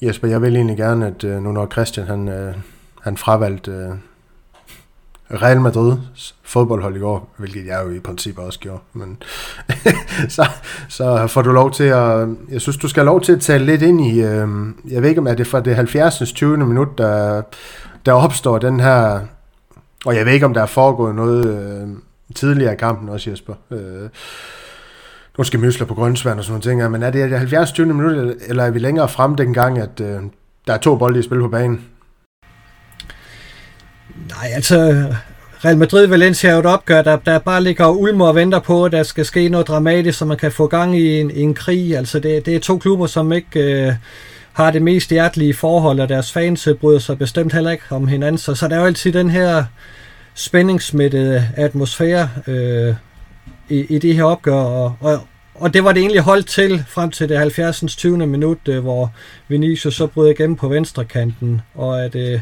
Jesper, 0.03 0.29
jeg 0.29 0.43
vil 0.43 0.57
egentlig 0.57 0.77
gerne, 0.77 1.07
at 1.07 1.25
øh, 1.25 1.43
nu 1.43 1.53
når 1.53 1.67
Christian 1.67 2.07
han, 2.07 2.29
øh, 2.29 2.55
han 3.03 3.17
fravalgte 3.17 3.71
øh, 3.71 3.95
Real 5.33 5.61
Madrids 5.61 6.35
fodboldhold 6.43 6.97
i 6.97 6.99
går, 6.99 7.35
hvilket 7.37 7.67
jeg 7.67 7.83
jo 7.85 7.91
i 7.91 8.01
princippet 8.01 8.45
også 8.45 8.59
gjorde. 8.59 8.81
Men 8.93 9.23
så, 10.37 10.47
så 10.89 11.27
får 11.27 11.43
du 11.43 11.53
lov 11.53 11.71
til 11.71 11.85
at... 11.85 12.29
Jeg 12.51 12.61
synes, 12.61 12.77
du 12.77 12.89
skal 12.89 13.01
have 13.01 13.07
lov 13.07 13.21
til 13.21 13.33
at 13.33 13.41
tale 13.41 13.67
lidt 13.67 13.83
ind 13.83 14.01
i... 14.01 14.21
Øh, 14.21 14.49
jeg 14.91 15.03
ved 15.03 15.09
ikke, 15.09 15.21
om 15.21 15.27
er 15.27 15.35
det 15.35 15.47
fra 15.47 15.61
det 15.61 15.77
70. 15.77 16.33
20. 16.33 16.57
minut, 16.57 16.99
der, 16.99 17.43
der 18.07 18.13
opstår 18.13 18.59
den 18.59 18.81
her... 18.81 19.21
Og 20.07 20.17
jeg 20.17 20.27
ved 20.27 20.33
ikke, 20.33 20.47
om 20.47 20.55
der 20.55 20.63
er 20.63 20.67
foregået 20.67 21.15
noget 21.15 21.47
øh, 21.47 21.89
tidligere 22.35 22.73
i 22.73 22.77
kampen 22.77 23.09
også, 23.09 23.31
Jesper. 23.31 23.55
Øh, 23.71 24.09
nu 25.39 25.45
skal 25.45 25.61
mysler 25.61 25.87
på 25.87 25.95
Grønsvand 25.95 26.39
og 26.39 26.45
sådan 26.45 26.61
nogle 26.67 26.83
ting, 26.83 26.91
men 26.91 27.03
er 27.03 27.11
det 27.11 27.39
70. 27.39 27.73
20. 27.73 27.87
minut, 27.87 28.37
eller 28.49 28.65
er 28.65 28.71
vi 28.71 28.79
længere 28.79 29.09
frem 29.09 29.35
dengang, 29.35 29.79
at 29.79 30.01
øh, 30.01 30.21
der 30.67 30.73
er 30.73 30.79
to 30.79 30.97
bolde 30.97 31.19
i 31.19 31.23
spil 31.23 31.41
på 31.41 31.49
banen? 31.49 31.85
Nej, 34.29 34.51
altså 34.55 35.07
Real 35.65 35.77
Madrid-Valencia 35.77 36.49
er 36.49 36.53
jo 36.53 36.61
et 36.61 36.67
opgør, 36.67 37.03
der, 37.03 37.17
der 37.17 37.39
bare 37.39 37.63
ligger 37.63 37.85
og 37.85 38.01
ulmer 38.01 38.27
og 38.27 38.35
venter 38.35 38.59
på, 38.59 38.85
at 38.85 38.93
der 38.93 39.03
skal 39.03 39.25
ske 39.25 39.49
noget 39.49 39.69
dramatisk, 39.69 40.19
så 40.19 40.25
man 40.25 40.37
kan 40.37 40.53
få 40.53 40.67
gang 40.67 40.99
i 40.99 41.21
en, 41.21 41.31
i 41.31 41.41
en 41.41 41.55
krig. 41.55 41.97
Altså 41.97 42.19
det, 42.19 42.47
det 42.47 42.57
er 42.57 42.61
to 42.61 42.79
klubber, 42.79 43.07
som 43.07 43.33
ikke 43.33 43.61
øh, 43.61 43.93
har 44.53 44.71
det 44.71 44.83
mest 44.83 45.11
hjertelige 45.11 45.55
forhold, 45.55 46.01
og 46.01 46.09
deres 46.09 46.33
fans 46.33 46.67
øh, 46.67 46.75
bryder 46.75 46.99
sig 46.99 47.19
bestemt 47.19 47.53
heller 47.53 47.71
ikke 47.71 47.85
om 47.91 48.09
hinanden. 48.09 48.39
Så, 48.39 48.55
så 48.55 48.69
der 48.69 48.77
er 48.77 48.81
jo 48.81 48.87
altid 48.87 49.13
den 49.13 49.31
her 49.31 49.65
spændingsmættede 50.35 51.49
atmosfære 51.57 52.29
øh, 52.47 52.95
i, 53.69 53.87
i 53.89 53.99
de 53.99 54.13
her 54.13 54.25
opgør, 54.25 54.55
og, 54.55 54.97
og, 55.01 55.21
og 55.55 55.75
det 55.75 55.85
var 55.85 55.93
det 55.93 56.01
egentlig 56.01 56.21
holdt 56.21 56.47
til 56.47 56.85
frem 56.89 57.11
til 57.11 57.29
det 57.29 57.39
70. 57.39 57.85
20. 57.97 58.27
minut, 58.27 58.59
øh, 58.69 58.79
hvor 58.83 59.13
Vinicius 59.49 59.95
så 59.95 60.07
bryder 60.07 60.31
igennem 60.31 60.57
på 60.57 60.69
venstre 60.69 61.05
kanten, 61.05 61.61
og 61.75 62.05
at... 62.05 62.15
Øh, 62.15 62.41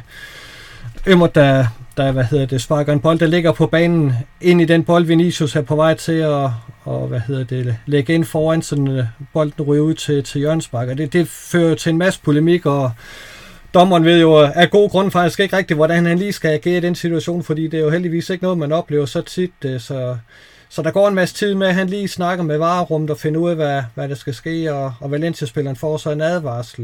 Ømmer, 1.06 1.26
der, 1.26 1.66
der 1.96 2.12
hvad 2.12 2.24
hedder 2.24 2.46
det, 2.46 2.62
sparker 2.62 2.92
en 2.92 3.00
bold, 3.00 3.18
der 3.18 3.26
ligger 3.26 3.52
på 3.52 3.66
banen 3.66 4.12
ind 4.40 4.60
i 4.60 4.64
den 4.64 4.84
bold, 4.84 5.04
Vinicius 5.04 5.56
er 5.56 5.62
på 5.62 5.76
vej 5.76 5.94
til 5.94 6.12
at 6.12 6.50
og, 6.84 7.06
hvad 7.06 7.20
hedder 7.20 7.44
det, 7.44 7.76
lægge 7.86 8.14
ind 8.14 8.24
foran, 8.24 8.62
så 8.62 8.76
øh, 8.76 9.04
bolden 9.32 9.64
ryger 9.64 9.82
ud 9.82 9.94
til, 9.94 10.24
til 10.24 10.40
Jørgens 10.40 10.70
det, 10.96 11.12
det 11.12 11.28
fører 11.28 11.74
til 11.74 11.90
en 11.90 11.98
masse 11.98 12.20
polemik, 12.20 12.66
og 12.66 12.92
dommeren 13.74 14.04
ved 14.04 14.20
jo 14.20 14.42
øh, 14.42 14.50
af 14.54 14.70
god 14.70 14.90
grund 14.90 15.10
faktisk 15.10 15.40
ikke 15.40 15.56
rigtigt, 15.56 15.76
hvordan 15.76 16.06
han 16.06 16.18
lige 16.18 16.32
skal 16.32 16.50
agere 16.50 16.76
i 16.76 16.80
den 16.80 16.94
situation, 16.94 17.42
fordi 17.42 17.68
det 17.68 17.80
er 17.80 17.84
jo 17.84 17.90
heldigvis 17.90 18.30
ikke 18.30 18.44
noget, 18.44 18.58
man 18.58 18.72
oplever 18.72 19.06
så 19.06 19.22
tit. 19.22 19.52
Øh, 19.64 19.80
så, 19.80 20.16
så 20.68 20.82
der 20.82 20.90
går 20.90 21.08
en 21.08 21.14
masse 21.14 21.34
tid 21.34 21.54
med, 21.54 21.66
at 21.66 21.74
han 21.74 21.88
lige 21.88 22.08
snakker 22.08 22.44
med 22.44 22.58
varerummet 22.58 23.10
og 23.10 23.18
finder 23.18 23.40
ud 23.40 23.50
af, 23.50 23.56
hvad, 23.56 23.82
hvad 23.94 24.08
der 24.08 24.14
skal 24.14 24.34
ske, 24.34 24.74
og, 24.74 24.92
og 25.00 25.10
Valencia-spilleren 25.10 25.76
får 25.76 25.96
så 25.96 26.10
en 26.10 26.20
advarsel. 26.20 26.82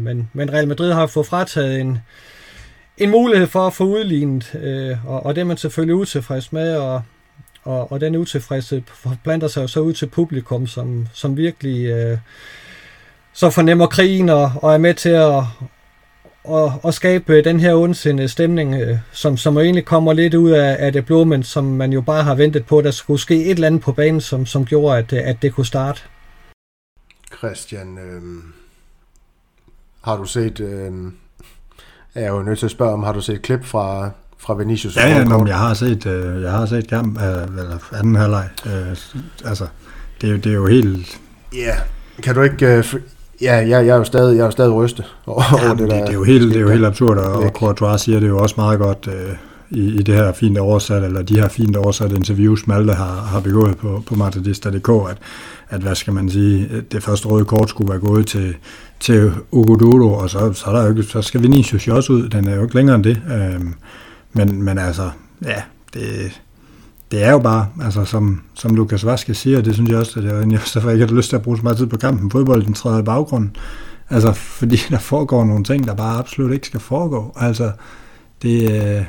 Men, 0.00 0.30
men 0.32 0.52
Real 0.52 0.68
Madrid 0.68 0.92
har 0.92 1.06
fået 1.06 1.26
frataget 1.26 1.80
en, 1.80 1.98
en 2.98 3.10
mulighed 3.10 3.46
for 3.46 3.66
at 3.66 3.72
få 3.72 3.84
udlignet, 3.84 4.54
øh, 4.62 5.06
og, 5.06 5.26
og 5.26 5.34
det 5.34 5.40
er 5.40 5.44
man 5.44 5.56
selvfølgelig 5.56 5.94
utilfreds 5.94 6.52
med, 6.52 6.76
og, 6.76 7.02
og, 7.64 7.92
og 7.92 8.00
den 8.00 8.16
utilfredshed 8.16 8.82
planter 9.24 9.48
sig 9.48 9.62
jo 9.62 9.66
så 9.66 9.80
ud 9.80 9.92
til 9.92 10.06
publikum, 10.06 10.66
som, 10.66 11.06
som 11.12 11.36
virkelig 11.36 11.86
øh, 11.86 12.18
så 13.32 13.50
fornemmer 13.50 13.86
krigen 13.86 14.28
og, 14.28 14.52
og 14.56 14.74
er 14.74 14.78
med 14.78 14.94
til 14.94 15.08
at 15.08 15.42
og, 16.46 16.80
og 16.82 16.94
skabe 16.94 17.42
den 17.42 17.60
her 17.60 17.74
ondsindede 17.74 18.28
stemning, 18.28 18.74
øh, 18.74 18.98
som, 19.12 19.36
som 19.36 19.58
egentlig 19.58 19.84
kommer 19.84 20.12
lidt 20.12 20.34
ud 20.34 20.50
af, 20.50 20.76
af 20.78 20.92
det 20.92 21.06
blå, 21.06 21.24
men 21.24 21.42
som 21.42 21.64
man 21.64 21.92
jo 21.92 22.00
bare 22.00 22.22
har 22.22 22.34
ventet 22.34 22.66
på, 22.66 22.78
at 22.78 22.84
der 22.84 22.90
skulle 22.90 23.20
ske 23.20 23.44
et 23.44 23.50
eller 23.50 23.66
andet 23.66 23.80
på 23.82 23.92
banen, 23.92 24.20
som, 24.20 24.46
som 24.46 24.64
gjorde, 24.64 24.98
at, 24.98 25.12
øh, 25.12 25.20
at 25.24 25.42
det 25.42 25.54
kunne 25.54 25.66
starte. 25.66 26.00
Christian, 27.38 27.98
øh, 27.98 28.22
har 30.02 30.16
du 30.16 30.24
set 30.24 30.60
øh, 30.60 30.92
jeg 32.16 32.24
er 32.24 32.32
jo 32.32 32.42
nødt 32.42 32.58
til 32.58 32.66
at 32.66 32.70
spørge 32.70 32.92
om, 32.92 33.02
har 33.02 33.12
du 33.12 33.20
set 33.20 33.42
klip 33.42 33.64
fra, 33.64 34.10
fra 34.38 34.54
Vinicius? 34.54 34.96
Ja, 34.96 35.08
ja 35.08 35.24
nå, 35.24 35.46
jeg 35.46 35.58
har 35.58 35.74
set, 35.74 36.06
øh, 36.06 36.42
jeg 36.42 36.50
har 36.50 36.66
set 36.66 36.88
kamp, 36.88 37.18
øh, 37.18 37.42
eller 37.58 37.78
anden 37.92 38.16
halvleg. 38.16 38.48
Øh, 38.66 38.96
altså, 39.44 39.66
det 40.20 40.26
er, 40.26 40.32
jo, 40.32 40.36
det 40.36 40.46
er 40.46 40.54
jo 40.54 40.66
helt... 40.66 41.20
Ja, 41.54 41.58
yeah. 41.58 41.78
kan 42.22 42.34
du 42.34 42.42
ikke... 42.42 42.66
Øh, 42.66 42.94
Ja, 43.40 43.54
jeg, 43.54 43.68
jeg 43.86 43.88
er 43.88 43.96
jo 43.96 44.04
stadig, 44.04 44.36
jeg 44.36 44.40
er 44.40 44.44
jo 44.44 44.50
stadig 44.50 44.72
rystet 44.72 45.04
over 45.26 45.42
ja, 45.62 45.70
det, 45.70 45.78
det, 45.78 45.90
der. 45.90 46.00
det, 46.00 46.08
er 46.08 46.12
jo 46.12 46.24
helt, 46.24 46.48
det 46.48 46.56
er 46.56 46.60
jo 46.60 46.68
helt 46.68 46.86
absurd, 46.86 47.18
og, 47.18 47.32
og 47.42 47.50
Courtois 47.50 48.00
siger 48.00 48.20
det 48.20 48.28
jo 48.28 48.38
også 48.38 48.54
meget 48.58 48.78
godt 48.78 49.08
øh, 49.08 49.32
i, 49.70 49.98
i 49.98 50.02
det 50.02 50.14
her 50.14 50.32
fint 50.32 50.58
oversat, 50.58 51.04
eller 51.04 51.22
de 51.22 51.40
her 51.40 51.48
fint 51.48 51.76
oversatte 51.76 52.16
interviews, 52.16 52.66
Malte 52.66 52.92
har, 52.92 53.22
har 53.22 53.40
begået 53.40 53.76
på, 53.76 54.02
på 54.06 54.14
Martadista.dk, 54.14 54.88
at, 55.10 55.18
at, 55.68 55.80
hvad 55.80 55.94
skal 55.94 56.12
man 56.12 56.30
sige, 56.30 56.84
det 56.92 57.02
første 57.02 57.28
røde 57.28 57.44
kort 57.44 57.68
skulle 57.68 57.90
være 57.90 58.00
gået 58.00 58.26
til, 58.26 58.54
til 59.00 59.32
Ugododo, 59.50 60.12
og 60.12 60.30
så, 60.30 60.52
så, 60.52 60.66
er 60.66 60.72
der 60.72 60.82
jo 60.82 60.90
ikke, 60.90 61.02
så 61.02 61.22
skal 61.22 61.42
Vinicius 61.42 61.88
jo 61.88 61.96
også 61.96 62.12
ud, 62.12 62.28
den 62.28 62.48
er 62.48 62.54
jo 62.54 62.62
ikke 62.62 62.74
længere 62.74 62.96
end 62.96 63.04
det, 63.04 63.22
øhm, 63.30 63.74
men, 64.32 64.62
men 64.62 64.78
altså, 64.78 65.10
ja, 65.44 65.62
det, 65.94 66.40
det 67.10 67.24
er 67.24 67.30
jo 67.30 67.38
bare, 67.38 67.68
altså 67.82 68.04
som, 68.04 68.42
som 68.54 68.74
Lukas 68.74 69.06
Vaske 69.06 69.34
siger, 69.34 69.60
det 69.60 69.74
synes 69.74 69.90
jeg 69.90 69.98
også, 69.98 70.20
at 70.20 70.24
jeg, 70.24 70.52
jeg 70.52 70.60
så 70.60 70.88
ikke 70.88 71.06
har 71.06 71.14
lyst 71.14 71.28
til 71.28 71.36
at 71.36 71.42
bruge 71.42 71.56
så 71.56 71.62
meget 71.62 71.78
tid 71.78 71.86
på 71.86 71.96
kampen. 71.96 72.30
Fodbolden 72.30 72.74
træder 72.74 72.98
i 72.98 73.02
baggrunden. 73.02 73.56
Altså, 74.10 74.32
fordi 74.32 74.76
der 74.90 74.98
foregår 74.98 75.44
nogle 75.44 75.64
ting, 75.64 75.86
der 75.86 75.94
bare 75.94 76.18
absolut 76.18 76.52
ikke 76.52 76.66
skal 76.66 76.80
foregå. 76.80 77.32
Altså, 77.36 77.72
det, 78.42 78.62
øh, 78.62 79.04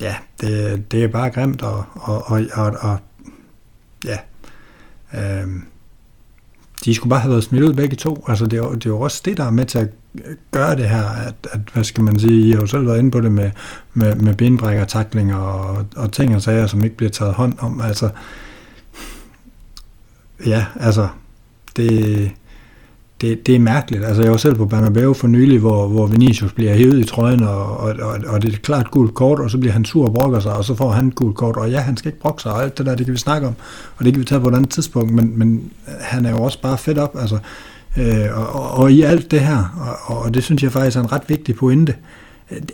ja, 0.00 0.16
det, 0.40 0.92
det 0.92 1.04
er 1.04 1.08
bare 1.08 1.30
grimt, 1.30 1.62
og, 1.62 1.84
og, 1.94 2.30
og, 2.30 2.46
og, 2.52 2.76
og 2.80 2.98
ja, 4.04 4.18
øhm, 5.14 5.64
de 6.84 6.94
skulle 6.94 7.10
bare 7.10 7.20
have 7.20 7.30
været 7.30 7.44
smidt 7.44 7.64
ud 7.64 7.72
begge 7.72 7.96
to. 7.96 8.24
Altså, 8.28 8.46
det 8.46 8.58
er, 8.58 8.68
det 8.68 8.86
er 8.86 8.90
jo 8.90 9.00
også 9.00 9.22
det, 9.24 9.36
der 9.36 9.44
er 9.44 9.50
med 9.50 9.64
til 9.64 9.78
at 9.78 9.88
gøre 10.50 10.76
det 10.76 10.88
her, 10.88 11.04
at, 11.04 11.34
at 11.52 11.60
hvad 11.72 11.84
skal 11.84 12.04
man 12.04 12.18
sige, 12.18 12.48
I 12.48 12.52
har 12.52 12.60
jo 12.60 12.66
selv 12.66 12.86
været 12.86 12.98
inde 12.98 13.10
på 13.10 13.20
det 13.20 13.32
med, 13.32 13.50
med, 13.94 14.14
med 14.14 14.34
benbrækker, 14.34 14.84
taklinger 14.84 15.36
og, 15.36 15.86
og 15.96 16.12
ting 16.12 16.34
og 16.34 16.42
sager, 16.42 16.66
som 16.66 16.84
ikke 16.84 16.96
bliver 16.96 17.10
taget 17.10 17.34
hånd 17.34 17.54
om. 17.58 17.80
Altså, 17.80 18.10
ja, 20.46 20.66
altså, 20.80 21.08
det, 21.76 22.30
det, 23.20 23.46
det 23.46 23.54
er 23.54 23.58
mærkeligt. 23.58 24.04
Altså, 24.04 24.22
jeg 24.22 24.30
var 24.30 24.36
selv 24.36 24.54
på 24.54 24.66
Bernabeu 24.66 25.14
for 25.14 25.26
nylig, 25.26 25.58
hvor, 25.58 25.88
hvor 25.88 26.06
Vinicius 26.06 26.52
bliver 26.52 26.74
hævet 26.74 26.98
i 26.98 27.04
trøjen, 27.04 27.42
og, 27.42 27.76
og, 27.76 27.94
og, 28.00 28.18
og 28.26 28.42
det 28.42 28.54
er 28.54 28.58
klart 28.58 28.90
gult 28.90 29.14
kort, 29.14 29.38
og 29.38 29.50
så 29.50 29.58
bliver 29.58 29.72
han 29.72 29.84
sur 29.84 30.06
og 30.06 30.14
brokker 30.14 30.40
sig, 30.40 30.52
og 30.52 30.64
så 30.64 30.74
får 30.74 30.90
han 30.90 31.08
et 31.08 31.14
gult 31.14 31.36
kort, 31.36 31.56
og 31.56 31.70
ja, 31.70 31.80
han 31.80 31.96
skal 31.96 32.08
ikke 32.08 32.20
brokke 32.20 32.42
sig, 32.42 32.52
og 32.52 32.62
alt 32.62 32.78
det 32.78 32.86
der, 32.86 32.94
det 32.94 33.06
kan 33.06 33.12
vi 33.12 33.18
snakke 33.18 33.46
om, 33.46 33.54
og 33.96 34.04
det 34.04 34.12
kan 34.12 34.20
vi 34.20 34.26
tage 34.26 34.40
på 34.40 34.48
et 34.48 34.54
andet 34.54 34.70
tidspunkt, 34.70 35.14
men, 35.14 35.38
men 35.38 35.70
han 36.00 36.26
er 36.26 36.30
jo 36.30 36.42
også 36.42 36.62
bare 36.62 36.78
fedt 36.78 36.98
op, 36.98 37.16
altså, 37.20 37.38
øh, 37.98 38.26
og, 38.38 38.48
og, 38.48 38.70
og 38.70 38.92
i 38.92 39.02
alt 39.02 39.30
det 39.30 39.40
her, 39.40 39.96
og, 40.06 40.18
og 40.18 40.34
det 40.34 40.44
synes 40.44 40.62
jeg 40.62 40.72
faktisk 40.72 40.96
er 40.96 41.00
en 41.00 41.12
ret 41.12 41.22
vigtig 41.28 41.54
pointe, 41.54 41.94
det, 42.50 42.72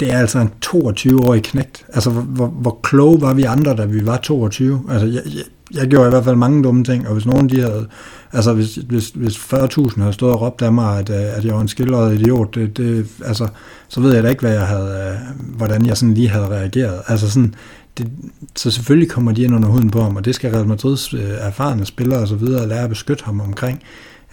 det 0.00 0.12
er 0.12 0.18
altså 0.18 0.38
en 0.38 0.50
22-årig 0.66 1.42
knægt. 1.42 1.84
Altså, 1.88 2.10
hvor, 2.10 2.22
hvor, 2.22 2.46
hvor 2.46 2.78
kloge 2.82 3.20
var 3.20 3.34
vi 3.34 3.42
andre, 3.42 3.76
da 3.76 3.84
vi 3.84 4.06
var 4.06 4.16
22? 4.16 4.80
Altså, 4.90 5.06
jeg, 5.06 5.22
jeg, 5.24 5.42
jeg 5.74 5.88
gjorde 5.88 6.06
i 6.06 6.10
hvert 6.10 6.24
fald 6.24 6.36
mange 6.36 6.62
dumme 6.62 6.84
ting, 6.84 7.08
og 7.08 7.12
hvis 7.12 7.26
nogen 7.26 7.48
de 7.48 7.60
havde, 7.60 7.86
altså 8.32 8.52
hvis, 8.52 8.74
hvis, 8.74 9.08
hvis 9.08 9.36
40.000 9.36 10.00
havde 10.00 10.12
stået 10.12 10.32
og 10.32 10.40
råbt 10.40 10.62
af 10.62 10.72
mig, 10.72 10.98
at, 10.98 11.10
øh, 11.10 11.36
at 11.36 11.44
jeg 11.44 11.54
var 11.54 11.60
en 11.60 11.68
skildret 11.68 12.20
idiot, 12.20 12.54
det, 12.54 12.76
det, 12.76 13.06
altså, 13.24 13.48
så 13.88 14.00
ved 14.00 14.14
jeg 14.14 14.22
da 14.22 14.28
ikke, 14.28 14.40
hvad 14.40 14.52
jeg 14.52 14.66
havde, 14.66 15.10
øh, 15.12 15.56
hvordan 15.56 15.86
jeg 15.86 15.96
sådan 15.96 16.14
lige 16.14 16.28
havde 16.28 16.48
reageret. 16.48 17.02
Altså 17.08 17.30
sådan, 17.30 17.54
det, 17.98 18.08
så 18.56 18.70
selvfølgelig 18.70 19.10
kommer 19.10 19.32
de 19.32 19.42
ind 19.42 19.54
under 19.54 19.68
huden 19.68 19.90
på 19.90 20.02
ham, 20.02 20.16
og 20.16 20.24
det 20.24 20.34
skal 20.34 20.50
Real 20.50 20.66
Madrids 20.66 21.14
øh, 21.14 21.30
erfarne 21.40 21.86
spillere 21.86 22.20
og 22.20 22.28
så 22.28 22.34
videre 22.34 22.68
lære 22.68 22.82
at 22.82 22.88
beskytte 22.88 23.24
ham 23.24 23.40
omkring. 23.40 23.82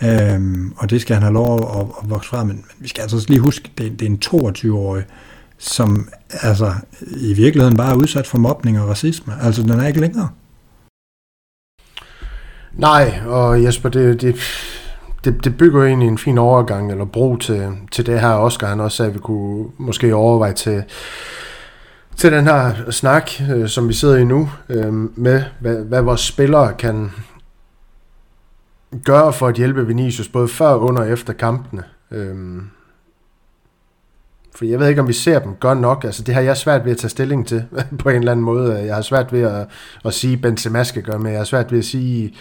Øhm, 0.04 0.74
og 0.78 0.90
det 0.90 1.02
skal 1.02 1.14
han 1.14 1.24
have 1.24 1.34
lov 1.34 1.60
at, 1.60 1.80
at, 1.80 1.88
at 2.04 2.10
vokse 2.10 2.30
fra, 2.30 2.44
men, 2.44 2.56
men 2.56 2.66
vi 2.80 2.88
skal 2.88 3.02
altså 3.02 3.26
lige 3.28 3.40
huske, 3.40 3.72
det, 3.78 4.00
det 4.00 4.06
er 4.06 4.10
en 4.10 4.20
22-årig, 4.26 5.04
som 5.58 6.10
altså 6.30 6.74
i 7.18 7.34
virkeligheden 7.34 7.78
bare 7.78 7.92
er 7.92 7.96
udsat 7.96 8.28
for 8.28 8.38
mobning 8.38 8.80
og 8.80 8.90
racisme. 8.90 9.34
Altså 9.42 9.62
den 9.62 9.72
er 9.72 9.88
ikke 9.88 10.00
længere. 10.00 10.30
Nej, 12.78 13.22
og 13.26 13.64
Jesper, 13.64 13.90
det, 13.90 14.22
det, 14.22 14.36
det, 15.24 15.44
det 15.44 15.58
bygger 15.58 15.80
jo 15.82 15.88
egentlig 15.88 16.08
en 16.08 16.18
fin 16.18 16.38
overgang 16.38 16.92
eller 16.92 17.06
bro 17.06 17.38
til, 17.38 17.72
til 17.92 18.06
det 18.06 18.20
her 18.20 18.34
Oscar, 18.34 18.68
han 18.68 18.80
også 18.80 18.98
sagde, 18.98 19.10
at 19.10 19.16
vi 19.16 19.20
kunne 19.20 19.68
måske 19.78 20.16
overveje 20.16 20.54
til, 20.54 20.84
til 22.16 22.32
den 22.32 22.46
her 22.46 22.92
snak, 22.92 23.32
øh, 23.52 23.68
som 23.68 23.88
vi 23.88 23.94
sidder 23.94 24.18
i 24.18 24.24
nu, 24.24 24.50
øh, 24.70 24.94
med 25.20 25.44
hvad, 25.60 25.76
hvad 25.76 26.02
vores 26.02 26.22
spillere 26.22 26.74
kan 26.74 27.12
gøre 29.06 29.34
for 29.34 29.48
at 29.48 29.56
hjælpe 29.56 29.88
Vinicius, 29.88 30.28
både 30.28 30.48
før, 30.48 30.76
under 30.76 31.02
og 31.02 31.10
efter 31.10 31.34
kampene. 31.34 31.84
Øh, 32.12 32.36
for 34.56 34.66
jeg 34.66 34.80
ved 34.80 34.88
ikke, 34.88 35.02
om 35.02 35.08
vi 35.08 35.14
ser 35.14 35.40
dem 35.40 35.56
godt 35.60 35.82
nok. 35.82 36.04
Altså, 36.04 36.24
det 36.24 36.34
har 36.34 36.42
jeg 36.42 36.58
svært 36.58 36.86
ved 36.86 36.92
at 36.92 36.98
tage 36.98 37.10
stilling 37.10 37.48
til 37.48 37.66
på 38.00 38.10
en 38.10 38.16
eller 38.16 38.32
anden 38.32 38.46
måde. 38.46 38.80
Jeg 38.80 38.96
har 38.96 39.02
svært 39.02 39.34
ved 39.34 39.42
at, 39.42 39.68
at 40.06 40.14
sige, 40.14 40.34
at 40.34 40.42
Benzema 40.42 40.84
skal 40.84 41.04
gøre 41.04 41.20
med. 41.20 41.32
Jeg 41.32 41.40
har 41.40 41.46
svært 41.46 41.72
ved 41.72 41.80
at 41.80 41.86
sige, 41.86 42.34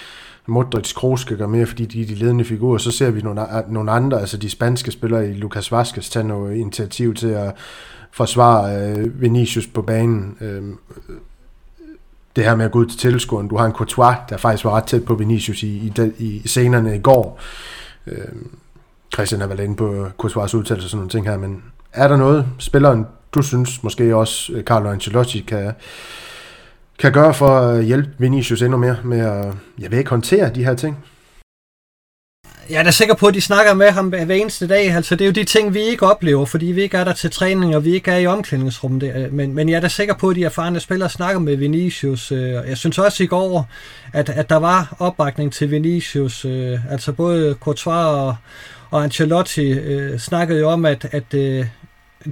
Modric 0.46 0.94
Kroos 0.94 1.20
skal 1.20 1.36
gøre 1.36 1.48
mere, 1.48 1.66
fordi 1.66 1.84
de 1.84 2.02
er 2.02 2.06
de 2.06 2.14
ledende 2.14 2.44
figurer. 2.44 2.78
Så 2.78 2.90
ser 2.90 3.10
vi 3.10 3.20
nogle, 3.20 3.46
nogle 3.68 3.90
andre, 3.90 4.20
altså 4.20 4.36
de 4.36 4.50
spanske 4.50 4.90
spillere 4.90 5.30
i 5.30 5.32
Lucas 5.32 5.72
Vazquez, 5.72 6.10
tage 6.10 6.28
noget 6.28 6.56
initiativ 6.56 7.14
til 7.14 7.28
at 7.28 7.54
forsvare 8.12 8.90
øh, 8.90 9.20
Vinicius 9.20 9.66
på 9.66 9.82
banen. 9.82 10.36
Øh, 10.40 10.62
det 12.36 12.44
her 12.44 12.54
med 12.54 12.64
at 12.64 12.70
gå 12.70 12.78
ud 12.78 12.86
til 12.86 12.98
tilskueren. 12.98 13.48
Du 13.48 13.56
har 13.56 13.66
en 13.66 13.72
Courtois, 13.72 14.16
der 14.28 14.36
faktisk 14.36 14.64
var 14.64 14.70
ret 14.70 14.84
tæt 14.84 15.04
på 15.04 15.14
Vinicius 15.14 15.62
i, 15.62 15.92
i, 16.18 16.26
i 16.44 16.48
scenerne 16.48 16.96
i 16.96 16.98
går. 16.98 17.40
Øh, 18.06 18.18
Christian 19.14 19.40
har 19.40 19.48
været 19.48 19.60
inde 19.60 19.76
på 19.76 20.06
Courtois' 20.22 20.56
udtalelse 20.56 20.86
og 20.86 20.90
sådan 20.90 20.98
nogle 20.98 21.10
ting 21.10 21.28
her, 21.28 21.38
men 21.38 21.62
er 21.92 22.08
der 22.08 22.16
noget, 22.16 22.46
spilleren, 22.58 23.06
du 23.32 23.42
synes 23.42 23.82
måske 23.82 24.16
også 24.16 24.52
øh, 24.52 24.64
Carlo 24.64 24.90
Ancelotti 24.90 25.40
kan, 25.40 25.72
kan 26.98 27.12
gøre 27.12 27.34
for 27.34 27.48
at 27.48 27.84
hjælpe 27.84 28.10
Vinicius 28.18 28.62
endnu 28.62 28.78
mere 28.78 28.96
med 29.04 29.20
at, 29.20 29.54
jeg 29.78 29.90
ved 29.90 29.98
ikke, 29.98 30.10
håndtere 30.10 30.50
de 30.54 30.64
her 30.64 30.74
ting? 30.74 30.98
Jeg 32.70 32.78
er 32.78 32.82
da 32.82 32.90
sikker 32.90 33.14
på, 33.14 33.26
at 33.26 33.34
de 33.34 33.40
snakker 33.40 33.74
med 33.74 33.90
ham 33.90 34.08
hver 34.08 34.34
eneste 34.34 34.66
dag. 34.68 34.90
Altså, 34.90 35.14
det 35.14 35.20
er 35.24 35.26
jo 35.26 35.32
de 35.32 35.44
ting, 35.44 35.74
vi 35.74 35.80
ikke 35.80 36.06
oplever, 36.06 36.44
fordi 36.44 36.66
vi 36.66 36.82
ikke 36.82 36.96
er 36.96 37.04
der 37.04 37.12
til 37.12 37.30
træning, 37.30 37.76
og 37.76 37.84
vi 37.84 37.94
ikke 37.94 38.10
er 38.10 38.16
i 38.16 38.26
omklædningsrummet. 38.26 39.28
Men, 39.32 39.54
men 39.54 39.68
jeg 39.68 39.76
er 39.76 39.80
da 39.80 39.88
sikker 39.88 40.14
på, 40.14 40.28
at 40.28 40.36
de 40.36 40.44
erfarne 40.44 40.80
spillere 40.80 41.08
snakker 41.08 41.40
med 41.40 41.56
Vinicius. 41.56 42.32
Øh, 42.32 42.50
jeg 42.50 42.76
synes 42.76 42.98
også 42.98 43.22
i 43.22 43.26
går, 43.26 43.68
at, 44.12 44.28
at 44.28 44.50
der 44.50 44.56
var 44.56 44.96
opbakning 44.98 45.52
til 45.52 45.70
Vinicius. 45.70 46.44
Øh, 46.44 46.92
altså 46.92 47.12
både 47.12 47.56
Courtois 47.60 48.06
og, 48.06 48.36
og 48.90 49.04
Ancelotti 49.04 49.70
øh, 49.70 50.18
snakkede 50.18 50.60
jo 50.60 50.68
om, 50.70 50.84
at, 50.84 51.08
at 51.12 51.34
øh, 51.34 51.66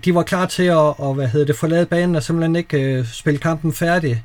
de 0.05 0.14
var 0.14 0.22
klar 0.22 0.46
til 0.46 0.62
at 0.62 0.77
og, 0.77 1.14
hvad 1.14 1.29
hedder 1.29 1.46
det, 1.46 1.57
forlade 1.57 1.87
banen 1.87 2.16
og 2.16 2.22
simpelthen 2.22 2.57
ikke 2.57 2.83
øh, 2.83 3.07
spille 3.12 3.40
kampen 3.40 3.72
færdig. 3.72 4.24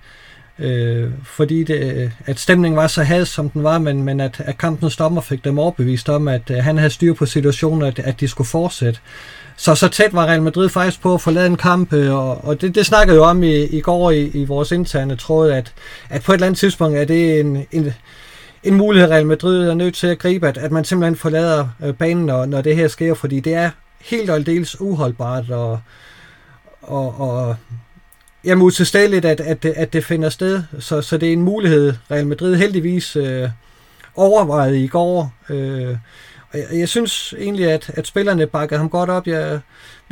Øh, 0.61 1.11
fordi 1.23 1.63
det, 1.63 2.11
at 2.25 2.39
stemningen 2.39 2.77
var 2.77 2.87
så 2.87 3.03
had, 3.03 3.25
som 3.25 3.49
den 3.49 3.63
var, 3.63 3.77
men, 3.77 4.03
men 4.03 4.19
at, 4.19 4.41
at 4.45 4.57
kampens 4.57 4.95
dommer 4.95 5.21
fik 5.21 5.43
dem 5.43 5.59
overbevist 5.59 6.09
om, 6.09 6.27
at 6.27 6.51
at 6.51 6.63
han 6.63 6.77
havde 6.77 6.89
styr 6.89 7.13
på 7.13 7.25
situationen, 7.25 7.87
at, 7.87 7.99
at 7.99 8.19
de 8.19 8.27
skulle 8.27 8.47
fortsætte. 8.47 8.99
Så 9.57 9.75
så 9.75 9.87
tæt 9.87 10.13
var 10.13 10.25
Real 10.25 10.41
Madrid 10.41 10.69
faktisk 10.69 11.01
på 11.01 11.13
at 11.13 11.21
forlade 11.21 11.47
en 11.47 11.57
kamp, 11.57 11.93
øh, 11.93 12.13
og, 12.13 12.45
og 12.45 12.61
det, 12.61 12.75
det 12.75 12.85
snakkede 12.85 13.17
jo 13.17 13.23
om 13.23 13.43
i, 13.43 13.55
i 13.55 13.81
går 13.81 14.11
i, 14.11 14.27
i 14.27 14.45
vores 14.45 14.71
interne 14.71 15.15
tråd, 15.15 15.51
at, 15.51 15.73
at 16.09 16.23
på 16.23 16.31
et 16.31 16.35
eller 16.35 16.47
andet 16.47 16.59
tidspunkt 16.59 16.97
er 16.97 17.05
det 17.05 17.39
en, 17.39 17.65
en, 17.71 17.93
en 18.63 18.73
mulighed, 18.73 19.09
Real 19.09 19.25
Madrid 19.25 19.69
er 19.69 19.73
nødt 19.73 19.95
til 19.95 20.07
at 20.07 20.19
gribe, 20.19 20.47
at, 20.47 20.57
at 20.57 20.71
man 20.71 20.85
simpelthen 20.85 21.15
forlader 21.15 21.67
øh, 21.83 21.93
banen, 21.93 22.25
når, 22.25 22.45
når 22.45 22.61
det 22.61 22.75
her 22.75 22.87
sker, 22.87 23.13
fordi 23.13 23.39
det 23.39 23.53
er 23.53 23.69
helt 24.01 24.29
og 24.29 24.35
aldeles 24.35 24.81
uholdbart, 24.81 25.49
og, 25.49 25.79
og, 26.81 27.21
og 27.21 27.55
jamen 28.45 28.65
utilstedeligt, 28.65 29.25
at, 29.25 29.39
at, 29.39 29.65
at 29.65 29.93
det 29.93 30.05
finder 30.05 30.29
sted. 30.29 30.63
Så, 30.79 31.01
så 31.01 31.17
det 31.17 31.29
er 31.29 31.33
en 31.33 31.41
mulighed, 31.41 31.93
Real 32.11 32.27
Madrid 32.27 32.55
heldigvis 32.55 33.15
øh, 33.15 33.49
overvejede 34.15 34.83
i 34.83 34.87
går. 34.87 35.33
Øh, 35.49 35.95
og 36.53 36.59
jeg, 36.59 36.65
jeg 36.73 36.89
synes 36.89 37.33
egentlig, 37.39 37.71
at, 37.71 37.91
at 37.93 38.07
spillerne 38.07 38.47
bakkede 38.47 38.77
ham 38.77 38.89
godt 38.89 39.09
op. 39.09 39.27
Jeg, 39.27 39.59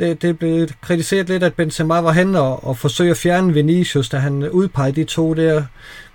det, 0.00 0.22
det 0.22 0.38
blev 0.38 0.68
kritiseret 0.80 1.28
lidt, 1.28 1.42
at 1.42 1.54
Benzema 1.54 2.00
var 2.00 2.12
hen 2.12 2.34
og, 2.36 2.64
og 2.64 2.78
forsøgte 2.78 3.10
at 3.10 3.16
fjerne 3.16 3.52
Vinicius, 3.52 4.08
da 4.08 4.16
han 4.16 4.50
udpegede 4.50 4.96
de 4.96 5.04
to 5.04 5.34
der. 5.34 5.62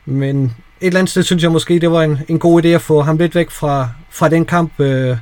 Men 0.05 0.43
et 0.45 0.51
eller 0.87 0.99
andet 0.99 1.11
sted 1.11 1.23
synes 1.23 1.43
jeg 1.43 1.51
måske, 1.51 1.79
det 1.79 1.91
var 1.91 2.01
en, 2.03 2.19
en 2.27 2.39
god 2.39 2.65
idé 2.65 2.67
at 2.67 2.81
få 2.81 3.01
ham 3.01 3.17
lidt 3.17 3.35
væk 3.35 3.51
fra, 3.51 3.89
fra 4.09 4.29
den 4.29 4.45
kamp. 4.45 4.79
Øh, 4.79 5.17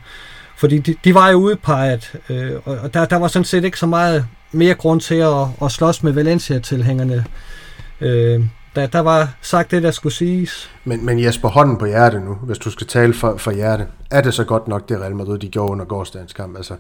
fordi 0.58 0.78
de, 0.78 0.96
de 1.04 1.14
var 1.14 1.30
jo 1.30 1.38
udpeget, 1.38 2.14
øh, 2.30 2.52
og 2.66 2.94
der, 2.94 3.06
der 3.06 3.16
var 3.16 3.28
sådan 3.28 3.46
set 3.46 3.64
ikke 3.64 3.80
så 3.80 3.86
meget 3.86 4.26
mere 4.52 4.74
grund 4.74 5.02
til 5.02 5.16
at, 5.16 5.48
at 5.62 5.72
slås 5.72 6.04
med 6.04 6.12
Valencia-tilhængerne. 6.12 7.26
Øh, 8.02 8.46
der, 8.76 8.88
der 8.88 9.00
var 9.00 9.34
sagt 9.42 9.72
det, 9.72 9.84
der 9.84 9.92
skulle 9.92 10.14
siges. 10.14 10.72
Men, 10.86 11.06
men 11.06 11.24
Jesper, 11.24 11.50
hånden 11.50 11.78
på 11.78 11.86
hjertet 11.86 12.22
nu, 12.22 12.34
hvis 12.34 12.58
du 12.58 12.72
skal 12.72 12.88
tale 12.88 13.14
for, 13.14 13.38
for 13.38 13.52
hjerte. 13.52 13.88
Er 14.12 14.22
det 14.22 14.34
så 14.34 14.44
godt 14.44 14.68
nok, 14.68 14.90
det 14.90 15.02
Real 15.02 15.16
Madrid, 15.16 15.40
de 15.40 15.50
gjorde 15.50 15.72
under 15.72 15.86
gårdsdagens 15.86 16.34
kamp, 16.34 16.58
altså, 16.58 16.76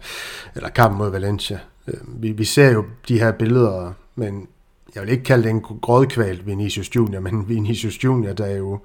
eller 0.55 0.69
kampen 0.69 0.97
mod 0.97 1.11
Valencia? 1.11 1.59
Øh, 1.87 1.93
vi, 2.07 2.31
vi 2.31 2.43
ser 2.43 2.71
jo 2.71 2.85
de 3.07 3.19
her 3.19 3.31
billeder, 3.31 3.93
men 4.15 4.47
jeg 4.95 5.03
vil 5.03 5.11
ikke 5.11 5.23
kalde 5.23 5.43
det 5.43 5.49
en 5.49 5.61
grådkval 5.61 6.41
Vinicius 6.45 6.95
Junior, 6.95 7.19
men 7.29 7.49
Vinicius 7.49 8.03
Junior, 8.03 8.33
der 8.33 8.45
er 8.45 8.57
jo 8.57 8.79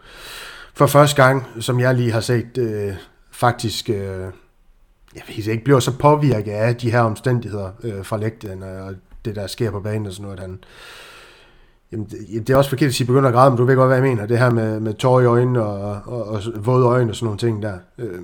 for 0.74 0.86
første 0.86 1.22
gang, 1.22 1.46
som 1.60 1.80
jeg 1.80 1.94
lige 1.94 2.12
har 2.12 2.20
set, 2.20 2.58
øh, 2.58 2.94
faktisk... 3.32 3.90
Øh, 3.90 4.26
jeg 5.16 5.22
ved 5.28 5.52
ikke, 5.52 5.64
bliver 5.64 5.80
så 5.80 5.98
påvirket 5.98 6.52
af 6.52 6.76
de 6.76 6.90
her 6.90 7.00
omstændigheder 7.00 7.70
øh, 7.82 8.04
fra 8.04 8.16
lægten 8.16 8.62
øh, 8.62 8.86
og 8.86 8.94
det, 9.24 9.36
der 9.36 9.46
sker 9.46 9.70
på 9.70 9.80
banen 9.80 10.06
og 10.06 10.12
sådan 10.12 10.22
noget, 10.22 10.38
at 10.38 10.42
han, 10.42 10.58
Jamen, 11.92 12.06
det, 12.06 12.46
det 12.46 12.50
er 12.50 12.56
også 12.56 12.70
forkert 12.70 12.88
at 12.88 12.94
sige, 12.94 13.06
begynder 13.06 13.28
at 13.28 13.34
græde, 13.34 13.50
men 13.50 13.58
du 13.58 13.64
ved 13.64 13.76
godt, 13.76 13.88
hvad 13.88 13.96
jeg 13.96 14.04
mener. 14.04 14.26
Det 14.26 14.38
her 14.38 14.50
med, 14.50 14.80
med 14.80 14.94
tår 14.94 15.20
i 15.20 15.24
øjnene 15.24 15.62
og, 15.62 16.00
og, 16.04 16.28
og 16.28 16.42
våde 16.56 16.86
øjne 16.86 17.10
og 17.10 17.16
sådan 17.16 17.24
nogle 17.24 17.38
ting 17.38 17.62
der. 17.62 17.78
Øh, 17.98 18.20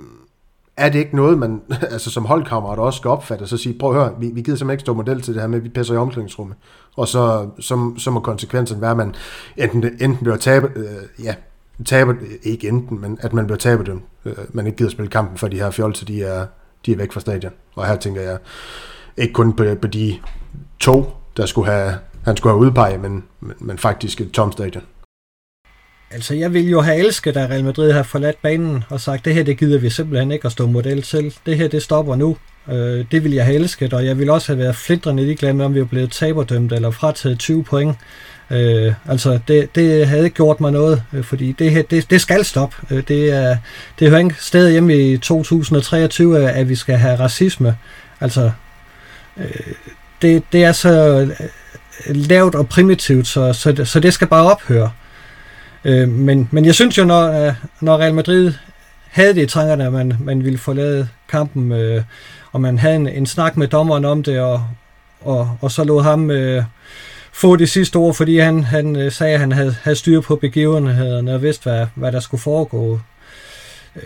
er 0.76 0.88
det 0.88 0.98
ikke 0.98 1.16
noget, 1.16 1.38
man 1.38 1.62
altså 1.94 2.10
som 2.10 2.24
holdkammerat 2.24 2.78
også 2.78 2.96
skal 2.96 3.08
opfatte, 3.08 3.42
og 3.42 3.48
så 3.48 3.56
sige, 3.56 3.78
prøv 3.78 3.90
at 3.90 3.96
høre, 3.96 4.14
vi, 4.20 4.26
vi 4.26 4.42
gider 4.42 4.56
simpelthen 4.56 4.70
ikke 4.70 4.80
stå 4.80 4.94
model 4.94 5.20
til 5.20 5.34
det 5.34 5.42
her 5.42 5.48
med, 5.48 5.58
at 5.58 5.64
vi 5.64 5.68
passer 5.68 5.94
i 5.94 5.96
omklædningsrummet. 5.96 6.56
Og 6.96 7.08
så, 7.08 7.48
så, 7.60 7.92
så 7.98 8.10
må 8.10 8.20
konsekvensen 8.20 8.80
være, 8.80 8.90
at 8.90 8.96
man 8.96 9.14
enten, 9.56 9.84
enten 9.84 10.16
bliver 10.16 10.36
taber, 10.36 10.68
øh, 10.76 11.24
ja, 11.24 11.34
taber, 11.84 12.14
ikke 12.42 12.68
enten, 12.68 13.00
men 13.00 13.18
at 13.20 13.32
man 13.32 13.46
bliver 13.46 13.58
taber 13.58 13.84
dem. 13.84 14.02
Øh, 14.24 14.34
man 14.52 14.66
ikke 14.66 14.76
gider 14.76 14.90
spille 14.90 15.10
kampen, 15.10 15.38
for 15.38 15.48
de 15.48 15.56
her 15.56 15.70
fjolser, 15.70 16.06
de 16.06 16.22
er, 16.22 16.46
de 16.86 16.92
er 16.92 16.96
væk 16.96 17.12
fra 17.12 17.20
stadion. 17.20 17.52
Og 17.74 17.86
her 17.86 17.96
tænker 17.96 18.22
jeg 18.22 18.38
ikke 19.16 19.32
kun 19.32 19.52
på, 19.52 19.64
på 19.82 19.86
de 19.86 20.18
to, 20.80 21.10
der 21.36 21.46
skulle 21.46 21.70
have, 21.70 21.94
han 22.24 22.36
skulle 22.36 22.52
have 22.52 22.60
udpeget, 22.60 23.00
men, 23.00 23.24
men, 23.40 23.54
men 23.60 23.78
faktisk 23.78 24.20
et 24.20 24.32
tom 24.32 24.52
stadion. 24.52 24.82
Altså, 26.10 26.34
jeg 26.34 26.54
ville 26.54 26.70
jo 26.70 26.80
have 26.80 26.96
elsket, 26.96 27.36
at 27.36 27.50
Real 27.50 27.64
Madrid 27.64 27.92
har 27.92 28.02
forladt 28.02 28.42
banen 28.42 28.84
og 28.88 29.00
sagt, 29.00 29.24
det 29.24 29.34
her, 29.34 29.42
det 29.42 29.58
gider 29.58 29.78
vi 29.78 29.90
simpelthen 29.90 30.32
ikke 30.32 30.46
at 30.46 30.52
stå 30.52 30.66
model 30.66 31.02
til. 31.02 31.34
Det 31.46 31.56
her, 31.56 31.68
det 31.68 31.82
stopper 31.82 32.16
nu. 32.16 32.36
Øh, 32.68 33.04
det 33.10 33.24
ville 33.24 33.36
jeg 33.36 33.44
have 33.44 33.54
elsket, 33.54 33.92
og 33.92 34.06
jeg 34.06 34.18
ville 34.18 34.32
også 34.32 34.52
have 34.52 34.58
været 34.58 34.76
flindrende 34.76 35.24
ligeglad 35.24 35.52
med, 35.52 35.64
om 35.64 35.74
vi 35.74 35.80
var 35.80 35.86
blevet 35.86 36.10
taberdømt 36.10 36.72
eller 36.72 36.90
frataget 36.90 37.38
20 37.38 37.64
point. 37.64 37.96
Øh, 38.50 38.94
altså, 39.08 39.38
det, 39.48 39.74
det 39.74 40.06
havde 40.06 40.24
ikke 40.24 40.36
gjort 40.36 40.60
mig 40.60 40.72
noget, 40.72 41.02
øh, 41.12 41.24
fordi 41.24 41.52
det 41.52 41.90
det, 41.90 42.10
det 42.10 42.20
skal 42.20 42.44
stoppe. 42.44 42.76
Øh, 42.90 43.02
det, 43.08 43.30
er, 43.32 43.56
det 43.98 44.08
hører 44.08 44.20
ikke 44.20 44.36
sted 44.38 44.70
hjemme 44.70 44.96
i 44.96 45.18
2023, 45.18 46.50
at 46.50 46.68
vi 46.68 46.74
skal 46.74 46.96
have 46.96 47.18
racisme. 47.18 47.76
Altså, 48.20 48.50
øh, 49.36 49.74
det, 50.22 50.42
det 50.52 50.64
er 50.64 50.72
så 50.72 51.20
øh, 51.20 52.16
lavt 52.16 52.54
og 52.54 52.68
primitivt, 52.68 53.26
så, 53.26 53.52
så, 53.52 53.72
det, 53.72 53.88
så 53.88 54.00
det 54.00 54.14
skal 54.14 54.26
bare 54.26 54.54
ophøre. 54.54 54.90
Øh, 55.84 56.08
men, 56.08 56.48
men 56.50 56.64
jeg 56.64 56.74
synes 56.74 56.98
jo, 56.98 57.04
når, 57.04 57.46
øh, 57.46 57.54
når 57.80 57.98
Real 57.98 58.14
Madrid 58.14 58.52
havde 59.10 59.34
det 59.34 59.42
i 59.42 59.46
tankerne, 59.46 59.86
at 59.86 59.92
man, 59.92 60.16
man 60.20 60.44
ville 60.44 60.58
forlade 60.58 61.08
kampen, 61.28 61.72
øh, 61.72 62.02
og 62.52 62.60
man 62.60 62.78
havde 62.78 62.96
en, 62.96 63.08
en 63.08 63.26
snak 63.26 63.56
med 63.56 63.68
dommeren 63.68 64.04
om 64.04 64.22
det, 64.22 64.40
og, 64.40 64.64
og, 65.20 65.56
og 65.60 65.70
så 65.70 65.84
lod 65.84 66.02
ham 66.02 66.30
øh, 66.30 66.64
få 67.32 67.56
det 67.56 67.68
sidste 67.68 67.96
ord, 67.96 68.14
fordi 68.14 68.38
han, 68.38 68.64
han 68.64 68.96
øh, 68.96 69.12
sagde, 69.12 69.34
at 69.34 69.40
han 69.40 69.52
havde, 69.52 69.76
havde 69.82 69.96
styr 69.96 70.20
på 70.20 70.36
begivenhederne 70.36 71.34
og 71.34 71.42
vidste, 71.42 71.62
hvad, 71.62 71.86
hvad 71.94 72.12
der 72.12 72.20
skulle 72.20 72.40
foregå. 72.40 73.00
Øh, 73.96 74.02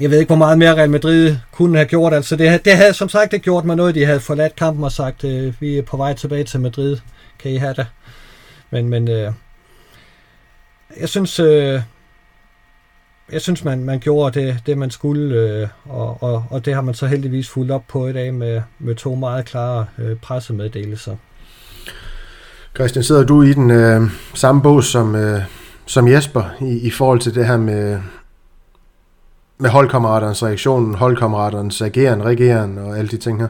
jeg 0.00 0.10
ved 0.10 0.18
ikke, 0.18 0.28
hvor 0.28 0.36
meget 0.36 0.58
mere 0.58 0.74
Real 0.74 0.90
Madrid 0.90 1.36
kunne 1.52 1.78
have 1.78 1.88
gjort. 1.88 2.14
Altså, 2.14 2.36
det, 2.36 2.64
det 2.64 2.76
havde 2.76 2.94
som 2.94 3.08
sagt 3.08 3.32
ikke 3.32 3.44
gjort 3.44 3.64
mig 3.64 3.76
noget, 3.76 3.94
de 3.94 4.06
havde 4.06 4.20
forladt 4.20 4.56
kampen 4.56 4.84
og 4.84 4.92
sagt, 4.92 5.24
øh, 5.24 5.54
vi 5.60 5.78
er 5.78 5.82
på 5.82 5.96
vej 5.96 6.14
tilbage 6.14 6.44
til 6.44 6.60
Madrid. 6.60 6.96
Kan 7.38 7.50
I 7.50 7.56
have 7.56 7.74
det? 7.74 7.86
Men, 8.70 8.88
men 8.88 9.08
øh, 9.08 9.32
jeg 11.00 11.08
synes, 11.08 11.40
øh, 11.40 11.80
jeg 13.32 13.40
synes 13.40 13.64
man, 13.64 13.84
man 13.84 14.00
gjorde 14.00 14.40
det, 14.40 14.58
det 14.66 14.78
man 14.78 14.90
skulle, 14.90 15.34
øh, 15.34 15.68
og, 15.84 16.22
og, 16.22 16.44
og 16.50 16.64
det 16.64 16.74
har 16.74 16.80
man 16.80 16.94
så 16.94 17.06
heldigvis 17.06 17.48
fulgt 17.48 17.70
op 17.70 17.84
på 17.88 18.08
i 18.08 18.12
dag 18.12 18.34
med, 18.34 18.62
med 18.78 18.94
to 18.94 19.14
meget 19.14 19.44
klare 19.44 19.86
øh, 19.98 20.16
pressemeddelelser. 20.16 21.16
Christian, 22.74 23.04
sidder 23.04 23.24
du 23.24 23.42
i 23.42 23.52
den 23.52 23.70
øh, 23.70 24.10
samme 24.34 24.62
bog 24.62 24.84
som, 24.84 25.14
øh, 25.14 25.42
som 25.86 26.08
Jesper 26.08 26.44
i, 26.60 26.78
i 26.78 26.90
forhold 26.90 27.20
til 27.20 27.34
det 27.34 27.46
her 27.46 27.56
med, 27.56 28.00
med 29.58 29.70
holdkammeraternes 29.70 30.42
reaktion, 30.42 30.94
holdkammeraternes 30.94 31.82
ageren, 31.82 32.24
regeren 32.24 32.78
og 32.78 32.98
alle 32.98 33.10
de 33.10 33.16
ting 33.16 33.40
her? 33.40 33.48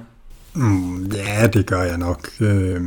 Mm, 0.54 1.04
ja, 1.04 1.46
det 1.46 1.66
gør 1.66 1.82
jeg 1.82 1.98
nok. 1.98 2.28
Øh, 2.40 2.80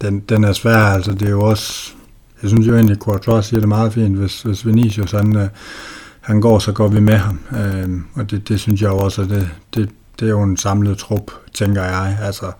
den, 0.00 0.20
den 0.20 0.44
er 0.44 0.52
svær, 0.52 0.76
altså 0.76 1.12
det 1.12 1.22
er 1.22 1.30
jo 1.30 1.40
også 1.40 1.92
jeg 2.42 2.50
synes 2.50 2.66
jo 2.66 2.74
egentlig, 2.74 2.94
at 2.94 3.02
Courtois 3.02 3.46
siger 3.46 3.60
det 3.60 3.68
meget 3.68 3.92
fint, 3.92 4.18
hvis, 4.18 4.42
hvis 4.42 4.66
Vinicius 4.66 5.10
han, 5.10 5.36
øh, 5.36 5.48
han 6.20 6.40
går, 6.40 6.58
så 6.58 6.72
går 6.72 6.88
vi 6.88 7.00
med 7.00 7.16
ham. 7.16 7.40
Øh, 7.56 7.88
og 8.14 8.30
det, 8.30 8.48
det 8.48 8.60
synes 8.60 8.82
jeg 8.82 8.90
også, 8.90 9.22
at 9.22 9.28
det, 9.28 9.50
det, 9.74 9.90
det 10.20 10.26
er 10.26 10.30
jo 10.30 10.42
en 10.42 10.56
samlet 10.56 10.98
trup, 10.98 11.30
tænker 11.54 11.82
jeg. 11.82 12.18
Altså, 12.22 12.52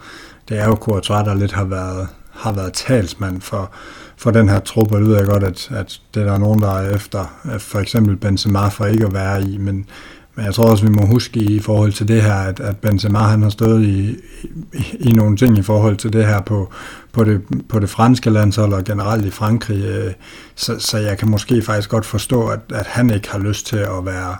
det 0.50 0.58
er 0.58 0.66
jo 0.66 0.74
Courtois, 0.74 1.24
der 1.24 1.34
lidt 1.34 1.52
har 1.52 1.64
været, 1.64 2.08
har 2.30 2.52
været 2.52 2.72
talsmand 2.72 3.40
for, 3.40 3.70
for 4.16 4.30
den 4.30 4.48
her 4.48 4.58
truppe. 4.58 4.94
og 4.94 5.00
det 5.00 5.08
ved 5.08 5.16
jeg 5.16 5.26
godt, 5.26 5.42
at, 5.42 5.70
at 5.70 6.00
det 6.14 6.26
der 6.26 6.32
er 6.32 6.38
nogen, 6.38 6.60
der 6.60 6.70
er 6.70 6.94
efter, 6.94 7.24
for 7.58 7.78
eksempel 7.78 8.16
Benzema 8.16 8.68
for 8.68 8.86
ikke 8.86 9.06
at 9.06 9.14
være 9.14 9.42
i, 9.42 9.58
men, 9.58 9.86
men 10.34 10.44
jeg 10.44 10.54
tror 10.54 10.70
også, 10.70 10.86
vi 10.86 10.92
må 10.92 11.06
huske 11.06 11.40
i 11.40 11.60
forhold 11.60 11.92
til 11.92 12.08
det 12.08 12.22
her, 12.22 12.34
at, 12.34 12.60
at 12.60 12.76
Benzema 12.76 13.18
han 13.18 13.42
har 13.42 13.50
stået 13.50 13.82
i, 13.82 14.16
i, 14.72 14.96
i 15.00 15.12
nogle 15.12 15.36
ting 15.36 15.58
i 15.58 15.62
forhold 15.62 15.96
til 15.96 16.12
det 16.12 16.26
her 16.26 16.40
på, 16.40 16.72
på, 17.12 17.24
det, 17.24 17.42
på 17.68 17.78
det 17.78 17.90
franske 17.90 18.30
landshold 18.30 18.72
og 18.72 18.84
generelt 18.84 19.24
i 19.24 19.30
Frankrig. 19.30 19.84
Øh, 19.84 20.12
så, 20.54 20.78
så 20.78 20.98
jeg 20.98 21.18
kan 21.18 21.30
måske 21.30 21.62
faktisk 21.62 21.90
godt 21.90 22.06
forstå, 22.06 22.48
at, 22.48 22.60
at 22.74 22.86
han 22.86 23.10
ikke 23.10 23.30
har 23.30 23.38
lyst 23.38 23.66
til 23.66 23.76
at 23.76 24.04
være, 24.04 24.36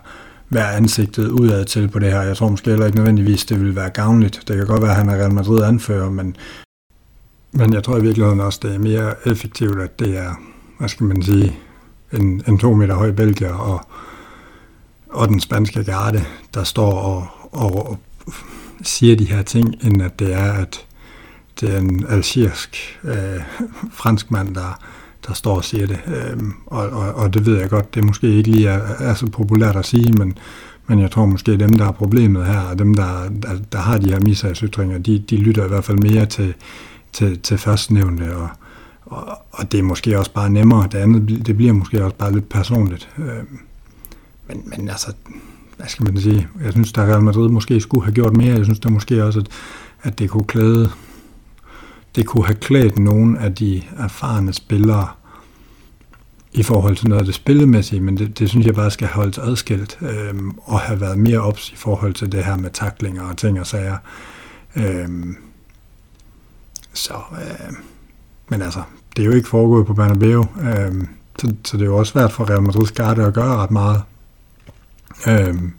være 0.50 0.74
ansigtet 0.74 1.28
udad 1.28 1.64
til 1.64 1.88
på 1.88 1.98
det 1.98 2.12
her. 2.12 2.22
Jeg 2.22 2.36
tror 2.36 2.48
måske 2.48 2.70
heller 2.70 2.86
ikke 2.86 2.98
nødvendigvis, 2.98 3.44
det 3.44 3.60
vil 3.60 3.76
være 3.76 3.90
gavnligt. 3.90 4.42
Det 4.48 4.56
kan 4.56 4.66
godt 4.66 4.82
være, 4.82 4.90
at 4.90 4.96
han 4.96 5.08
er 5.08 5.14
Real 5.14 5.32
Madrid 5.32 5.62
anfører, 5.62 6.10
men, 6.10 6.36
men 7.52 7.72
jeg 7.72 7.84
tror 7.84 7.96
i 7.96 8.02
virkeligheden 8.02 8.40
også, 8.40 8.60
det 8.62 8.74
er 8.74 8.78
mere 8.78 9.28
effektivt, 9.28 9.80
at 9.80 9.98
det 9.98 10.18
er, 10.18 10.34
hvad 10.78 10.88
skal 10.88 11.06
man 11.06 11.22
sige, 11.22 11.56
en, 12.12 12.42
en 12.48 12.58
to 12.58 12.74
meter 12.74 12.94
høj 12.94 13.10
belgier 13.10 13.54
og, 13.54 13.80
og 15.10 15.28
den 15.28 15.40
spanske 15.40 15.84
garde, 15.84 16.24
der 16.54 16.64
står 16.64 16.92
og, 16.92 17.26
og, 17.52 17.86
og 17.90 17.98
siger 18.82 19.16
de 19.16 19.24
her 19.24 19.42
ting, 19.42 19.74
end 19.82 20.02
at 20.02 20.18
det 20.18 20.34
er, 20.34 20.52
at 20.52 20.86
det 21.60 21.74
er 21.74 21.78
en 21.78 22.06
algerisk 22.08 23.00
øh, 23.04 23.40
fransk 23.92 24.30
mand, 24.30 24.54
der, 24.54 24.80
der 25.26 25.34
står 25.34 25.56
og 25.56 25.64
siger 25.64 25.86
det. 25.86 25.98
Øhm, 26.06 26.52
og, 26.66 26.88
og, 26.88 27.14
og 27.14 27.34
det 27.34 27.46
ved 27.46 27.58
jeg 27.58 27.70
godt, 27.70 27.94
det 27.94 28.04
måske 28.04 28.26
ikke 28.26 28.50
lige 28.50 28.68
er, 28.68 28.80
er 28.98 29.14
så 29.14 29.26
populært 29.26 29.76
at 29.76 29.86
sige, 29.86 30.12
men, 30.12 30.38
men 30.86 31.00
jeg 31.00 31.10
tror 31.10 31.26
måske, 31.26 31.52
at 31.52 31.60
dem, 31.60 31.74
der 31.74 31.84
har 31.84 31.92
problemet 31.92 32.46
her, 32.46 32.60
og 32.60 32.78
dem, 32.78 32.94
der, 32.94 33.28
der, 33.42 33.48
der 33.72 33.78
har 33.78 33.98
de 33.98 34.10
her 34.10 34.20
misagsytringer, 34.20 34.98
de, 34.98 35.18
de 35.18 35.36
lytter 35.36 35.64
i 35.64 35.68
hvert 35.68 35.84
fald 35.84 35.98
mere 35.98 36.26
til, 36.26 36.54
til, 37.12 37.38
til 37.38 37.58
førstnævnte, 37.58 38.36
og, 38.36 38.48
og, 39.06 39.38
og 39.50 39.72
det 39.72 39.80
er 39.80 39.84
måske 39.84 40.18
også 40.18 40.32
bare 40.32 40.50
nemmere. 40.50 40.88
Det 40.92 40.98
andet, 40.98 41.46
det 41.46 41.56
bliver 41.56 41.72
måske 41.72 42.04
også 42.04 42.16
bare 42.16 42.32
lidt 42.32 42.48
personligt. 42.48 43.08
Øhm, 43.18 43.58
men, 44.48 44.62
men 44.64 44.88
altså, 44.88 45.12
hvad 45.76 45.88
skal 45.88 46.04
man 46.04 46.22
sige? 46.22 46.48
Jeg 46.64 46.72
synes, 46.72 46.92
at 46.92 46.98
Real 46.98 47.22
Madrid 47.22 47.48
måske 47.48 47.80
skulle 47.80 48.04
have 48.04 48.14
gjort 48.14 48.36
mere. 48.36 48.56
Jeg 48.56 48.64
synes 48.64 48.80
der 48.80 48.90
måske 48.90 49.24
også, 49.24 49.40
at, 49.40 49.46
at 50.02 50.18
det 50.18 50.30
kunne 50.30 50.44
klæde 50.44 50.90
det 52.16 52.26
kunne 52.26 52.46
have 52.46 52.56
klædt 52.56 52.98
nogle 52.98 53.38
af 53.38 53.54
de 53.54 53.82
erfarne 53.98 54.52
spillere 54.52 55.08
i 56.52 56.62
forhold 56.62 56.96
til 56.96 57.08
noget 57.08 57.20
af 57.20 57.26
det 57.26 57.34
spillemæssige, 57.34 58.00
men 58.00 58.16
det, 58.18 58.38
det 58.38 58.48
synes 58.48 58.66
jeg 58.66 58.74
bare 58.74 58.90
skal 58.90 59.08
holdes 59.08 59.38
adskilt 59.38 59.98
øhm, 60.02 60.58
og 60.62 60.80
have 60.80 61.00
været 61.00 61.18
mere 61.18 61.38
ops 61.38 61.70
i 61.70 61.76
forhold 61.76 62.14
til 62.14 62.32
det 62.32 62.44
her 62.44 62.56
med 62.56 62.70
taklinger 62.70 63.22
og 63.22 63.36
ting 63.36 63.60
og 63.60 63.66
sager. 63.66 63.96
Øhm, 64.76 65.36
så, 66.92 67.14
øh, 67.32 67.72
men 68.48 68.62
altså, 68.62 68.82
det 69.16 69.22
er 69.22 69.26
jo 69.26 69.32
ikke 69.32 69.48
foregået 69.48 69.86
på 69.86 69.94
Bernabeu, 69.94 70.46
øhm, 70.62 71.08
så, 71.38 71.54
så 71.64 71.76
det 71.76 71.82
er 71.82 71.86
jo 71.86 71.96
også 71.96 72.12
svært 72.12 72.32
for 72.32 72.50
Real 72.50 72.60
Madrid's 72.60 72.94
garde 72.94 73.26
at 73.26 73.34
gøre 73.34 73.56
ret 73.56 73.70
meget 73.70 74.02
øhm, 75.26 75.72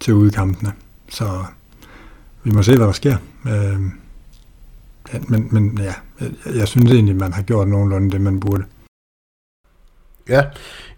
til 0.00 0.14
udkampene. 0.14 0.72
Så 1.08 1.44
vi 2.42 2.50
må 2.50 2.62
se, 2.62 2.76
hvad 2.76 2.86
der 2.86 2.92
sker. 2.92 3.16
Øhm, 3.46 3.92
men, 5.28 5.48
men 5.50 5.78
ja, 5.82 5.94
jeg, 6.54 6.68
synes 6.68 6.90
egentlig, 6.90 7.16
man 7.16 7.32
har 7.32 7.42
gjort 7.42 7.68
nogenlunde 7.68 8.10
det, 8.10 8.20
man 8.20 8.40
burde. 8.40 8.64
Ja, 10.28 10.42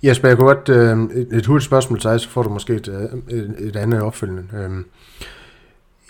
Jesper, 0.03 0.29
jeg 0.29 0.37
kunne 0.37 0.55
godt, 0.55 0.69
øh, 0.69 1.21
et, 1.21 1.29
et 1.33 1.47
hurtigt 1.47 1.67
spørgsmål 1.67 2.01
til 2.01 2.11
dig, 2.11 2.21
så 2.21 2.29
får 2.29 2.43
du 2.43 2.49
måske 2.49 2.75
et, 2.75 2.89
øh, 2.89 3.39
et, 3.39 3.55
et 3.59 3.77
andet 3.77 4.03
opfølgende. 4.03 4.45
Øh, 4.55 4.85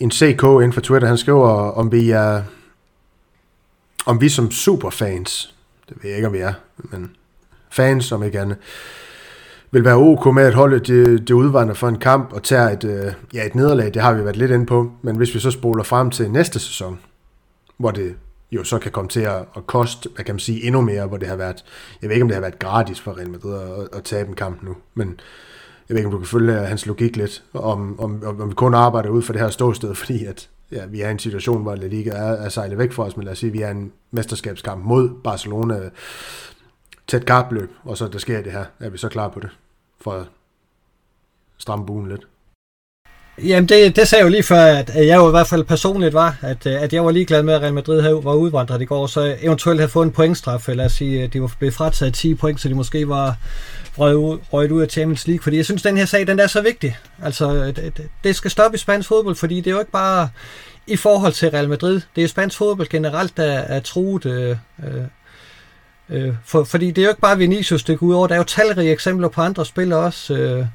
en 0.01 0.11
CK 0.11 0.43
inden 0.43 0.73
for 0.73 0.81
Twitter, 0.81 1.09
han 1.09 1.19
skriver, 1.19 1.49
om 1.51 1.93
vi 1.93 2.11
er, 2.11 2.43
om 4.07 4.21
vi 4.21 4.29
som 4.29 4.51
superfans, 4.51 5.55
det 5.89 5.97
ved 6.03 6.11
jeg 6.11 6.17
ikke, 6.17 6.29
om 6.29 6.33
vi 6.33 6.39
er, 6.39 6.53
men 6.77 7.11
fans 7.71 8.05
som 8.05 8.23
ikke 8.23 8.41
andet, 8.41 8.57
vil 9.71 9.85
være 9.85 9.97
ok 9.97 10.35
med, 10.35 10.43
at 10.43 10.55
holdet 10.55 10.87
det, 10.87 11.29
det 11.29 11.35
udvandrer 11.35 11.75
for 11.75 11.89
en 11.89 11.99
kamp 11.99 12.33
og 12.33 12.43
tager 12.43 12.69
et, 12.69 12.85
øh, 12.85 13.13
ja, 13.35 13.47
et 13.47 13.55
nederlag, 13.55 13.95
det 13.95 14.03
har 14.03 14.13
vi 14.13 14.25
været 14.25 14.37
lidt 14.37 14.51
inde 14.51 14.67
på, 14.67 14.93
men 15.03 15.17
hvis 15.17 15.35
vi 15.35 15.39
så 15.39 15.51
spoler 15.51 15.83
frem 15.83 16.11
til 16.11 16.31
næste 16.31 16.59
sæson, 16.59 16.99
hvor 17.77 17.91
det 17.91 18.17
jo 18.53 18.65
så 18.65 18.79
kan 18.79 18.93
komme 18.93 19.09
til 19.09 19.21
at, 19.21 19.45
at 19.57 19.67
koste, 19.67 20.09
hvad 20.15 20.25
kan 20.25 20.35
man 20.35 20.41
sige, 20.41 20.67
endnu 20.67 20.81
mere, 20.81 21.07
hvor 21.07 21.17
det 21.17 21.29
har 21.29 21.37
været, 21.37 21.65
jeg 22.03 22.09
ved 22.09 22.15
ikke, 22.15 22.23
om 22.23 22.29
det 22.29 22.35
har 22.35 22.41
været 22.41 22.59
gratis 22.59 23.01
for 23.01 23.19
Real 23.19 23.31
Madrid 23.31 23.55
at, 23.55 23.89
at 23.99 24.05
tabe 24.05 24.29
en 24.29 24.35
kamp 24.35 24.63
nu, 24.63 24.77
men 24.95 25.21
jeg 25.89 25.95
ved 25.95 25.97
ikke, 25.97 26.07
om 26.07 26.13
du 26.13 26.19
kan 26.19 26.27
følge 26.27 26.53
hans 26.53 26.87
logik 26.87 27.17
lidt, 27.17 27.45
om, 27.55 28.01
om, 28.01 28.23
om 28.41 28.49
vi 28.49 28.55
kun 28.55 28.75
arbejder 28.75 29.09
ud 29.09 29.23
for 29.23 29.33
det 29.33 29.43
her 29.43 29.51
ståsted, 29.51 29.95
fordi 30.05 30.25
at 30.25 30.49
ja, 30.73 30.87
vi 30.87 31.01
er 31.01 31.09
i 31.09 31.13
en 31.13 31.19
situation, 31.19 31.63
hvor 31.63 31.75
La 31.75 31.87
Liga 31.87 32.11
er, 32.11 32.33
er 32.33 32.49
sejlet 32.49 32.79
væk 32.79 32.93
fra 32.93 33.05
os, 33.05 33.17
men 33.17 33.25
lad 33.25 33.33
os 33.33 33.39
sige, 33.39 33.51
at 33.51 33.55
vi 33.55 33.63
er 33.63 33.71
en 33.71 33.93
mesterskabskamp 34.11 34.85
mod 34.85 35.11
Barcelona, 35.25 35.91
tæt 37.07 37.27
kapløb, 37.27 37.71
og 37.85 37.97
så 37.97 38.09
der 38.09 38.19
sker 38.19 38.43
det 38.43 38.53
her. 38.53 38.65
Er 38.81 38.91
vi 38.91 38.99
så 38.99 39.09
klar 39.09 39.29
på 39.29 39.41
det, 39.41 39.51
for 40.01 40.13
at 40.13 40.27
stramme 41.59 41.87
buen 41.87 42.09
lidt? 42.09 42.27
Jamen, 43.39 43.69
det, 43.69 43.97
det 43.97 44.09
sagde 44.09 44.21
jeg 44.21 44.25
jo 44.25 44.31
lige 44.31 44.43
før, 44.43 44.65
at 44.65 45.07
jeg 45.07 45.17
jo 45.17 45.29
i 45.29 45.31
hvert 45.31 45.47
fald 45.47 45.65
personligt 45.65 46.15
var, 46.15 46.37
at, 46.43 46.67
øh, 46.67 46.83
at 46.83 46.93
jeg 46.93 47.05
var 47.05 47.11
ligeglad 47.11 47.43
med, 47.43 47.55
at 47.55 47.63
Real 47.63 47.75
Madrid 47.75 48.01
havde, 48.01 48.25
var 48.25 48.35
udvandret 48.35 48.83
i 48.83 48.85
går, 48.85 49.07
så 49.07 49.37
eventuelt 49.41 49.81
havde 49.81 49.91
fået 49.91 50.07
en 50.07 50.13
pointstraf, 50.13 50.69
eller 50.69 50.85
at 50.85 50.91
sige, 50.91 51.23
at 51.23 51.33
de 51.33 51.41
var 51.41 51.53
blevet 51.59 51.75
frataget 51.75 52.15
10 52.15 52.35
point, 52.35 52.61
så 52.61 52.69
de 52.69 52.75
måske 52.75 53.09
var 53.09 53.37
røget 53.99 54.15
ud, 54.15 54.39
røget 54.53 54.71
ud 54.71 54.83
af 54.83 54.89
Champions 54.89 55.27
League, 55.27 55.43
fordi 55.43 55.57
jeg 55.57 55.65
synes, 55.65 55.83
at 55.83 55.89
den 55.89 55.97
her 55.97 56.05
sag, 56.05 56.27
den 56.27 56.41
er 56.41 56.47
så 56.47 56.61
vigtig. 56.61 56.99
Altså, 57.23 57.73
det, 57.77 58.09
det 58.25 58.37
skal 58.37 58.51
stoppe 58.51 58.75
i 58.75 58.79
spansk 58.79 59.09
fodbold, 59.09 59.37
fordi 59.37 59.57
det 59.57 59.67
er 59.67 59.75
jo 59.75 59.79
ikke 59.79 59.91
bare 59.91 60.29
i 60.87 60.97
forhold 60.97 61.33
til 61.33 61.51
Real 61.51 61.69
Madrid. 61.69 62.01
Det 62.17 62.25
er 62.25 62.29
spansk 62.29 62.57
fodbold 62.57 62.89
generelt, 62.89 63.37
der 63.37 63.53
er 63.53 63.81
truet. 63.81 64.27
Øh, 64.27 64.57
øh, 64.85 65.03
øh 66.11 66.35
for, 66.45 66.65
fordi 66.65 66.91
det 66.91 66.99
er 66.99 67.03
jo 67.03 67.09
ikke 67.09 67.21
bare 67.21 67.39
Vinicius, 67.39 67.85
det 67.85 67.99
går 67.99 68.07
ud 68.07 68.15
over. 68.15 68.27
Der 68.27 68.35
er 68.35 68.39
jo 68.39 68.45
talrige 68.45 68.93
eksempler 68.93 69.29
på 69.29 69.41
andre 69.41 69.67
spillere 69.67 70.01
også. 70.01 70.35
Øh, 70.35 70.67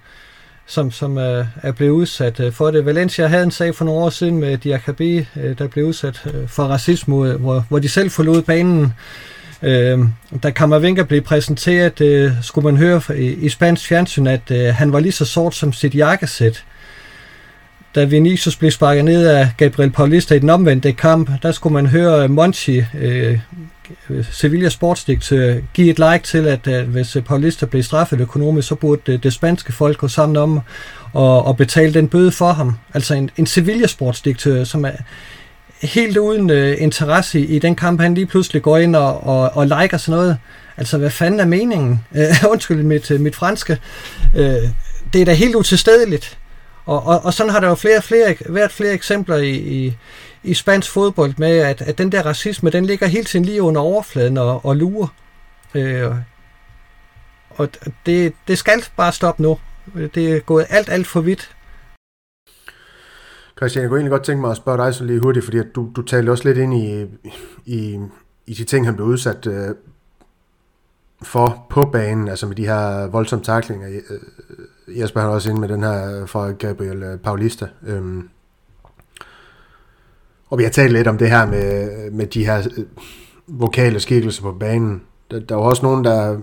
som, 0.72 0.92
som 0.92 1.18
er, 1.18 1.46
er 1.64 1.72
blevet 1.72 1.92
udsat 1.92 2.40
øh, 2.40 2.52
for 2.52 2.72
det. 2.72 2.86
Valencia 2.86 3.28
havde 3.28 3.44
en 3.44 3.52
sag 3.52 3.76
for 3.76 3.86
nogle 3.86 4.02
år 4.02 4.10
siden 4.10 4.38
med 4.38 4.58
Diakabi, 4.58 5.26
øh, 5.36 5.58
der 5.58 5.68
blev 5.68 5.86
udsat 5.86 6.22
øh, 6.34 6.48
for 6.48 6.64
racisme, 6.64 7.34
hvor, 7.34 7.66
hvor 7.70 7.80
de 7.80 7.90
selv 7.90 8.12
forlod 8.12 8.42
banen. 8.42 8.94
Øh, 9.62 10.00
da 10.44 10.52
Kammervinker 10.52 11.04
blev 11.04 11.22
præsenteret, 11.22 12.02
øh, 12.02 12.32
skulle 12.42 12.66
man 12.66 12.78
høre 12.78 13.02
i, 13.18 13.26
i 13.26 13.50
spansk 13.50 13.88
fjernsyn, 13.88 14.28
at 14.28 14.52
øh, 14.52 14.74
han 14.74 14.94
var 14.94 15.00
lige 15.00 15.12
så 15.12 15.26
sort 15.26 15.56
som 15.56 15.74
sit 15.74 15.96
jakkesæt. 15.96 16.64
Da 17.96 18.04
Vinicius 18.04 18.56
blev 18.56 18.72
sparket 18.72 19.06
ned 19.06 19.28
af 19.28 19.50
Gabriel 19.58 19.92
Paulista 19.92 20.36
i 20.36 20.40
den 20.40 20.50
omvendte 20.50 20.94
kamp, 20.94 21.30
der 21.44 21.52
skulle 21.52 21.74
man 21.74 21.86
høre 21.86 22.24
øh, 22.24 22.30
Monchi 22.30 22.84
øh, 23.00 23.40
øh, 24.10 24.26
Sevilla 24.32 24.70
sportsdirektør 24.70 25.56
give 25.74 25.90
et 25.90 26.00
like 26.00 26.22
til, 26.24 26.48
at, 26.48 26.68
at 26.68 26.86
hvis 26.86 27.18
Paulista 27.26 27.66
blev 27.66 27.84
straffet 27.84 28.20
økonomisk, 28.20 28.68
så 28.68 28.76
burde 28.76 29.02
det, 29.06 29.24
det 29.24 29.34
spanske 29.34 29.74
folk 29.74 29.98
gå 29.98 30.08
sammen 30.08 30.38
om 30.38 30.60
og, 31.14 31.46
og 31.46 31.58
betale 31.58 31.94
den 31.94 32.08
bøde 32.08 32.32
for 32.32 32.52
ham. 32.52 32.76
Altså 32.94 33.14
en, 33.14 33.30
en 33.38 33.46
Sevilla 33.46 33.88
sportsdirektør, 33.88 34.64
som 34.64 34.86
er 34.86 34.92
helt 35.82 36.18
uden 36.18 36.50
øh, 36.50 36.76
interesse 36.80 37.40
i, 37.40 37.46
i 37.46 37.60
den 37.60 37.76
kamp, 37.76 38.02
han 38.02 38.14
lige 38.14 38.26
pludselig 38.26 38.62
går 38.62 38.78
ind 38.78 38.96
og, 38.96 39.24
og, 39.24 39.50
og 39.54 39.68
liker 39.68 39.98
sådan 39.98 40.20
noget. 40.20 40.38
Altså, 40.78 40.98
hvad 40.98 41.10
fanden 41.10 41.40
er 41.40 41.46
meningen? 41.46 42.06
Undskyld 42.52 42.84
mit, 42.84 43.12
mit 43.20 43.36
franske. 43.36 43.78
Øh, 44.36 44.70
det 45.14 45.22
er 45.22 45.26
da 45.26 45.34
helt 45.34 45.56
utilstedeligt. 45.56 46.38
Og, 46.86 47.04
og, 47.04 47.26
og 47.26 47.34
sådan 47.34 47.52
har 47.52 47.60
der 47.60 47.68
jo 47.68 47.76
flere, 47.76 48.02
flere, 48.02 48.36
været 48.50 48.72
flere 48.72 48.94
eksempler 48.94 49.36
i, 49.36 49.56
i, 49.56 49.98
i 50.44 50.54
spansk 50.54 50.92
fodbold 50.92 51.34
med, 51.38 51.58
at, 51.58 51.82
at 51.82 51.98
den 51.98 52.12
der 52.12 52.26
racisme, 52.26 52.70
den 52.70 52.86
ligger 52.86 53.08
hele 53.08 53.26
tiden 53.26 53.46
lige 53.46 53.62
under 53.62 53.82
overfladen 53.82 54.38
og, 54.38 54.66
og 54.66 54.76
lurer. 54.76 55.08
Øh, 55.76 56.16
og 57.50 57.70
det, 58.06 58.34
det 58.48 58.58
skal 58.58 58.84
bare 58.98 59.12
stoppe 59.12 59.42
nu. 59.42 59.58
Det 59.96 60.32
er 60.32 60.40
gået 60.40 60.66
alt, 60.70 60.90
alt 60.90 61.08
for 61.08 61.22
vidt. 61.22 61.56
Christian, 63.58 63.82
jeg 63.82 63.90
kunne 63.90 63.98
egentlig 63.98 64.12
godt 64.12 64.24
tænke 64.24 64.42
mig 64.42 64.52
at 64.52 64.58
spørge 64.58 64.86
dig 64.86 64.96
så 64.96 65.04
lige 65.04 65.20
hurtigt, 65.20 65.46
fordi 65.46 65.58
at 65.58 65.76
du, 65.76 65.92
du 65.96 66.02
talte 66.02 66.30
også 66.30 66.44
lidt 66.44 66.58
ind 66.58 66.74
i, 66.74 67.06
i, 67.66 68.00
i 68.48 68.54
de 68.54 68.64
ting, 68.64 68.86
han 68.86 68.96
blev 68.96 69.08
udsat 69.08 69.48
øh, 69.48 69.76
for 71.22 71.68
på 71.70 71.82
banen, 71.82 72.28
altså 72.28 72.48
med 72.48 72.56
de 72.56 72.66
her 72.68 73.08
voldsomme 73.08 73.46
taklinger. 73.46 73.88
Øh, 73.90 74.20
Jesper 75.00 75.22
han 75.22 75.30
også 75.30 75.50
ind 75.50 75.60
med 75.60 75.70
den 75.70 75.84
her 75.84 76.26
fra 76.26 76.52
Gabriel 76.52 77.04
øh, 77.04 77.20
Paulista. 77.20 77.68
Øhm, 77.88 78.30
og 80.50 80.58
vi 80.58 80.64
har 80.64 80.70
talt 80.70 80.94
lidt 80.94 81.08
om 81.08 81.18
det 81.18 81.30
her 81.30 81.46
med, 81.46 82.12
med 82.12 82.28
de 82.28 82.46
her 82.46 82.68
øh, 82.78 82.86
vokale 83.48 84.00
skikkelser 84.00 84.42
på 84.42 84.52
banen. 84.52 85.02
Der, 85.32 85.40
der 85.40 85.56
var 85.56 85.64
også 85.64 85.84
nogen, 85.86 86.04
der 86.04 86.38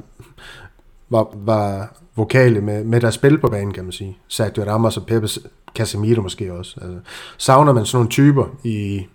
var, 1.09 1.29
var 1.35 1.95
vokale 2.17 2.61
med, 2.61 2.85
med 2.85 3.01
deres 3.01 3.15
spil 3.15 3.39
på 3.39 3.49
banen, 3.49 3.73
kan 3.73 3.85
man 3.85 3.93
sige. 3.93 4.19
Sergio 4.29 4.65
Ramos 4.65 4.97
og 4.97 5.07
Pepe 5.07 5.29
Casemiro 5.75 6.23
måske 6.23 6.53
også. 6.53 6.81
Altså, 6.83 6.99
savner 7.39 7.73
man 7.73 7.87
sådan 7.87 7.97
nogle 7.97 8.11
typer 8.11 8.57
i, 8.65 9.07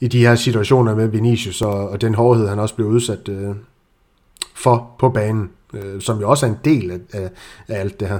i 0.00 0.08
de 0.08 0.26
her 0.26 0.34
situationer 0.34 0.94
med 0.94 1.08
Vinicius 1.08 1.62
og, 1.62 1.88
og 1.88 2.00
den 2.00 2.14
hårdhed, 2.14 2.48
han 2.48 2.58
også 2.58 2.74
blev 2.74 2.88
udsat 2.88 3.28
øh, 3.28 3.54
for 4.54 4.90
på 4.98 5.08
banen, 5.08 5.50
øh, 5.74 6.00
som 6.00 6.20
jo 6.20 6.30
også 6.30 6.46
er 6.46 6.50
en 6.50 6.58
del 6.64 6.90
af, 6.90 6.98
af, 7.12 7.30
af 7.68 7.80
alt 7.80 8.00
det 8.00 8.08
her. 8.08 8.18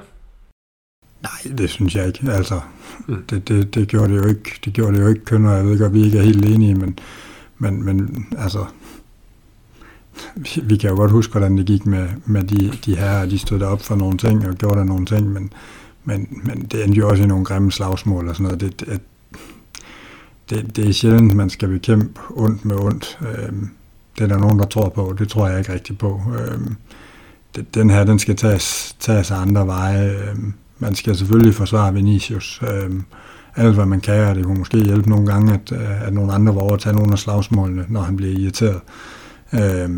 Nej, 1.24 1.56
det 1.58 1.70
synes 1.70 1.94
jeg 1.94 2.06
ikke. 2.06 2.32
Altså, 2.32 2.60
mm. 3.06 3.24
det, 3.30 3.48
det, 3.48 3.74
det, 3.74 3.88
gjorde 3.88 4.14
det 4.14 4.22
jo 4.22 4.28
ikke. 4.28 4.60
Det 4.64 4.72
gjorde 4.72 4.96
det 4.96 5.02
jo 5.02 5.08
ikke 5.08 5.24
kønner. 5.24 5.52
Jeg 5.52 5.66
ved 5.66 5.78
godt, 5.78 5.94
vi 5.94 6.04
ikke 6.04 6.18
er 6.18 6.22
helt 6.22 6.44
enige, 6.44 6.74
men, 6.74 6.98
men, 7.58 7.84
men 7.84 8.26
altså, 8.38 8.64
vi 10.62 10.76
kan 10.76 10.90
jo 10.90 10.96
godt 10.96 11.10
huske, 11.10 11.30
hvordan 11.30 11.58
det 11.58 11.66
gik 11.66 11.86
med, 11.86 12.08
med 12.26 12.44
de, 12.44 12.72
de 12.84 12.96
her, 12.96 13.26
de 13.26 13.38
stod 13.38 13.62
op 13.62 13.82
for 13.82 13.96
nogle 13.96 14.18
ting 14.18 14.48
og 14.48 14.54
gjorde 14.54 14.78
der 14.78 14.84
nogle 14.84 15.06
ting, 15.06 15.32
men, 15.32 15.52
men, 16.04 16.40
men 16.42 16.62
det 16.62 16.84
endte 16.84 16.98
jo 16.98 17.08
også 17.08 17.22
i 17.22 17.26
nogle 17.26 17.44
grimme 17.44 17.72
slagsmål 17.72 18.28
og 18.28 18.36
sådan 18.36 18.44
noget. 18.44 18.60
Det, 18.60 18.80
det, 18.80 19.00
det, 20.50 20.76
det 20.76 20.88
er 20.88 20.92
sjældent, 20.92 21.34
man 21.34 21.50
skal 21.50 21.68
bekæmpe 21.68 22.20
ondt 22.30 22.64
med 22.64 22.76
ondt. 22.76 23.18
Øhm, 23.20 23.70
det 24.18 24.24
er 24.24 24.28
der 24.28 24.38
nogen, 24.38 24.58
der 24.58 24.66
tror 24.66 24.88
på. 24.88 25.14
Det 25.18 25.28
tror 25.28 25.48
jeg 25.48 25.58
ikke 25.58 25.72
rigtigt 25.72 25.98
på. 25.98 26.20
Øhm, 26.38 26.76
det, 27.56 27.74
den 27.74 27.90
her, 27.90 28.04
den 28.04 28.18
skal 28.18 28.36
tages, 28.36 28.96
tages 29.00 29.30
andre 29.30 29.66
veje. 29.66 30.10
Øhm, 30.10 30.54
man 30.78 30.94
skal 30.94 31.16
selvfølgelig 31.16 31.54
forsvare 31.54 31.94
Vinicius. 31.94 32.62
Øh, 32.62 32.90
alt 33.56 33.74
hvad 33.74 33.86
man 33.86 34.00
kan, 34.00 34.28
og 34.28 34.34
det 34.34 34.44
kunne 34.44 34.58
måske 34.58 34.78
hjælpe 34.78 35.10
nogle 35.10 35.26
gange, 35.26 35.54
at, 35.54 35.72
øh, 35.72 36.06
at 36.06 36.12
nogle 36.12 36.32
andre 36.32 36.54
var 36.54 36.60
over 36.60 36.74
at 36.74 36.80
tage 36.80 36.96
nogle 36.96 37.12
af 37.12 37.18
slagsmålene, 37.18 37.86
når 37.88 38.00
han 38.00 38.16
bliver 38.16 38.38
irriteret. 38.38 38.80
Øh, 39.52 39.90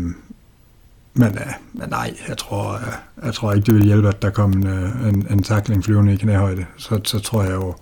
men, 1.13 1.37
øh, 1.37 1.53
men 1.73 1.89
nej, 1.89 2.17
jeg 2.27 2.37
tror, 2.37 2.73
jeg, 2.73 2.93
jeg 3.25 3.33
tror 3.33 3.53
ikke, 3.53 3.65
det 3.65 3.75
vil 3.75 3.85
hjælpe, 3.85 4.07
at 4.07 4.21
der 4.21 4.29
kom 4.29 4.51
en, 4.51 4.67
øh, 4.67 5.07
en, 5.09 5.27
en 5.29 5.43
takling 5.43 5.83
flyvende 5.83 6.13
i 6.13 6.17
knæhøjde. 6.17 6.65
Så, 6.77 6.99
så 7.03 7.19
tror 7.19 7.43
jeg 7.43 7.53
jo, 7.53 7.75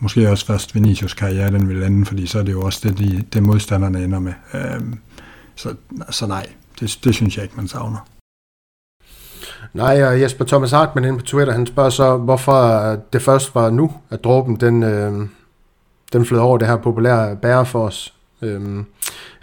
måske 0.00 0.30
også 0.30 0.46
først 0.46 0.74
Vinicius 0.74 1.14
karriere, 1.14 1.50
den 1.50 1.68
vil 1.68 1.82
ende, 1.82 2.06
fordi 2.06 2.26
så 2.26 2.38
er 2.38 2.42
det 2.42 2.52
jo 2.52 2.62
også 2.62 2.88
det, 2.88 2.98
de, 2.98 3.24
det 3.32 3.42
modstanderne 3.42 4.04
ender 4.04 4.18
med. 4.18 4.32
Øh, 4.54 4.80
så, 5.54 5.74
så 6.10 6.26
nej, 6.26 6.46
det, 6.80 6.98
det 7.04 7.14
synes 7.14 7.36
jeg 7.36 7.42
ikke, 7.42 7.56
man 7.56 7.68
savner. 7.68 8.06
Nej, 9.74 10.04
og 10.04 10.20
Jesper 10.20 10.44
Thomas 10.44 10.70
Hartmann 10.70 11.08
inde 11.08 11.18
på 11.18 11.24
Twitter, 11.24 11.52
han 11.52 11.66
spørger 11.66 11.90
så, 11.90 12.16
hvorfor 12.16 12.96
det 13.12 13.22
først 13.22 13.54
var 13.54 13.70
nu, 13.70 13.92
at 14.10 14.24
dråben 14.24 14.56
den, 14.56 14.82
øh, 14.82 15.12
den 16.12 16.26
flød 16.26 16.40
over 16.40 16.58
det 16.58 16.68
her 16.68 16.76
populære 16.76 17.36
bære 17.36 17.66
for 17.66 17.86
os. 17.86 18.14
Øh, 18.42 18.84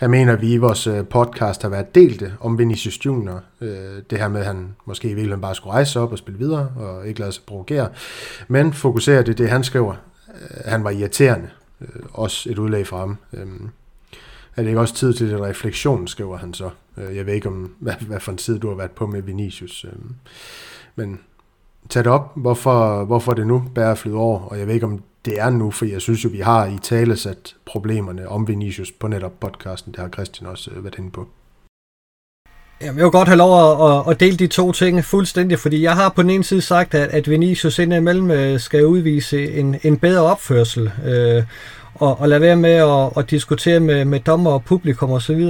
jeg 0.01 0.09
mener, 0.09 0.33
at 0.33 0.41
vi 0.41 0.53
i 0.53 0.57
vores 0.57 0.87
øh, 0.87 1.05
podcast 1.05 1.61
har 1.61 1.69
været 1.69 1.95
delte 1.95 2.33
om 2.39 2.57
Vinicius 2.57 3.05
Junior. 3.05 3.41
Øh, 3.61 4.01
det 4.09 4.17
her 4.19 4.27
med, 4.27 4.39
at 4.39 4.45
han 4.45 4.75
måske 4.85 5.05
i 5.05 5.13
virkeligheden 5.13 5.41
bare 5.41 5.55
skulle 5.55 5.73
rejse 5.73 5.99
op 5.99 6.11
og 6.11 6.17
spille 6.17 6.39
videre, 6.39 6.71
og 6.75 7.07
ikke 7.07 7.19
lade 7.19 7.31
sig 7.31 7.43
provokere. 7.47 7.89
Men 8.47 8.73
fokuserer 8.73 9.21
det, 9.21 9.37
det 9.37 9.49
han 9.49 9.63
skriver. 9.63 9.93
Øh, 10.27 10.57
han 10.65 10.83
var 10.83 10.89
irriterende. 10.89 11.49
Øh, 11.81 11.87
også 12.13 12.49
et 12.49 12.59
udlæg 12.59 12.87
fra 12.87 12.97
ham. 12.97 13.17
Øh, 13.33 13.47
er 14.55 14.61
det 14.61 14.67
ikke 14.67 14.79
også 14.79 14.95
tid 14.95 15.13
til 15.13 15.27
lidt 15.27 15.41
refleksion, 15.41 16.07
skriver 16.07 16.37
han 16.37 16.53
så. 16.53 16.69
Øh, 16.99 17.15
jeg 17.15 17.25
ved 17.25 17.33
ikke, 17.33 17.47
om 17.47 17.75
hvad, 17.79 17.93
hvad 17.93 18.19
for 18.19 18.31
en 18.31 18.37
tid 18.37 18.59
du 18.59 18.69
har 18.69 18.75
været 18.75 18.91
på 18.91 19.07
med 19.07 19.21
Vinicius. 19.21 19.85
Øh, 19.85 19.99
men 20.95 21.19
tag 21.89 22.03
det 22.03 22.11
op, 22.11 22.31
hvorfor, 22.35 23.03
hvorfor 23.03 23.33
det 23.33 23.47
nu 23.47 23.63
bærer 23.75 23.95
flyde 23.95 24.15
over, 24.15 24.39
og 24.39 24.59
jeg 24.59 24.67
ved 24.67 24.73
ikke, 24.73 24.85
om 24.85 25.03
det 25.25 25.39
er 25.39 25.49
nu, 25.49 25.71
for 25.71 25.85
jeg 25.85 26.01
synes 26.01 26.23
jo, 26.25 26.29
vi 26.29 26.39
har 26.39 26.65
i 26.65 26.77
tale 26.81 27.17
sat 27.17 27.55
problemerne 27.65 28.29
om 28.29 28.47
Vinicius 28.47 28.91
på 28.91 29.07
netop 29.07 29.39
podcasten. 29.39 29.91
Det 29.91 29.99
har 29.99 30.09
Christian 30.09 30.49
også 30.49 30.71
øh, 30.71 30.83
været 30.83 30.97
inde 30.97 31.11
på. 31.11 31.27
Jamen, 32.81 32.97
jeg 32.97 33.03
vil 33.03 33.11
godt 33.11 33.27
have 33.27 33.37
lov 33.37 33.81
at, 33.89 34.11
at, 34.11 34.19
dele 34.19 34.37
de 34.37 34.47
to 34.47 34.71
ting 34.71 35.05
fuldstændig, 35.05 35.59
fordi 35.59 35.81
jeg 35.81 35.95
har 35.95 36.09
på 36.09 36.21
den 36.21 36.29
ene 36.29 36.43
side 36.43 36.61
sagt, 36.61 36.93
at, 36.93 37.09
at 37.09 37.29
Vinicius 37.29 37.79
indimellem 37.79 38.59
skal 38.59 38.85
udvise 38.85 39.51
en, 39.51 39.75
en 39.83 39.97
bedre 39.97 40.21
opførsel. 40.21 40.91
Øh, 41.05 41.43
og, 41.95 42.19
og 42.19 42.29
lade 42.29 42.41
være 42.41 42.55
med 42.55 42.73
at, 42.73 43.11
at 43.17 43.29
diskutere 43.29 43.79
med, 43.79 44.05
med 44.05 44.19
dommer 44.19 44.51
og 44.51 44.63
publikum 44.63 45.11
osv. 45.11 45.49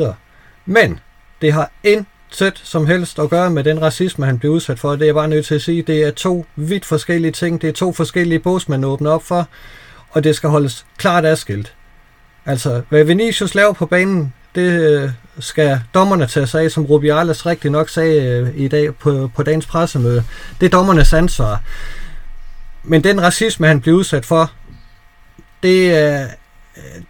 Men 0.65 0.99
det 1.41 1.53
har 1.53 1.71
intet 1.83 2.61
som 2.63 2.87
helst 2.87 3.19
at 3.19 3.29
gøre 3.29 3.49
med 3.49 3.63
den 3.63 3.81
racisme, 3.81 4.25
han 4.25 4.39
blev 4.39 4.51
udsat 4.51 4.79
for. 4.79 4.91
Det 4.91 5.01
er 5.01 5.05
jeg 5.05 5.15
bare 5.15 5.27
nødt 5.27 5.45
til 5.45 5.55
at 5.55 5.61
sige. 5.61 5.81
Det 5.81 6.03
er 6.03 6.11
to 6.11 6.45
vidt 6.55 6.85
forskellige 6.85 7.31
ting. 7.31 7.61
Det 7.61 7.69
er 7.69 7.73
to 7.73 7.93
forskellige 7.93 8.39
bås, 8.39 8.69
man 8.69 8.83
åbner 8.83 9.11
op 9.11 9.23
for, 9.23 9.47
og 10.09 10.23
det 10.23 10.35
skal 10.35 10.49
holdes 10.49 10.85
klart 10.97 11.25
adskilt. 11.25 11.73
Altså, 12.45 12.81
hvad 12.89 13.03
Vinicius 13.03 13.55
laver 13.55 13.73
på 13.73 13.85
banen, 13.85 14.33
det 14.55 14.81
øh, 14.81 15.09
skal 15.39 15.81
dommerne 15.93 16.27
tage 16.27 16.47
sig 16.47 16.63
af, 16.63 16.71
som 16.71 16.85
Rubiales 16.85 17.45
rigtig 17.45 17.71
nok 17.71 17.89
sagde 17.89 18.21
øh, 18.21 18.49
i 18.55 18.67
dag 18.67 18.95
på, 18.95 19.31
på 19.35 19.43
dagens 19.43 19.65
pressemøde. 19.65 20.23
Det 20.59 20.65
er 20.65 20.69
dommernes 20.69 21.13
ansvar. 21.13 21.61
Men 22.83 23.03
den 23.03 23.21
racisme, 23.21 23.67
han 23.67 23.81
blev 23.81 23.95
udsat 23.95 24.25
for, 24.25 24.51
det, 25.63 25.91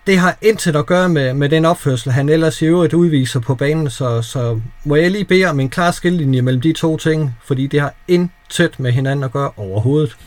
det 0.07 0.17
har 0.17 0.37
intet 0.41 0.75
at 0.75 0.85
gøre 0.85 1.09
med, 1.09 1.33
med 1.33 1.49
den 1.49 1.65
opførsel, 1.65 2.11
han 2.11 2.29
ellers 2.29 2.61
i 2.61 2.65
øvrigt 2.65 2.93
udviser 2.93 3.39
på 3.39 3.55
banen, 3.55 3.89
så, 3.89 4.21
så 4.21 4.59
må 4.85 4.95
jeg 4.95 5.11
lige 5.11 5.25
bede 5.25 5.45
om 5.45 5.59
en 5.59 5.69
klar 5.69 5.91
skillelinje 5.91 6.41
mellem 6.41 6.61
de 6.61 6.73
to 6.73 6.97
ting, 6.97 7.35
fordi 7.45 7.67
det 7.67 7.81
har 7.81 7.93
intet 8.07 8.79
med 8.79 8.91
hinanden 8.91 9.23
at 9.23 9.31
gøre 9.31 9.51
overhovedet. 9.57 10.17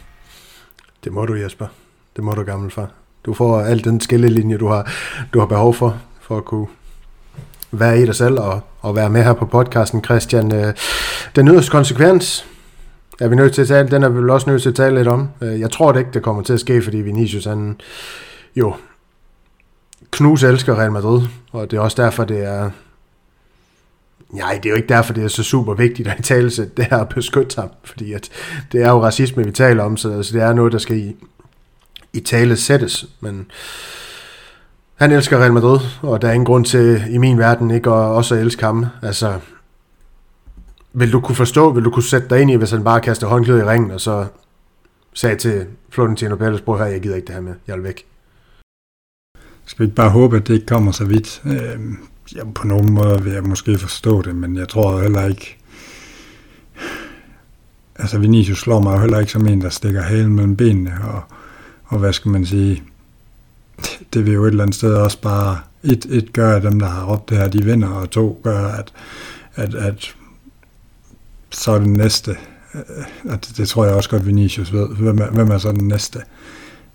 Det 1.05 1.12
må 1.12 1.26
du, 1.26 1.34
Jesper. 1.34 1.66
Det 2.16 2.24
må 2.24 2.32
du, 2.32 2.43
gammelfar. 2.43 2.90
Du 3.26 3.34
får 3.34 3.61
al 3.61 3.84
den 3.84 4.01
skillelinje, 4.01 4.59
du 4.59 4.68
har, 4.68 4.93
du 5.34 5.38
har 5.38 5.47
behov 5.47 5.74
for, 5.74 6.01
for 6.20 6.36
at 6.36 6.45
kunne 6.45 6.66
være 7.70 8.01
i 8.01 8.07
dig 8.07 8.14
selv 8.14 8.38
og, 8.38 8.61
og 8.80 8.97
være 8.97 9.11
med 9.11 9.24
her 9.24 9.32
på 9.32 9.47
podcasten, 9.47 10.05
Christian. 10.05 10.55
Øh, 10.55 10.74
den 11.36 11.49
yderste 11.49 11.70
konsekvens 11.70 12.47
er 13.20 13.28
vi 13.28 13.36
nødt 13.36 13.55
til 13.55 13.62
at 13.62 13.68
tale, 13.68 13.90
den 13.90 14.03
er 14.03 14.09
vi 14.09 14.18
vel 14.18 14.30
også 14.30 14.51
nødt 14.51 14.62
til 14.62 14.68
at 14.68 14.74
tale 14.74 14.97
lidt 14.97 15.09
om. 15.09 15.28
Øh, 15.40 15.61
jeg 15.61 15.70
tror 15.70 15.93
det 15.93 16.01
ikke, 16.01 16.11
det 16.14 16.22
kommer 16.22 16.43
til 16.43 16.53
at 16.53 16.61
ske, 16.61 16.82
fordi 16.82 16.97
Vinicius 16.97 17.45
han 17.45 17.80
jo 18.57 18.74
knus 20.11 20.42
elsker 20.42 20.78
Real 20.78 20.92
Madrid, 20.92 21.22
og 21.53 21.70
det 21.70 21.76
er 21.76 21.80
også 21.80 22.03
derfor, 22.03 22.24
det 22.24 22.44
er 22.44 22.70
Nej, 24.32 24.59
det 24.62 24.66
er 24.66 24.70
jo 24.70 24.76
ikke 24.76 24.88
derfor, 24.88 25.12
det 25.12 25.24
er 25.24 25.28
så 25.28 25.42
super 25.42 25.74
vigtigt 25.74 26.09
at 26.09 26.18
i 26.18 26.22
tale 26.22 26.50
det 26.50 26.84
her 26.90 26.98
at 26.98 27.09
beskytte 27.09 27.61
ham, 27.61 27.70
fordi 27.84 28.12
at 28.12 28.28
det 28.72 28.82
er 28.82 28.90
jo 28.90 29.05
racisme, 29.05 29.44
vi 29.44 29.50
taler 29.50 29.82
om, 29.82 29.96
så, 29.96 30.12
altså, 30.12 30.32
det 30.32 30.42
er 30.42 30.53
noget, 30.53 30.72
der 30.72 30.78
skal 30.78 30.98
i, 30.98 31.16
i 32.12 32.20
tale 32.20 32.57
sættes, 32.57 33.07
men 33.20 33.46
han 34.94 35.11
elsker 35.11 35.38
Real 35.38 35.53
Madrid, 35.53 35.80
og 36.03 36.22
der 36.22 36.28
er 36.28 36.32
ingen 36.32 36.46
grund 36.46 36.64
til 36.64 37.03
i 37.11 37.18
min 37.18 37.38
verden 37.38 37.70
ikke 37.70 37.90
at 37.90 37.94
også 37.94 38.34
at 38.34 38.40
elske 38.40 38.64
ham. 38.64 38.86
Altså, 39.03 39.38
vil 40.92 41.12
du 41.12 41.20
kunne 41.20 41.36
forstå, 41.36 41.72
vil 41.72 41.84
du 41.84 41.90
kunne 41.90 42.03
sætte 42.03 42.28
dig 42.28 42.40
ind 42.40 42.50
i, 42.50 42.55
hvis 42.55 42.70
han 42.70 42.84
bare 42.84 43.00
kaster 43.00 43.26
håndklædet 43.26 43.61
i 43.61 43.64
ringen, 43.64 43.90
og 43.90 44.00
så 44.00 44.26
sagde 45.14 45.36
til 45.36 45.66
Florentino 45.90 46.36
Pérez, 46.36 46.64
bror 46.64 46.78
her, 46.78 46.84
jeg 46.84 47.00
gider 47.00 47.16
ikke 47.16 47.26
det 47.26 47.34
her 47.34 47.42
med, 47.42 47.55
jeg 47.66 47.76
vil 47.76 47.84
væk. 47.84 48.11
Skal 49.64 49.78
vi 49.78 49.84
ikke 49.84 49.96
bare 49.96 50.10
håbe, 50.10 50.36
at 50.36 50.48
det 50.48 50.54
ikke 50.54 50.66
kommer 50.66 50.92
så 50.92 51.04
vidt? 51.04 51.42
Øh, 51.44 51.80
ja, 52.36 52.44
på 52.54 52.66
nogen 52.66 52.92
måde 52.92 53.22
vil 53.22 53.32
jeg 53.32 53.42
måske 53.42 53.78
forstå 53.78 54.22
det, 54.22 54.36
men 54.36 54.56
jeg 54.56 54.68
tror 54.68 55.00
heller 55.00 55.26
ikke... 55.26 55.56
Altså, 57.96 58.18
Vinicius 58.18 58.58
slår 58.58 58.80
mig 58.80 58.94
jo 58.94 59.00
heller 59.00 59.18
ikke 59.18 59.32
som 59.32 59.46
en, 59.46 59.60
der 59.60 59.68
stikker 59.68 60.02
halen 60.02 60.34
mellem 60.34 60.56
benene, 60.56 60.94
og, 61.04 61.22
og 61.84 61.98
hvad 61.98 62.12
skal 62.12 62.30
man 62.30 62.46
sige... 62.46 62.82
Det 64.14 64.26
vil 64.26 64.34
jo 64.34 64.44
et 64.44 64.50
eller 64.50 64.62
andet 64.62 64.76
sted 64.76 64.94
også 64.94 65.20
bare... 65.20 65.58
Et, 65.84 66.06
et 66.10 66.32
gør, 66.32 66.56
at 66.56 66.62
dem, 66.62 66.80
der 66.80 66.86
har 66.86 67.04
råbt 67.04 67.28
det 67.28 67.38
her, 67.38 67.48
de 67.48 67.64
vinder, 67.64 67.88
og 67.88 68.10
to 68.10 68.40
gør, 68.44 68.66
at, 68.66 68.92
at, 69.54 69.74
at 69.74 70.14
så 71.50 71.72
er 71.72 71.78
den 71.78 71.92
næste, 71.92 72.36
øh, 72.74 73.32
at 73.32 73.46
det, 73.46 73.56
det 73.56 73.68
tror 73.68 73.84
jeg 73.84 73.94
også 73.94 74.10
godt, 74.10 74.26
Vinicius 74.26 74.72
ved, 74.72 74.88
hvem 74.88 75.18
er, 75.18 75.30
hvem 75.30 75.50
er 75.50 75.58
så 75.58 75.72
den 75.72 75.88
næste. 75.88 76.20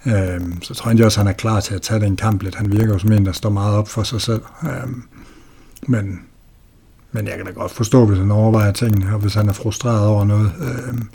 Øhm, 0.05 0.61
så 0.61 0.73
tror 0.73 0.91
jeg 0.91 1.05
også, 1.05 1.19
at 1.19 1.25
han 1.25 1.33
er 1.33 1.37
klar 1.37 1.59
til 1.59 1.75
at 1.75 1.81
tage 1.81 1.99
den 1.99 2.15
kamp 2.15 2.41
lidt. 2.41 2.55
Han 2.55 2.71
virker 2.71 2.93
jo 2.93 2.99
som 2.99 3.11
en, 3.11 3.25
der 3.25 3.31
står 3.31 3.49
meget 3.49 3.75
op 3.75 3.87
for 3.87 4.03
sig 4.03 4.21
selv. 4.21 4.41
Øhm, 4.63 5.03
men, 5.87 6.19
men 7.11 7.27
jeg 7.27 7.37
kan 7.37 7.45
da 7.45 7.51
godt 7.51 7.71
forstå, 7.71 8.05
hvis 8.05 8.19
han 8.19 8.31
overvejer 8.31 8.71
tingene, 8.71 9.13
og 9.13 9.19
hvis 9.19 9.33
han 9.33 9.49
er 9.49 9.53
frustreret 9.53 10.07
over 10.07 10.25
noget. 10.25 10.51
Øhm, 10.59 11.09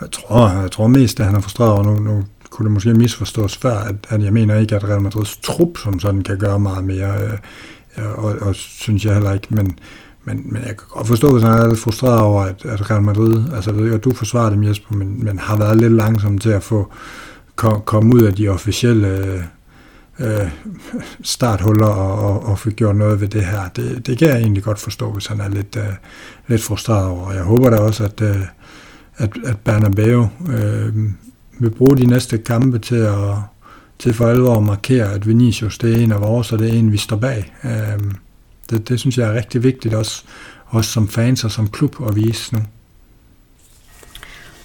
jeg, 0.00 0.10
tror, 0.10 0.48
jeg 0.60 0.70
tror 0.70 0.86
mest, 0.86 1.20
at 1.20 1.26
han 1.26 1.34
er 1.34 1.40
frustreret 1.40 1.72
over 1.72 1.82
nu, 1.82 1.98
nu 1.98 2.24
kunne 2.50 2.64
det 2.64 2.72
måske 2.72 2.94
misforstås 2.94 3.56
før, 3.56 3.78
at, 3.78 3.94
at 4.08 4.22
jeg 4.22 4.32
mener 4.32 4.58
ikke, 4.58 4.76
at 4.76 4.84
Real 4.84 5.00
Madrids 5.00 5.36
trup 5.36 5.78
som 5.78 6.00
sådan 6.00 6.22
kan 6.22 6.38
gøre 6.38 6.60
meget 6.60 6.84
mere, 6.84 7.14
øh, 7.98 8.24
og, 8.24 8.34
og 8.40 8.54
synes 8.54 9.04
jeg 9.04 9.14
heller 9.14 9.32
ikke, 9.32 9.46
men, 9.50 9.78
men, 10.24 10.42
men 10.44 10.62
jeg 10.62 10.76
kan 10.76 10.86
godt 10.88 11.06
forstå, 11.06 11.32
hvis 11.32 11.42
han 11.42 11.52
er 11.52 11.68
lidt 11.68 11.80
frustreret 11.80 12.20
over, 12.20 12.42
at, 12.42 12.64
at 12.64 12.90
Real 12.90 13.02
Madrid, 13.02 13.44
altså 13.54 13.70
jeg 13.70 13.76
ved 13.76 13.84
ikke, 13.84 13.96
at 13.96 14.04
du 14.04 14.14
forsvarer 14.14 14.50
dem, 14.50 14.64
Jesper, 14.64 14.96
men, 14.96 15.24
men 15.24 15.38
har 15.38 15.56
været 15.56 15.76
lidt 15.76 15.92
langsom 15.92 16.38
til 16.38 16.50
at 16.50 16.62
få 16.62 16.92
kom, 17.56 17.82
kom 17.84 18.12
ud 18.12 18.22
af 18.22 18.34
de 18.34 18.48
officielle 18.48 19.44
øh, 20.18 20.48
starthuller 21.22 21.86
og, 21.86 22.28
og, 22.28 22.46
og 22.46 22.58
fik 22.58 22.76
gjort 22.76 22.96
noget 22.96 23.20
ved 23.20 23.28
det 23.28 23.44
her. 23.44 23.68
Det, 23.68 24.06
det 24.06 24.18
kan 24.18 24.28
jeg 24.28 24.36
egentlig 24.36 24.62
godt 24.62 24.78
forstå, 24.78 25.10
hvis 25.10 25.26
han 25.26 25.40
er 25.40 25.48
lidt, 25.48 25.76
øh, 25.76 25.92
lidt 26.48 26.62
frustreret 26.62 27.06
over. 27.06 27.32
Jeg 27.32 27.42
håber 27.42 27.70
da 27.70 27.76
også, 27.76 28.04
at, 28.04 28.20
øh, 28.20 28.40
at, 29.16 29.30
at 29.44 29.58
Bernabeu 29.58 30.28
øh, 30.48 30.94
vil 31.58 31.70
bruge 31.70 31.96
de 31.96 32.06
næste 32.06 32.38
kampe 32.38 32.78
til 32.78 32.96
at 32.96 33.34
til 33.98 34.14
for 34.14 34.26
alvor 34.26 34.56
at 34.56 34.62
markere, 34.62 35.12
at 35.12 35.28
Vinicius 35.28 35.78
det 35.78 35.92
er 35.92 36.04
en 36.04 36.12
af 36.12 36.20
vores, 36.20 36.52
og 36.52 36.58
det 36.58 36.68
er 36.68 36.72
en, 36.72 36.92
vi 36.92 36.96
står 36.96 37.16
bag. 37.16 37.52
Øh, 37.64 38.00
det, 38.70 38.88
det 38.88 39.00
synes 39.00 39.18
jeg 39.18 39.28
er 39.28 39.34
rigtig 39.34 39.62
vigtigt 39.62 39.94
også, 39.94 40.22
også 40.66 40.90
som 40.90 41.08
fans 41.08 41.44
og 41.44 41.50
som 41.50 41.68
klub 41.68 41.96
at 42.08 42.16
vise 42.16 42.54
nu. 42.54 42.60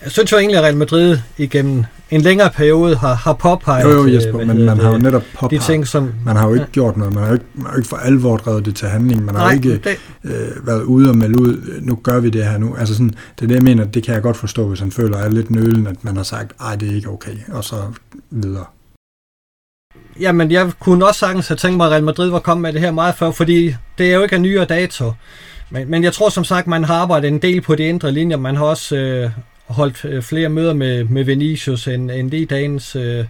Jeg 0.03 0.11
synes 0.11 0.31
jo 0.31 0.37
egentlig, 0.37 0.57
at 0.57 0.63
Real 0.63 0.77
Madrid 0.77 1.17
igennem 1.37 1.83
en 2.11 2.21
længere 2.21 2.49
periode 2.49 2.95
har, 2.95 3.13
har 3.13 3.33
påpeget... 3.33 3.83
Jo, 3.83 3.89
jo, 3.89 4.07
Jesper, 4.13 4.45
men 4.45 4.65
man 4.65 4.79
har 4.79 4.91
jo 4.91 4.97
netop 4.97 5.23
påpeget... 5.39 5.61
De 5.61 5.67
ting, 5.67 5.87
som, 5.87 6.13
man 6.25 6.35
har 6.35 6.47
jo 6.47 6.53
ikke 6.53 6.65
ja. 6.65 6.71
gjort 6.71 6.97
noget. 6.97 7.13
Man 7.13 7.23
har 7.23 7.29
jo 7.29 7.33
ikke, 7.33 7.45
man 7.53 7.65
har 7.65 7.77
ikke 7.77 7.89
for 7.89 7.97
alvor 7.97 8.37
drevet 8.37 8.65
det 8.65 8.75
til 8.75 8.87
handling. 8.87 9.25
Man 9.25 9.35
har 9.35 9.43
Nej, 9.43 9.53
ikke 9.53 9.77
det... 9.77 9.97
øh, 10.23 10.67
været 10.67 10.83
ude 10.83 11.09
og 11.09 11.17
melde 11.17 11.41
ud, 11.41 11.79
nu 11.81 11.95
gør 11.95 12.19
vi 12.19 12.29
det 12.29 12.45
her 12.45 12.57
nu. 12.57 12.75
Altså 12.75 12.93
sådan, 12.93 13.09
det 13.09 13.43
er 13.43 13.47
det, 13.47 13.55
jeg 13.55 13.63
mener, 13.63 13.85
det 13.85 14.03
kan 14.03 14.13
jeg 14.13 14.21
godt 14.21 14.37
forstå, 14.37 14.67
hvis 14.67 14.79
han 14.79 14.91
føler, 14.91 15.17
er 15.17 15.29
lidt 15.29 15.51
nølen, 15.51 15.87
at 15.87 16.03
man 16.03 16.15
har 16.15 16.23
sagt, 16.23 16.51
ej, 16.61 16.75
det 16.75 16.91
er 16.91 16.95
ikke 16.95 17.09
okay, 17.09 17.35
og 17.51 17.63
så 17.63 17.75
videre. 18.29 18.65
Jamen, 20.19 20.51
jeg 20.51 20.71
kunne 20.79 21.07
også 21.07 21.19
sagtens 21.19 21.47
have 21.47 21.57
tænkt 21.57 21.77
mig, 21.77 21.85
at 21.85 21.91
Real 21.91 22.03
Madrid 22.03 22.29
var 22.29 22.39
kommet 22.39 22.61
med 22.61 22.73
det 22.73 22.81
her 22.81 22.91
meget 22.91 23.15
før, 23.15 23.31
fordi 23.31 23.75
det 23.97 24.11
er 24.11 24.15
jo 24.15 24.23
ikke 24.23 24.35
en 24.35 24.41
nyere 24.41 24.65
dato. 24.65 25.13
Men, 25.69 25.91
men 25.91 26.03
jeg 26.03 26.13
tror 26.13 26.29
som 26.29 26.43
sagt, 26.43 26.67
man 26.67 26.83
har 26.83 26.95
arbejdet 26.95 27.27
en 27.27 27.39
del 27.39 27.61
på 27.61 27.75
de 27.75 27.83
indre 27.83 28.11
linjer. 28.11 28.37
Man 28.37 28.55
har 28.55 28.65
også 28.65 28.95
øh, 28.95 29.31
holdt 29.69 30.05
øh, 30.05 30.21
flere 30.21 30.49
møder 30.49 30.73
med, 30.73 31.03
med 31.03 31.23
Vinicius 31.23 31.87
end, 31.87 32.11
end 32.11 32.29
lige 32.29 32.45
dagens 32.45 32.95
øh, 32.95 33.25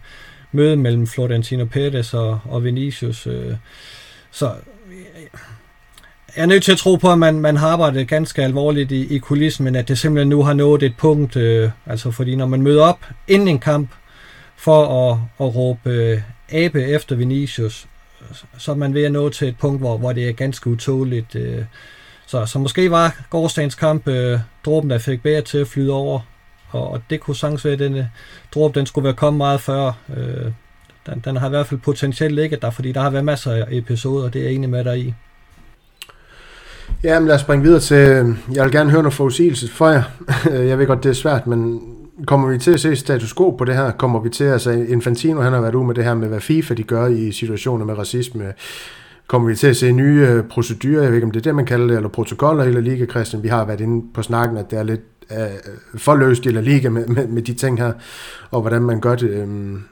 møde 0.51 0.75
mellem 0.75 1.07
Florentino 1.07 1.65
Perez 1.65 2.13
og, 2.13 2.39
og 2.45 2.63
Vinicius. 2.63 3.27
Øh. 3.27 3.55
Så 4.31 4.47
øh, 4.47 4.93
jeg 6.35 6.43
er 6.43 6.45
nødt 6.45 6.63
til 6.63 6.71
at 6.71 6.77
tro 6.77 6.95
på, 6.95 7.11
at 7.11 7.19
man, 7.19 7.39
man 7.39 7.57
har 7.57 7.67
arbejdet 7.67 8.07
ganske 8.07 8.43
alvorligt 8.43 8.91
i, 8.91 9.15
i 9.15 9.17
kulissen, 9.17 9.65
men 9.65 9.75
at 9.75 9.87
det 9.87 9.99
simpelthen 9.99 10.29
nu 10.29 10.43
har 10.43 10.53
nået 10.53 10.83
et 10.83 10.97
punkt, 10.97 11.35
øh, 11.35 11.69
altså 11.85 12.11
fordi 12.11 12.35
når 12.35 12.45
man 12.45 12.61
møder 12.61 12.83
op 12.83 13.05
inden 13.27 13.47
en 13.47 13.59
kamp 13.59 13.89
for 14.55 15.09
at, 15.11 15.17
at 15.39 15.55
råbe 15.55 15.89
øh, 15.89 16.21
abe 16.51 16.83
efter 16.83 17.15
Vinicius, 17.15 17.87
så 18.57 18.71
er 18.71 18.75
man 18.75 18.93
ved 18.93 19.03
at 19.03 19.11
nå 19.11 19.29
til 19.29 19.47
et 19.47 19.57
punkt, 19.57 19.81
hvor, 19.81 19.97
hvor 19.97 20.13
det 20.13 20.29
er 20.29 20.33
ganske 20.33 20.69
utåligt. 20.69 21.35
Øh, 21.35 21.63
så, 22.25 22.45
så 22.45 22.59
måske 22.59 22.91
var 22.91 23.25
gårdsdagens 23.29 23.75
kamp 23.75 24.07
øh, 24.07 24.39
dråben, 24.65 24.89
der 24.89 24.97
fik 24.97 25.23
bære 25.23 25.41
til 25.41 25.57
at 25.57 25.67
flyde 25.67 25.93
over, 25.93 26.19
og, 26.71 26.91
og 26.91 27.01
det 27.09 27.19
kunne 27.19 27.35
sagtens 27.35 27.65
være, 27.65 27.73
at 27.73 27.79
den 27.79 27.95
øh, 27.95 28.05
dråbe, 28.55 28.79
den 28.79 28.85
skulle 28.85 29.05
være 29.05 29.13
kommet 29.13 29.37
meget 29.37 29.61
før. 29.61 29.91
Øh, 30.17 30.51
den, 31.09 31.21
den 31.25 31.37
har 31.37 31.47
i 31.47 31.49
hvert 31.49 31.67
fald 31.67 31.79
potentielt 31.79 32.35
ligget 32.35 32.61
der, 32.61 32.69
fordi 32.69 32.91
der 32.91 33.01
har 33.01 33.09
været 33.09 33.25
masser 33.25 33.51
af 33.51 33.65
episoder, 33.71 34.29
det 34.29 34.39
er 34.39 34.45
jeg 34.45 34.53
enig 34.53 34.69
med 34.69 34.83
dig 34.83 34.99
i. 34.99 35.13
Ja, 37.03 37.19
men 37.19 37.27
lad 37.27 37.35
os 37.35 37.41
springe 37.41 37.63
videre 37.63 37.79
til, 37.79 37.95
øh, 37.95 38.35
jeg 38.53 38.63
vil 38.63 38.71
gerne 38.71 38.91
høre 38.91 39.03
noget 39.03 39.13
forudsigelse 39.13 39.71
for 39.71 39.89
jer. 39.89 40.03
jeg 40.69 40.79
ved 40.79 40.87
godt, 40.87 41.03
det 41.03 41.09
er 41.09 41.13
svært, 41.13 41.47
men 41.47 41.81
kommer 42.27 42.49
vi 42.49 42.57
til 42.57 42.71
at 42.71 42.79
se 42.79 42.95
status 42.95 43.33
quo 43.33 43.49
på 43.49 43.65
det 43.65 43.75
her? 43.75 43.91
Kommer 43.91 44.19
vi 44.19 44.29
til, 44.29 44.43
altså 44.43 44.71
Infantino 44.71 45.41
han 45.41 45.53
har 45.53 45.61
været 45.61 45.75
ude 45.75 45.87
med 45.87 45.95
det 45.95 46.03
her 46.03 46.13
med, 46.13 46.27
hvad 46.27 46.39
FIFA 46.39 46.73
de 46.73 46.83
gør 46.83 47.07
i 47.07 47.31
situationer 47.31 47.85
med 47.85 47.97
racisme, 47.97 48.53
kommer 49.27 49.49
vi 49.49 49.55
til 49.55 49.67
at 49.67 49.77
se 49.77 49.91
nye 49.91 50.27
øh, 50.29 50.43
procedurer, 50.43 51.01
jeg 51.01 51.09
ved 51.09 51.15
ikke 51.15 51.25
om 51.25 51.31
det 51.31 51.39
er 51.39 51.43
det, 51.43 51.55
man 51.55 51.65
kalder 51.65 51.87
det, 51.87 51.95
eller 51.95 52.09
protokoller 52.09 52.63
i 52.63 52.71
La 52.71 52.79
Liga, 52.79 53.05
Christian. 53.05 53.43
Vi 53.43 53.47
har 53.47 53.65
været 53.65 53.81
inde 53.81 54.05
på 54.13 54.21
snakken, 54.21 54.57
at 54.57 54.71
det 54.71 54.79
er 54.79 54.83
lidt 54.83 55.01
Øh, 55.31 55.47
uh, 55.93 55.99
forløst 55.99 56.45
i 56.45 56.49
La 56.49 56.61
Liga 56.61 56.89
med, 56.89 57.07
med, 57.07 57.27
med 57.27 57.41
de 57.41 57.53
ting 57.53 57.79
her, 57.79 57.93
og 58.51 58.61
hvordan 58.61 58.81
man 58.81 59.01
gør 59.01 59.15
det. 59.15 59.43
Um, 59.43 59.85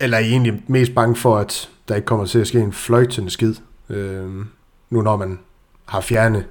eller 0.00 0.16
er 0.16 0.20
I 0.20 0.30
egentlig 0.30 0.62
mest 0.66 0.94
bange 0.94 1.16
for, 1.16 1.38
at 1.38 1.70
der 1.88 1.94
ikke 1.94 2.06
kommer 2.06 2.26
til 2.26 2.38
at 2.38 2.46
ske 2.46 2.60
en 2.60 2.72
fløjtende 2.72 3.30
skid, 3.30 3.54
um, 3.88 4.48
nu 4.90 5.02
når 5.02 5.16
man 5.16 5.38
har 5.86 6.00
fjernet 6.00 6.44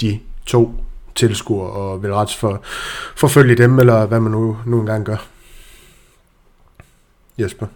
de 0.00 0.20
to 0.46 0.74
tilskuere, 1.14 1.70
og 1.70 2.02
vil 2.02 2.14
rets 2.14 2.36
for, 2.36 2.62
forfølge 3.16 3.54
dem, 3.54 3.78
eller 3.78 4.06
hvad 4.06 4.20
man 4.20 4.32
nu, 4.32 4.58
nu 4.66 4.80
engang 4.80 5.04
gør. 5.04 5.26
Jesper? 7.38 7.66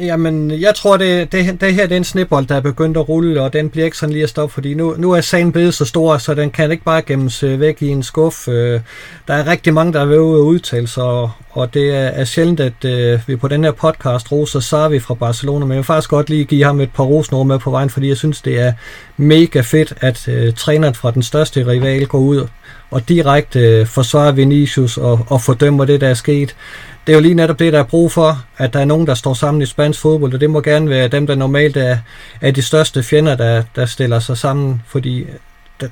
Jamen, 0.00 0.50
jeg 0.50 0.74
tror, 0.74 0.96
det, 0.96 1.32
det, 1.32 1.60
det 1.60 1.74
her 1.74 1.86
det 1.86 1.92
er 1.92 1.96
en 1.96 2.04
snibbold, 2.04 2.46
der 2.46 2.54
er 2.54 2.60
begyndt 2.60 2.96
at 2.96 3.08
rulle, 3.08 3.42
og 3.42 3.52
den 3.52 3.70
bliver 3.70 3.84
ikke 3.84 3.96
sådan 3.96 4.12
lige 4.12 4.22
at 4.22 4.28
stoppe, 4.28 4.54
fordi 4.54 4.74
nu, 4.74 4.94
nu 4.98 5.12
er 5.12 5.20
sagen 5.20 5.52
blevet 5.52 5.74
så 5.74 5.84
stor, 5.84 6.18
så 6.18 6.34
den 6.34 6.50
kan 6.50 6.70
ikke 6.70 6.84
bare 6.84 7.02
gemmes 7.02 7.42
øh, 7.42 7.60
væk 7.60 7.82
i 7.82 7.88
en 7.88 8.02
skuff. 8.02 8.48
Øh, 8.48 8.80
der 9.28 9.34
er 9.34 9.46
rigtig 9.46 9.74
mange, 9.74 9.92
der 9.92 10.04
vil 10.04 10.18
ved 10.18 10.24
udtale 10.24 10.86
sig, 10.86 11.04
og, 11.04 11.30
og 11.50 11.74
det 11.74 11.90
er, 11.94 12.24
sjældent, 12.24 12.60
at 12.60 12.84
øh, 12.84 13.20
vi 13.26 13.36
på 13.36 13.48
den 13.48 13.64
her 13.64 13.70
podcast 13.70 14.32
roser 14.32 14.60
Sarvi 14.60 14.98
fra 14.98 15.14
Barcelona, 15.14 15.64
men 15.64 15.70
jeg 15.70 15.76
vil 15.76 15.84
faktisk 15.84 16.10
godt 16.10 16.30
lige 16.30 16.44
give 16.44 16.64
ham 16.64 16.80
et 16.80 16.90
par 16.94 17.04
rosnord 17.04 17.46
med 17.46 17.58
på 17.58 17.70
vejen, 17.70 17.90
fordi 17.90 18.08
jeg 18.08 18.16
synes, 18.16 18.40
det 18.40 18.60
er 18.60 18.72
mega 19.16 19.60
fedt, 19.60 19.94
at 20.00 20.28
uh, 20.28 20.54
træneren 20.54 20.94
fra 20.94 21.10
den 21.10 21.22
største 21.22 21.66
rival 21.66 22.06
går 22.06 22.18
ud 22.18 22.46
og 22.90 23.08
direkte 23.08 23.80
uh, 23.80 23.86
forsvarer 23.86 24.32
Vinicius 24.32 24.96
og, 24.96 25.26
og 25.28 25.42
fordømmer 25.42 25.84
det, 25.84 26.00
der 26.00 26.08
er 26.08 26.14
sket 26.14 26.56
det 27.08 27.14
er 27.14 27.18
jo 27.18 27.22
lige 27.22 27.34
netop 27.34 27.58
det, 27.58 27.72
der 27.72 27.78
er 27.78 27.84
brug 27.84 28.12
for, 28.12 28.44
at 28.56 28.72
der 28.72 28.80
er 28.80 28.84
nogen, 28.84 29.06
der 29.06 29.14
står 29.14 29.34
sammen 29.34 29.62
i 29.62 29.66
spansk 29.66 30.00
fodbold, 30.00 30.34
og 30.34 30.40
det 30.40 30.50
må 30.50 30.60
gerne 30.60 30.90
være 30.90 31.08
dem, 31.08 31.26
der 31.26 31.34
normalt 31.34 31.76
er, 31.76 31.98
er 32.40 32.50
de 32.50 32.62
største 32.62 33.02
fjender, 33.02 33.36
der, 33.36 33.62
der 33.76 33.86
stiller 33.86 34.18
sig 34.18 34.38
sammen, 34.38 34.82
fordi 34.86 35.26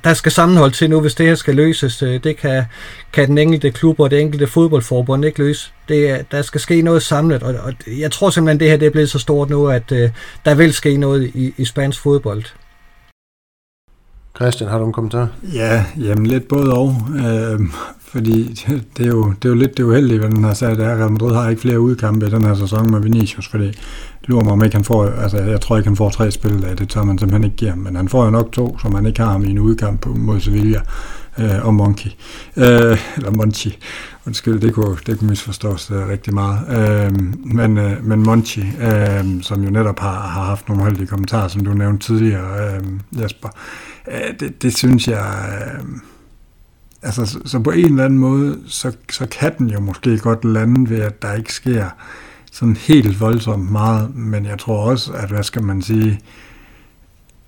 der 0.05 0.15
skal 0.15 0.33
sammenhold 0.33 0.73
til 0.73 0.91
nu, 0.91 1.01
hvis 1.01 1.15
det 1.15 1.27
her 1.27 1.35
skal 1.35 1.55
løses. 1.55 2.03
Øh, 2.03 2.25
det 2.25 2.37
kan, 2.37 2.65
kan 3.13 3.29
den 3.29 3.39
enkelte 3.39 3.71
klub 3.71 4.01
og 4.01 4.11
det 4.11 4.21
enkelte 4.21 4.47
fodboldforbund 4.47 5.25
ikke 5.25 5.39
løse. 5.39 5.71
Det, 5.89 6.27
der 6.31 6.43
skal 6.43 6.61
ske 6.61 6.83
noget 6.83 7.03
samlet, 7.03 7.43
og, 7.43 7.55
og 7.55 7.73
jeg 7.99 8.13
tror 8.13 8.31
simpelthen, 8.31 8.61
det 8.61 8.71
her 8.71 8.77
det 8.77 8.87
er 8.87 8.91
blevet 8.91 9.11
så 9.11 9.19
stort 9.19 9.51
nu, 9.51 9.67
at 9.67 9.93
uh, 9.93 9.99
der 10.45 10.55
vil 10.55 10.73
ske 10.73 10.97
noget 10.97 11.31
i, 11.35 11.55
i 11.57 11.65
spansk 11.65 12.01
fodbold. 12.01 12.45
Christian, 14.37 14.71
har 14.71 14.79
du 14.79 14.87
en 14.87 14.93
kommentar? 14.93 15.29
Ja, 15.55 15.85
jamen 16.01 16.27
lidt 16.27 16.49
både 16.49 16.73
og. 16.73 16.97
Øh, 17.17 17.61
fordi 18.17 18.65
det 18.97 19.07
er, 19.07 19.11
jo, 19.11 19.33
det 19.43 19.45
er 19.45 19.49
jo 19.49 19.55
lidt 19.55 19.77
det 19.77 19.83
uheldige 19.83 20.21
ved 20.21 20.31
den 20.31 20.45
her 20.45 20.55
sag, 20.55 20.71
det 20.71 20.85
er, 20.85 20.91
at 20.91 20.99
Real 20.99 21.13
Madrid 21.13 21.35
har 21.35 21.49
ikke 21.49 21.63
flere 21.63 21.81
udkampe 21.81 22.27
i 22.27 22.31
den 22.31 22.45
her 22.45 22.55
sæson 22.55 22.91
med 22.91 23.01
Vinicius, 23.01 23.49
fordi 23.49 23.73
lurer 24.25 24.45
mig 24.45 24.53
om 24.53 24.65
ikke 24.65 24.77
han 24.77 24.85
får, 24.85 25.07
altså 25.07 25.39
jeg 25.39 25.61
tror 25.61 25.77
ikke 25.77 25.89
han 25.89 25.97
får 25.97 26.11
tre 26.11 26.31
spil 26.31 26.65
af, 26.65 26.77
det 26.77 26.89
tør 26.89 27.03
man 27.03 27.19
simpelthen 27.19 27.45
ikke 27.45 27.57
giver 27.57 27.71
ham, 27.71 27.79
men 27.79 27.97
han 27.97 28.09
får 28.09 28.25
jo 28.25 28.31
nok 28.31 28.53
to, 28.53 28.79
så 28.79 28.89
man 28.89 29.07
ikke 29.07 29.21
har 29.21 29.31
ham 29.31 29.45
i 29.45 29.51
en 29.51 29.59
udkamp 29.59 30.07
mod 30.07 30.41
Sevilla. 30.41 30.81
øh, 31.39 31.67
og 31.67 31.75
Monkey, 31.75 32.11
øh, 32.57 32.99
eller 33.17 33.31
Monchi, 33.31 33.79
undskyld, 34.27 34.61
det 34.61 34.75
kunne, 34.75 34.97
det 35.07 35.19
kunne 35.19 35.29
misforstås 35.29 35.91
øh, 35.91 36.09
rigtig 36.09 36.35
meget, 36.35 36.59
øh, 36.79 37.13
men, 37.45 37.79
øh, 37.79 38.05
men 38.05 38.23
Monchi, 38.23 38.61
øh, 38.61 39.43
som 39.43 39.65
jo 39.65 39.71
netop 39.71 39.99
har, 39.99 40.21
har 40.21 40.45
haft 40.45 40.69
nogle 40.69 40.85
heldige 40.85 41.07
kommentarer, 41.07 41.49
som 41.49 41.65
du 41.65 41.75
nævnte 41.75 42.07
tidligere, 42.07 42.77
øh, 42.77 43.23
Jesper, 43.23 43.49
øh, 44.09 44.41
det, 44.41 44.63
det 44.63 44.77
synes 44.77 45.09
jeg, 45.09 45.35
øh, 45.49 45.85
altså 47.07 47.27
så, 47.27 47.39
så 47.45 47.59
på 47.59 47.71
en 47.71 47.85
eller 47.85 48.05
anden 48.05 48.19
måde, 48.19 48.59
så, 48.67 48.93
så 49.11 49.27
kan 49.31 49.53
den 49.59 49.71
jo 49.71 49.81
måske 49.81 50.19
godt 50.19 50.45
lande 50.45 50.91
ved, 50.91 51.01
at 51.01 51.23
der 51.23 51.35
ikke 51.35 51.53
sker 51.53 51.87
sådan 52.53 52.77
helt 52.77 53.21
voldsomt 53.21 53.71
meget, 53.71 54.17
men 54.17 54.47
jeg 54.47 54.59
tror 54.59 54.91
også, 54.91 55.13
at 55.13 55.29
hvad 55.29 55.43
skal 55.43 55.63
man 55.65 55.83
sige, 55.83 56.21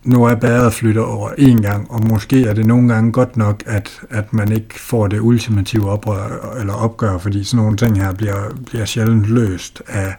nu 0.04 0.24
er 0.24 0.34
bæret 0.34 0.72
flytter 0.72 1.02
over 1.02 1.30
en 1.38 1.62
gang, 1.62 1.90
og 1.90 2.09
måske 2.09 2.44
er 2.44 2.54
det 2.54 2.66
nogle 2.66 2.94
gange 2.94 3.12
godt 3.12 3.36
nok, 3.36 3.62
at, 3.66 4.00
at 4.11 4.32
man 4.32 4.52
ikke 4.52 4.80
får 4.80 5.06
det 5.06 5.20
ultimative 5.20 5.90
oprør 5.90 6.56
eller 6.61 6.72
opgør, 6.72 7.18
fordi 7.18 7.44
sådan 7.44 7.64
nogle 7.64 7.76
ting 7.76 8.00
her 8.00 8.12
bliver, 8.12 8.54
bliver 8.66 8.84
sjældent 8.84 9.26
løst 9.26 9.82
af, 9.86 10.14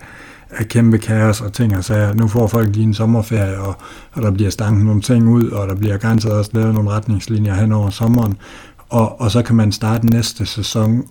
af 0.50 0.68
kæmpe 0.68 0.98
kaos 0.98 1.42
og 1.42 1.54
ting 1.54 1.78
og 1.78 1.84
sager. 1.84 2.14
Nu 2.14 2.28
får 2.28 2.48
folk 2.48 2.76
lige 2.76 2.84
en 2.84 2.94
sommerferie, 2.94 3.60
og, 3.60 3.76
og 4.12 4.22
der 4.22 4.32
bliver 4.32 4.50
stanket 4.50 4.86
nogle 4.86 5.02
ting 5.02 5.30
ud, 5.30 5.50
og 5.50 5.68
der 5.68 5.76
bliver 5.76 5.98
garanteret 5.98 6.34
også 6.34 6.52
lavet 6.54 6.74
nogle 6.74 6.90
retningslinjer 6.90 7.54
hen 7.54 7.72
over 7.72 7.90
sommeren, 7.90 8.38
og, 8.90 9.22
og 9.22 9.32
så 9.32 9.42
kan 9.42 9.56
man 9.56 9.72
starte 9.72 10.06
næste 10.06 10.46
sæson, 10.46 11.08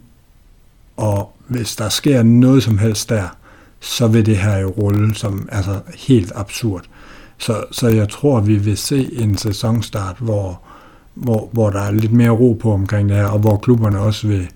og 0.97 1.33
hvis 1.47 1.77
der 1.77 1.89
sker 1.89 2.23
noget 2.23 2.63
som 2.63 2.79
helst 2.79 3.09
der, 3.09 3.37
så 3.81 4.09
vil 4.09 4.27
det 4.27 4.37
her 4.37 4.59
jo 4.59 4.69
rulle 4.69 5.15
som 5.15 5.49
altså 5.53 5.81
helt 5.97 6.33
absurd. 6.35 6.85
Så, 7.39 7.65
så 7.71 7.89
jeg 7.89 8.09
tror, 8.09 8.41
vi 8.41 8.57
vil 8.57 8.77
se 8.77 9.11
en 9.13 9.37
sæsonstart, 9.37 10.17
hvor, 10.19 10.61
hvor, 11.15 11.49
hvor 11.53 11.71
der 11.71 11.81
er 11.81 11.91
lidt 11.91 12.13
mere 12.13 12.31
ro 12.31 12.59
på 12.61 12.73
omkring 12.73 13.09
det 13.09 13.17
her, 13.17 13.27
og 13.27 13.39
hvor 13.39 13.57
klubberne 13.57 13.99
også 13.99 14.27
vil, 14.27 14.49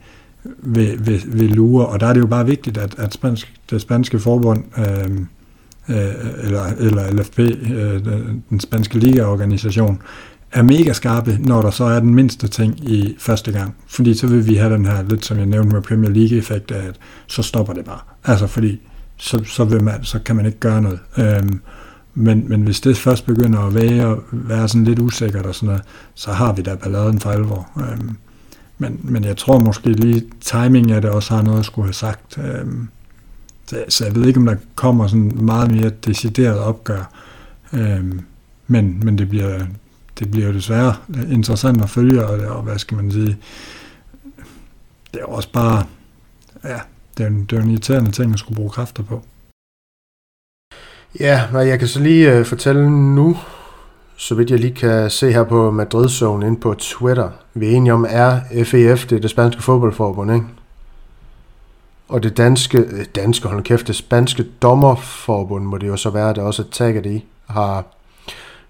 vil, 0.44 1.06
vil, 1.06 1.22
vil 1.26 1.50
lure. 1.50 1.86
Og 1.86 2.00
der 2.00 2.06
er 2.06 2.12
det 2.12 2.20
jo 2.20 2.26
bare 2.26 2.46
vigtigt, 2.46 2.78
at, 2.78 2.94
at 2.98 3.14
spansk, 3.14 3.52
det 3.70 3.80
spanske 3.80 4.18
forbund, 4.18 4.64
øh, 4.78 5.20
øh, 5.96 6.14
eller, 6.42 6.64
eller 6.78 7.12
LFP, 7.12 7.38
øh, 7.38 8.04
den 8.50 8.60
spanske 8.60 8.98
ligaorganisation, 8.98 10.02
er 10.52 10.62
mega 10.62 10.92
skarpe, 10.92 11.38
når 11.40 11.62
der 11.62 11.70
så 11.70 11.84
er 11.84 12.00
den 12.00 12.14
mindste 12.14 12.48
ting 12.48 12.90
i 12.90 13.16
første 13.18 13.52
gang. 13.52 13.74
Fordi 13.86 14.14
så 14.14 14.26
vil 14.26 14.46
vi 14.46 14.54
have 14.54 14.74
den 14.74 14.86
her, 14.86 15.02
lidt 15.02 15.24
som 15.24 15.38
jeg 15.38 15.46
nævnte 15.46 15.74
med 15.74 15.82
Premier 15.82 16.10
League-effekt, 16.10 16.70
at 16.70 16.96
så 17.26 17.42
stopper 17.42 17.72
det 17.72 17.84
bare. 17.84 18.00
Altså 18.24 18.46
fordi, 18.46 18.80
så, 19.16 19.44
så, 19.44 19.64
vil 19.64 19.82
man, 19.82 20.04
så 20.04 20.18
kan 20.18 20.36
man 20.36 20.46
ikke 20.46 20.58
gøre 20.58 20.82
noget. 20.82 20.98
Øhm, 21.18 21.60
men, 22.14 22.44
men 22.48 22.62
hvis 22.62 22.80
det 22.80 22.96
først 22.96 23.26
begynder 23.26 23.60
at 23.60 23.74
være, 23.74 24.18
være 24.32 24.68
sådan 24.68 24.84
lidt 24.84 24.98
usikkert 24.98 25.46
og 25.46 25.54
sådan 25.54 25.66
noget, 25.66 25.82
så 26.14 26.32
har 26.32 26.52
vi 26.52 26.62
da 26.62 26.74
balladen 26.74 27.20
for 27.20 27.30
alvor. 27.30 27.68
Øhm, 27.76 28.16
men, 28.78 29.00
men 29.02 29.24
jeg 29.24 29.36
tror 29.36 29.58
måske 29.58 29.92
lige, 29.92 30.24
timing 30.40 30.90
af 30.92 31.00
det 31.02 31.10
også 31.10 31.34
har 31.34 31.42
noget 31.42 31.58
at 31.58 31.64
skulle 31.64 31.86
have 31.86 31.94
sagt. 31.94 32.38
Øhm, 32.38 32.88
så, 33.66 33.84
så 33.88 34.04
jeg 34.04 34.14
ved 34.14 34.26
ikke, 34.26 34.40
om 34.40 34.46
der 34.46 34.56
kommer 34.74 35.06
sådan 35.06 35.32
meget 35.34 35.70
mere 35.70 35.90
decideret 35.90 36.58
opgør. 36.58 37.12
Øhm, 37.72 38.20
men, 38.66 39.00
men 39.04 39.18
det 39.18 39.28
bliver, 39.28 39.58
det 40.22 40.30
bliver 40.30 40.46
jo 40.46 40.52
desværre 40.52 40.94
interessant 41.30 41.82
at 41.82 41.90
følge, 41.90 42.26
og, 42.26 42.56
og 42.56 42.62
hvad 42.62 42.78
skal 42.78 42.96
man 42.96 43.10
sige, 43.10 43.36
det 45.14 45.20
er 45.20 45.24
også 45.24 45.52
bare, 45.52 45.86
ja, 46.64 46.80
det 47.18 47.26
er, 47.26 47.30
det 47.30 47.58
er 47.58 47.62
en 47.62 47.70
irriterende 47.70 48.10
ting 48.10 48.32
at 48.32 48.38
skulle 48.38 48.56
bruge 48.56 48.70
kræfter 48.70 49.02
på. 49.02 49.22
Ja, 51.20 51.42
og 51.54 51.68
jeg 51.68 51.78
kan 51.78 51.88
så 51.88 52.00
lige 52.00 52.40
uh, 52.40 52.46
fortælle 52.46 52.90
nu, 52.90 53.36
så 54.16 54.34
vidt 54.34 54.50
jeg 54.50 54.58
lige 54.60 54.74
kan 54.74 55.10
se 55.10 55.32
her 55.32 55.44
på 55.44 55.70
madrid 55.70 56.08
Zone 56.08 56.46
inde 56.46 56.60
på 56.60 56.74
Twitter. 56.74 57.30
Vi 57.54 57.66
er 57.66 57.70
enige 57.70 57.92
om, 57.92 58.06
er 58.08 58.40
FEF, 58.64 59.06
det 59.06 59.16
er 59.16 59.20
det 59.20 59.30
spanske 59.30 59.62
fodboldforbund, 59.62 60.32
ikke? 60.32 60.46
Og 62.08 62.22
det 62.22 62.36
danske, 62.36 62.78
øh, 62.78 63.04
danske, 63.14 63.48
hold 63.48 63.62
kæft, 63.62 63.86
det 63.86 63.96
spanske 63.96 64.42
dommerforbund, 64.62 65.64
må 65.64 65.78
det 65.78 65.88
jo 65.88 65.96
så 65.96 66.10
være, 66.10 66.34
der 66.34 66.42
også 66.42 66.62
er 66.62 66.66
tagget 66.66 67.06
i, 67.06 67.24
har 67.46 67.84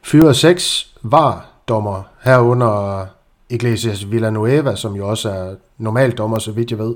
fyret 0.02 0.36
seks 0.36 0.94
var 1.02 1.46
dommer 1.68 2.02
herunder 2.24 3.06
Iglesias 3.50 4.10
Villanueva, 4.10 4.76
som 4.76 4.94
jo 4.94 5.08
også 5.08 5.30
er 5.30 5.54
normal 5.78 6.10
dommer, 6.10 6.38
så 6.38 6.52
vidt 6.52 6.70
jeg 6.70 6.78
ved, 6.78 6.94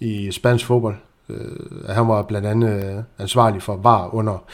i 0.00 0.32
spansk 0.32 0.66
fodbold. 0.66 0.96
Øh, 1.28 1.88
han 1.88 2.08
var 2.08 2.22
blandt 2.22 2.46
andet 2.46 2.84
øh, 2.84 3.02
ansvarlig 3.18 3.62
for 3.62 3.76
VAR 3.76 4.14
under 4.14 4.44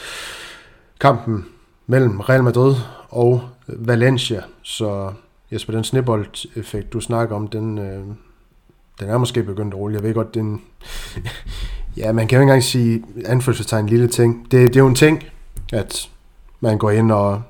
kampen 0.99 1.45
mellem 1.87 2.19
Real 2.19 2.43
Madrid 2.43 2.75
og 3.09 3.41
Valencia. 3.67 4.41
Så 4.61 5.11
Jesper, 5.51 5.73
den 5.73 5.83
snibbold-effekt, 5.83 6.93
du 6.93 6.99
snakker 6.99 7.35
om, 7.35 7.47
den, 7.47 7.77
øh, 7.77 8.03
den 8.99 9.09
er 9.09 9.17
måske 9.17 9.43
begyndt 9.43 9.73
at 9.73 9.79
rulle. 9.79 9.95
Jeg 9.95 10.03
ved 10.03 10.13
godt, 10.13 10.35
den... 10.35 10.61
ja, 11.97 12.11
man 12.11 12.27
kan 12.27 12.35
jo 12.35 12.41
ikke 12.41 12.49
engang 12.49 12.63
sige 12.63 13.03
anførselstegn 13.25 13.85
en 13.85 13.89
lille 13.89 14.07
ting. 14.07 14.43
Det, 14.51 14.51
det 14.51 14.75
er 14.75 14.79
jo 14.79 14.87
en 14.87 14.95
ting, 14.95 15.23
at 15.73 16.09
man 16.59 16.77
går 16.77 16.91
ind 16.91 17.11
og... 17.11 17.41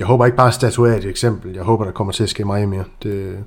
Jeg 0.00 0.06
håber 0.06 0.26
ikke 0.26 0.36
bare 0.36 0.48
at 0.48 0.54
statuere 0.54 0.98
et 0.98 1.04
eksempel. 1.04 1.54
Jeg 1.54 1.62
håber, 1.62 1.84
der 1.84 1.92
kommer 1.92 2.12
til 2.12 2.22
at 2.22 2.28
ske 2.28 2.44
meget 2.44 2.68
mere. 2.68 2.84
Det, 3.02 3.38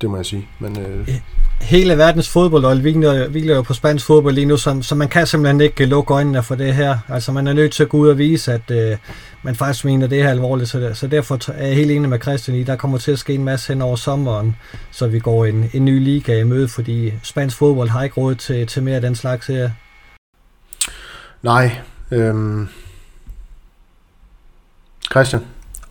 det 0.00 0.10
må 0.10 0.16
jeg 0.16 0.26
sige. 0.26 0.48
Men, 0.58 0.80
øh... 0.80 1.08
Hele 1.60 1.98
verdens 1.98 2.28
fodbold 2.28 2.80
hviler, 2.80 3.28
hviler 3.28 3.54
jo 3.54 3.62
på 3.62 3.74
spansk 3.74 4.06
fodbold 4.06 4.34
lige 4.34 4.44
nu, 4.44 4.56
så, 4.56 4.78
så 4.82 4.94
man 4.94 5.08
kan 5.08 5.26
simpelthen 5.26 5.60
ikke 5.60 5.86
lukke 5.86 6.14
øjnene 6.14 6.42
for 6.42 6.54
det 6.54 6.74
her. 6.74 6.98
Altså 7.08 7.32
man 7.32 7.46
er 7.46 7.52
nødt 7.52 7.72
til 7.72 7.82
at 7.82 7.88
gå 7.88 7.96
ud 7.96 8.08
og 8.08 8.18
vise, 8.18 8.52
at 8.52 8.70
øh, 8.70 8.96
man 9.42 9.54
faktisk 9.54 9.84
mener 9.84 10.06
det 10.06 10.22
her 10.22 10.30
alvorligt. 10.30 10.70
Så, 10.70 10.80
det, 10.80 10.96
så 10.96 11.06
derfor 11.06 11.50
er 11.52 11.66
jeg 11.66 11.76
helt 11.76 11.90
enig 11.90 12.10
med 12.10 12.20
Christian 12.20 12.56
i, 12.56 12.62
der 12.62 12.76
kommer 12.76 12.98
til 12.98 13.12
at 13.12 13.18
ske 13.18 13.34
en 13.34 13.44
masse 13.44 13.72
hen 13.72 13.82
over 13.82 13.96
sommeren, 13.96 14.56
så 14.90 15.06
vi 15.06 15.18
går 15.18 15.44
en, 15.44 15.70
en 15.72 15.84
ny 15.84 16.04
liga 16.04 16.40
i 16.40 16.44
møde, 16.44 16.68
fordi 16.68 17.12
spansk 17.22 17.56
fodbold 17.56 17.88
har 17.88 18.02
ikke 18.02 18.20
råd 18.20 18.34
til, 18.34 18.66
til 18.66 18.82
mere 18.82 18.94
af 18.94 19.00
den 19.00 19.14
slags 19.14 19.46
her. 19.46 19.70
Nej. 21.42 21.76
Øhm... 22.10 22.68
Christian? 25.10 25.42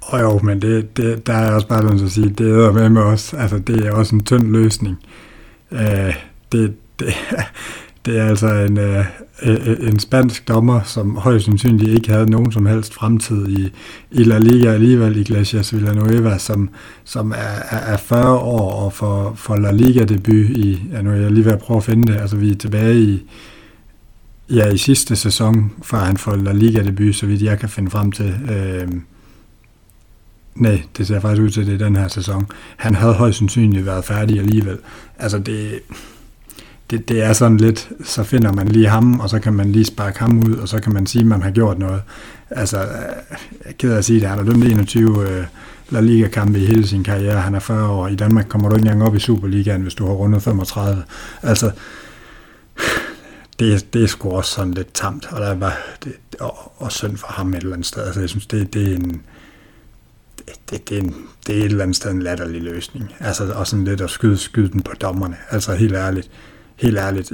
Og 0.02 0.22
jo, 0.22 0.40
men 0.40 0.62
det, 0.62 0.98
det, 0.98 1.28
der 1.28 1.34
er 1.34 1.52
også 1.52 1.68
bare 1.68 1.84
noget 1.84 2.04
at 2.04 2.12
sige, 2.12 2.30
det 2.30 2.52
er 2.52 2.72
med 2.72 2.90
med 2.90 3.02
os. 3.02 3.34
Altså, 3.34 3.60
det 3.60 3.86
er 3.86 3.92
også 3.92 4.16
en 4.16 4.24
tynd 4.24 4.52
løsning. 4.52 4.98
Øh, 5.72 6.16
det, 6.52 6.74
det, 7.00 7.08
det 8.06 8.20
er 8.20 8.26
altså 8.26 8.48
en, 8.48 8.78
øh, 8.78 9.06
øh, 9.44 9.78
en 9.80 10.00
spansk 10.00 10.48
dommer, 10.48 10.82
som 10.84 11.18
højst 11.18 11.46
sandsynligt 11.46 11.90
ikke 11.90 12.12
havde 12.12 12.32
nogen 12.32 12.52
som 12.52 12.66
helst 12.66 12.94
fremtid 12.94 13.48
i, 13.48 13.74
i 14.12 14.24
La 14.24 14.38
Liga 14.38 14.74
alligevel, 14.74 15.18
Iglesias 15.18 15.76
Villanueva, 15.76 16.38
som, 16.38 16.70
som 17.04 17.32
er, 17.32 17.78
er 17.78 17.98
40 17.98 18.38
år 18.38 18.72
og 18.72 18.94
for, 18.94 19.34
for 19.36 19.56
La 19.56 19.72
Liga 19.72 20.04
debut 20.04 20.50
i, 20.50 20.82
ja 20.92 21.02
nu 21.02 21.10
er 21.10 21.16
jeg 21.16 21.32
lige 21.32 21.46
ved 21.46 21.52
at 21.52 21.60
prøve 21.60 21.78
at 21.78 21.84
finde 21.84 22.14
det, 22.14 22.20
altså 22.20 22.38
vi 22.38 22.52
er 22.52 22.56
tilbage 22.56 23.00
i, 23.00 23.26
ja, 24.50 24.68
i 24.68 24.78
sidste 24.78 25.16
sæson, 25.16 25.72
før 25.84 25.98
han 25.98 26.18
får 26.18 26.36
La 26.36 26.52
Liga 26.52 26.84
debut, 26.84 27.16
så 27.16 27.26
vidt 27.26 27.42
jeg 27.42 27.60
kan 27.60 27.70
finde 27.70 27.92
frem 27.92 28.12
til, 28.12 28.36
øh, 28.52 28.88
Nej, 30.56 30.82
det 30.98 31.08
ser 31.08 31.20
faktisk 31.20 31.42
ud 31.42 31.50
til, 31.50 31.68
det 31.68 31.74
er 31.74 31.86
den 31.86 31.96
her 31.96 32.08
sæson. 32.08 32.48
Han 32.78 32.96
havde 32.96 33.14
højst 33.14 33.38
sandsynligt 33.38 33.86
været 33.86 34.06
færdig 34.06 34.40
alligevel. 34.40 34.78
Altså 35.20 35.40
det, 35.40 35.80
det, 36.90 37.10
det 37.10 37.22
er 37.22 37.34
sådan 37.34 37.58
lidt, 37.58 37.90
så 38.04 38.24
finder 38.24 38.54
man 38.54 38.68
lige 38.68 38.88
ham, 38.88 39.20
og 39.20 39.30
så 39.30 39.40
kan 39.40 39.54
man 39.54 39.72
lige 39.72 39.86
sparke 39.86 40.20
ham 40.20 40.40
ud, 40.40 40.56
og 40.56 40.68
så 40.68 40.80
kan 40.80 40.94
man 40.94 41.06
sige, 41.06 41.22
at 41.22 41.28
man 41.28 41.42
har 41.42 41.52
gjort 41.52 41.80
noget. 41.80 42.02
Altså, 42.50 42.78
øh, 42.78 42.86
jeg 42.86 43.70
er 43.70 43.72
ked 43.80 43.92
af 43.92 43.98
at 43.98 44.06
sige 44.06 44.20
det, 44.20 44.30
han 44.30 44.38
har 44.38 44.46
dømt 44.46 44.64
21 44.64 45.30
øh, 45.30 45.46
La 45.90 46.00
Liga-kampe 46.00 46.60
i 46.60 46.66
hele 46.66 46.88
sin 46.88 47.04
karriere. 47.04 47.42
Han 47.42 47.56
er 47.56 47.60
40 47.60 47.90
år. 47.90 48.08
I 48.08 48.16
Danmark 48.16 48.46
kommer 48.50 48.70
du 48.70 48.76
ikke 48.76 48.86
engang 48.86 49.04
op 49.04 49.16
i 49.16 49.20
Superligaen, 49.20 49.82
hvis 49.82 49.94
du 49.94 50.06
har 50.06 50.14
rundet 50.14 50.44
35. 50.44 51.04
Altså, 51.42 51.72
det, 53.60 53.94
det 53.94 54.04
er 54.04 54.08
sgu 54.08 54.30
også 54.30 54.52
sådan 54.52 54.74
lidt 54.74 54.94
tamt, 54.94 55.28
og 55.32 55.42
der 55.42 55.48
er 55.48 55.56
bare, 55.56 55.74
det, 56.04 56.14
og, 56.40 56.72
og 56.78 56.92
synd 56.92 57.18
for 57.18 57.28
ham 57.28 57.54
et 57.54 57.58
eller 57.58 57.74
andet 57.74 57.88
sted. 57.88 58.04
Altså, 58.04 58.20
jeg 58.20 58.30
synes, 58.30 58.48
det, 58.48 58.74
det 58.74 58.92
er 58.92 58.96
en, 58.96 59.22
det, 60.70 60.90
det, 60.90 60.98
er 60.98 61.02
en, 61.02 61.16
det 61.48 61.56
er 61.56 61.60
et 61.60 61.66
eller 61.66 61.84
andet 61.84 61.96
sted 61.96 62.12
en 62.12 62.22
latterlig 62.22 62.62
løsning. 62.62 63.14
Altså, 63.20 63.54
og 63.54 63.68
sådan 63.68 63.86
lidt 63.86 64.02
at 64.02 64.10
skyde, 64.10 64.38
skyde 64.38 64.70
den 64.70 64.82
på 64.82 64.92
dommerne. 65.02 65.38
Altså, 65.50 65.76
helt 65.76 65.96
ærligt. 65.96 66.30
Helt 66.76 66.98
ærligt. 66.98 67.32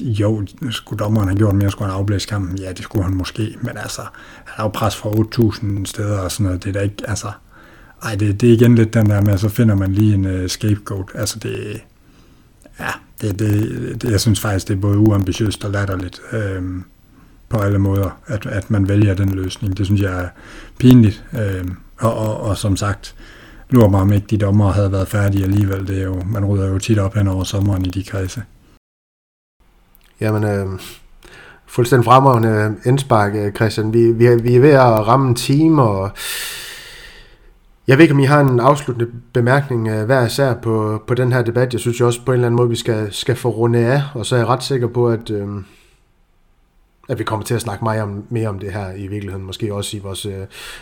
Jo, 0.00 0.46
skulle 0.70 0.98
dommeren 0.98 1.28
have 1.28 1.38
gjort 1.38 1.54
mere, 1.54 1.70
skulle 1.70 1.90
han 1.90 2.00
afblæse 2.00 2.28
kampen? 2.28 2.58
Ja, 2.58 2.72
det 2.72 2.82
skulle 2.82 3.04
han 3.04 3.14
måske. 3.14 3.56
Men 3.60 3.76
altså, 3.76 4.02
han 4.34 4.54
har 4.56 4.64
jo 4.64 4.68
pres 4.68 4.96
fra 4.96 5.10
8.000 5.10 5.84
steder 5.84 6.18
og 6.18 6.32
sådan 6.32 6.44
noget. 6.44 6.64
Det 6.64 6.68
er 6.68 6.72
da 6.72 6.80
ikke, 6.80 6.96
altså... 7.08 7.32
Ej, 8.02 8.14
det, 8.14 8.40
det 8.40 8.48
er 8.48 8.52
igen 8.52 8.74
lidt 8.74 8.94
den 8.94 9.10
der 9.10 9.20
med, 9.20 9.32
at 9.32 9.40
så 9.40 9.48
finder 9.48 9.74
man 9.74 9.92
lige 9.92 10.14
en 10.14 10.42
uh, 10.42 10.46
scapegoat. 10.46 11.06
Altså, 11.14 11.38
det... 11.38 11.82
Ja, 12.80 12.90
det, 13.20 13.38
det, 13.38 14.02
det, 14.02 14.10
jeg 14.10 14.20
synes 14.20 14.40
faktisk, 14.40 14.68
det 14.68 14.76
er 14.76 14.80
både 14.80 14.98
uambitiøst 14.98 15.64
og 15.64 15.70
latterligt. 15.70 16.20
øh, 16.32 16.62
på 17.50 17.58
alle 17.58 17.78
måder, 17.78 18.10
at, 18.26 18.46
at 18.46 18.70
man 18.70 18.88
vælger 18.88 19.14
den 19.14 19.28
løsning. 19.28 19.76
Det 19.76 19.86
synes 19.86 20.00
jeg 20.00 20.24
er 20.24 20.28
pinligt. 20.78 21.24
Øh, 21.32 21.64
og, 21.98 22.14
og, 22.14 22.40
og 22.40 22.56
som 22.56 22.76
sagt, 22.76 23.14
lurer 23.70 23.88
mig 23.88 24.00
om 24.00 24.12
ikke 24.12 24.26
de 24.26 24.38
dommer 24.38 24.72
havde 24.72 24.92
været 24.92 25.08
færdige 25.08 25.44
alligevel. 25.44 25.86
Det 25.88 25.98
er 25.98 26.04
jo, 26.04 26.22
man 26.26 26.44
rydder 26.44 26.68
jo 26.68 26.78
tit 26.78 26.98
op 26.98 27.14
hen 27.14 27.28
over 27.28 27.44
sommeren 27.44 27.84
i 27.84 27.88
de 27.88 28.04
kredse. 28.04 28.42
Jamen, 30.20 30.44
øh, 30.44 30.66
fuldstændig 31.66 32.04
fremragende 32.04 32.76
indspark, 32.84 33.34
øh, 33.34 33.52
Christian. 33.52 33.92
Vi, 33.92 34.12
vi, 34.12 34.42
vi 34.42 34.56
er 34.56 34.60
ved 34.60 34.70
at 34.70 35.06
ramme 35.06 35.28
en 35.28 35.34
time, 35.34 35.82
og 35.82 36.10
jeg 37.88 37.98
ved 37.98 38.04
ikke, 38.04 38.14
om 38.14 38.20
I 38.20 38.24
har 38.24 38.40
en 38.40 38.60
afsluttende 38.60 39.10
bemærkning 39.32 39.92
uh, 39.92 40.02
hver 40.02 40.26
især 40.26 40.54
på, 40.54 41.02
på 41.06 41.14
den 41.14 41.32
her 41.32 41.42
debat. 41.42 41.72
Jeg 41.72 41.80
synes 41.80 42.00
jo 42.00 42.06
også 42.06 42.20
på 42.24 42.32
en 42.32 42.34
eller 42.34 42.46
anden 42.46 42.56
måde, 42.56 42.68
vi 42.68 42.76
skal, 42.76 43.12
skal 43.12 43.36
få 43.36 43.48
runde 43.48 43.78
af, 43.78 44.02
og 44.14 44.26
så 44.26 44.34
er 44.34 44.38
jeg 44.38 44.48
ret 44.48 44.62
sikker 44.62 44.88
på, 44.88 45.08
at, 45.08 45.30
uh, 45.30 45.62
at 47.08 47.18
vi 47.18 47.24
kommer 47.24 47.46
til 47.46 47.54
at 47.54 47.60
snakke 47.60 47.84
meget 47.84 48.02
om, 48.02 48.24
mere 48.28 48.48
om 48.48 48.58
det 48.58 48.72
her 48.72 48.92
i 48.94 49.06
virkeligheden. 49.06 49.46
Måske 49.46 49.74
også 49.74 49.96
i 49.96 50.00
vores 50.00 50.26
uh, 50.26 50.32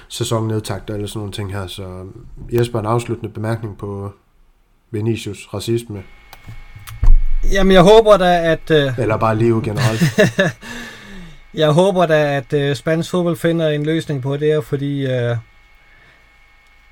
sæsonnedtagter 0.09 0.95
eller 0.95 1.07
sådan 1.07 1.19
nogle 1.19 1.33
ting 1.33 1.53
her. 1.53 1.67
Så 1.67 2.05
Jesper, 2.53 2.81
en 2.81 2.87
afsluttende 2.87 3.33
bemærkning 3.33 3.79
på 3.79 4.13
Vinicius 4.91 5.49
racisme. 5.55 6.03
Jamen, 7.53 7.73
jeg 7.73 7.83
håber 7.83 8.17
da, 8.17 8.53
at... 8.53 8.71
Uh... 8.71 8.99
Eller 9.03 9.17
bare 9.17 9.37
liv 9.37 9.63
generelt. 9.63 10.03
jeg 11.55 11.71
håber 11.71 12.07
da, 12.07 12.37
at 12.37 12.71
uh, 12.71 12.77
spansk 12.77 13.11
fodbold 13.11 13.37
finder 13.37 13.69
en 13.69 13.87
løsning 13.87 14.23
på 14.23 14.37
det 14.37 14.49
her, 14.49 14.61
fordi... 14.61 15.07
Uh 15.07 15.39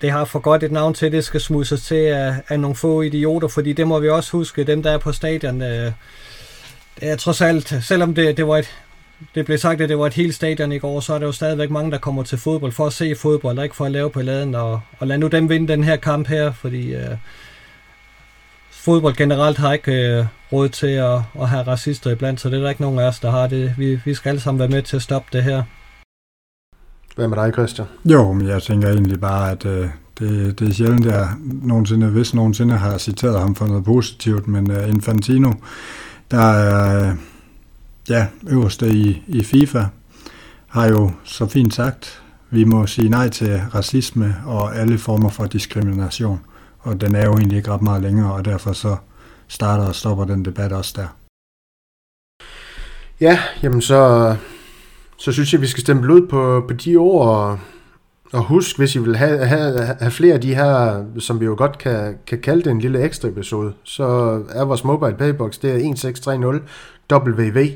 det 0.01 0.11
har 0.11 0.24
for 0.24 0.38
godt 0.38 0.62
et 0.62 0.72
navn 0.72 0.94
til, 0.94 1.12
det 1.12 1.24
skal 1.24 1.40
smusses 1.40 1.82
til 1.82 1.94
af, 1.94 2.34
af 2.49 2.61
nogle 2.61 2.76
få 2.76 3.03
idioter, 3.03 3.49
fordi 3.49 3.72
det 3.72 3.86
må 3.86 3.99
vi 3.99 4.09
også 4.09 4.32
huske, 4.32 4.64
dem 4.64 4.82
der 4.82 4.90
er 4.90 4.99
på 4.99 5.12
stadion, 5.12 5.62
øh, 5.62 5.92
det 7.01 7.11
er 7.11 7.16
trods 7.16 7.40
alt, 7.40 7.74
selvom 7.82 8.14
det, 8.14 8.36
det 8.36 8.47
var 8.47 8.57
et, 8.57 8.74
det 9.34 9.44
blev 9.44 9.59
sagt, 9.59 9.80
at 9.80 9.88
det 9.88 9.99
var 9.99 10.07
et 10.07 10.14
helt 10.14 10.34
stadion 10.34 10.72
i 10.72 10.78
går, 10.78 11.01
så 11.01 11.14
er 11.14 11.18
der 11.18 11.26
jo 11.26 11.32
stadigvæk 11.32 11.70
mange, 11.70 11.90
der 11.90 11.99
kommer 11.99 12.22
til 12.22 12.38
fodbold 12.38 12.72
for 12.72 12.86
at 12.86 12.92
se 12.92 13.14
fodbold, 13.14 13.59
og 13.59 13.64
ikke 13.64 13.76
for 13.76 13.84
at 13.84 13.92
lave 13.92 14.11
på 14.11 14.22
laden, 14.22 14.55
og, 14.55 14.80
og 14.99 15.07
lad 15.07 15.18
nu 15.18 15.26
dem 15.26 15.49
vinde 15.49 15.68
den 15.68 15.84
her 15.84 15.97
kamp 15.97 16.28
her, 16.28 16.53
fordi 16.53 16.94
øh, 16.94 17.16
fodbold 18.70 19.16
generelt 19.16 19.59
har 19.59 19.72
ikke 19.72 19.92
øh, 19.92 20.24
råd 20.53 20.68
til 20.68 20.86
at, 20.86 21.20
at 21.40 21.49
have 21.49 21.62
racister 21.66 22.11
iblandt, 22.11 22.40
så 22.40 22.51
det 22.51 22.57
er 22.57 22.62
der 22.62 22.68
ikke 22.68 22.82
nogen 22.82 22.99
af 22.99 23.05
os, 23.05 23.18
der 23.18 23.30
har 23.30 23.47
det. 23.47 23.74
Vi, 23.78 24.01
vi 24.05 24.14
skal 24.14 24.28
alle 24.28 24.40
sammen 24.40 24.59
være 24.59 24.68
med 24.68 24.82
til 24.82 24.97
at 24.97 25.03
stoppe 25.03 25.28
det 25.32 25.44
her. 25.44 25.62
Hvad 27.17 27.29
med 27.29 27.37
dig, 27.37 27.53
Christian? 27.53 27.87
Jo, 28.05 28.33
men 28.33 28.49
jeg 28.49 28.62
tænker 28.62 28.89
egentlig 28.89 29.21
bare, 29.21 29.51
at 29.51 29.67
øh, 29.67 29.89
det, 30.19 30.59
det 30.59 30.69
er 30.69 30.73
sjældent, 30.73 31.07
at 31.07 31.12
jeg 31.12 31.29
nogensinde, 31.62 32.07
hvis 32.07 32.35
nogensinde 32.35 32.77
har 32.77 32.99
citeret 32.99 33.41
ham 33.41 33.55
for 33.55 33.67
noget 33.67 33.85
positivt, 33.85 34.49
men 34.49 34.71
øh, 34.71 34.89
Infantino, 34.89 35.53
der 36.31 36.39
er 36.39 37.11
øh, 37.11 37.17
ja, 38.09 38.27
øverste 38.49 38.89
i, 38.89 39.23
i 39.27 39.45
FIFA, 39.45 39.85
har 40.67 40.87
jo 40.87 41.11
så 41.25 41.47
fint 41.47 41.75
sagt, 41.75 42.23
vi 42.51 42.64
må 42.64 42.87
sige 42.87 43.09
nej 43.09 43.29
til 43.29 43.61
racisme 43.75 44.37
og 44.47 44.77
alle 44.77 44.99
former 44.99 45.29
for 45.29 45.45
diskrimination. 45.45 46.41
Og 46.81 47.01
den 47.01 47.14
er 47.14 47.25
jo 47.25 47.33
egentlig 47.33 47.57
ikke 47.57 47.71
ret 47.71 47.83
meget 47.83 48.03
længere, 48.03 48.33
og 48.33 48.45
derfor 48.45 48.73
så 48.73 48.97
starter 49.49 49.87
og 49.87 49.95
stopper 49.95 50.25
den 50.25 50.45
debat 50.45 50.73
også 50.73 50.93
der. 50.97 51.07
Ja, 53.21 53.39
jamen 53.62 53.83
så 53.83 54.37
så 55.17 55.33
synes 55.33 55.53
jeg, 55.53 55.61
vi 55.61 55.67
skal 55.67 55.81
stemme 55.81 56.03
blod 56.03 56.29
på, 56.29 56.64
på 56.69 56.75
de 56.75 56.97
ord, 56.97 57.29
og, 57.29 57.59
og 58.33 58.43
husk, 58.43 58.79
hvis 58.79 58.95
I 58.95 58.99
vil 58.99 59.17
have, 59.17 59.47
have, 59.47 59.79
have 60.01 60.11
flere 60.11 60.35
af 60.35 60.41
de 60.41 60.55
her, 60.55 61.05
som 61.19 61.41
vi 61.41 61.45
jo 61.45 61.55
godt 61.59 61.79
kan, 61.79 62.19
kan 62.27 62.41
kalde 62.41 62.62
det 62.62 62.71
en 62.71 62.81
lille 62.81 63.03
ekstra 63.03 63.29
episode, 63.29 63.73
så 63.83 64.05
er 64.51 64.64
vores 64.64 64.85
mobile 64.85 65.17
paybox, 65.17 65.59
det 65.59 65.71
er 65.71 65.75
1630 65.75 66.61
WV. 67.12 67.69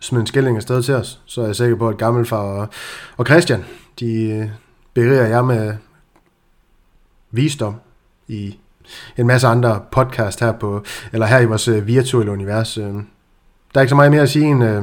Smid 0.00 0.20
en 0.20 0.26
skilling 0.26 0.56
afsted 0.56 0.82
til 0.82 0.94
os, 0.94 1.20
så 1.26 1.42
er 1.42 1.46
jeg 1.46 1.56
sikker 1.56 1.76
på, 1.76 1.88
at 1.88 1.98
Gammelfar 1.98 2.36
og, 2.36 2.68
og 3.16 3.26
Christian, 3.26 3.64
de 4.00 4.50
beriger 4.94 5.26
jer 5.26 5.42
med 5.42 5.74
visdom 7.30 7.74
i 8.28 8.58
en 9.16 9.26
masse 9.26 9.46
andre 9.46 9.82
podcast 9.92 10.40
her 10.40 10.52
på, 10.52 10.84
eller 11.12 11.26
her 11.26 11.38
i 11.38 11.44
vores 11.44 11.68
øh, 11.68 11.86
virtuelle 11.86 12.32
univers. 12.32 12.78
Øh, 12.78 12.84
der 12.84 13.00
er 13.74 13.80
ikke 13.80 13.88
så 13.88 13.96
meget 13.96 14.10
mere 14.10 14.22
at 14.22 14.30
sige 14.30 14.46
end, 14.46 14.64
øh, 14.64 14.82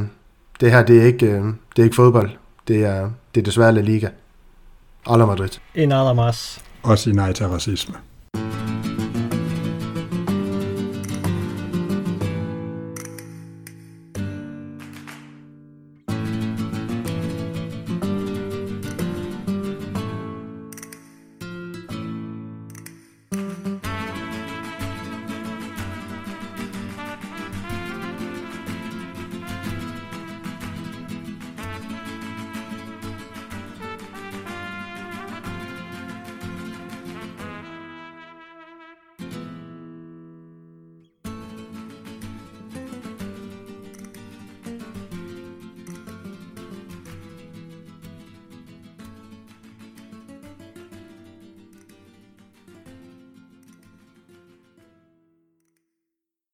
det 0.62 0.72
her, 0.72 0.84
det 0.84 1.01
er 1.01 1.05
ikke, 1.05 1.26
øh, 1.26 1.43
det 1.76 1.80
er 1.80 1.84
ikke 1.84 1.95
fodbold. 1.95 2.30
Det 2.68 2.86
er, 2.86 3.10
det 3.36 3.41
er 3.41 3.45
desværre 3.45 3.72
La 3.72 3.82
Liga. 3.82 4.10
Alla 5.05 5.26
Madrid. 5.26 5.49
En 5.76 5.91
más. 5.91 6.62
Og 6.84 6.97
sige 6.97 7.16
nej 7.16 7.34
til 7.34 7.47
racisme. 7.47 7.95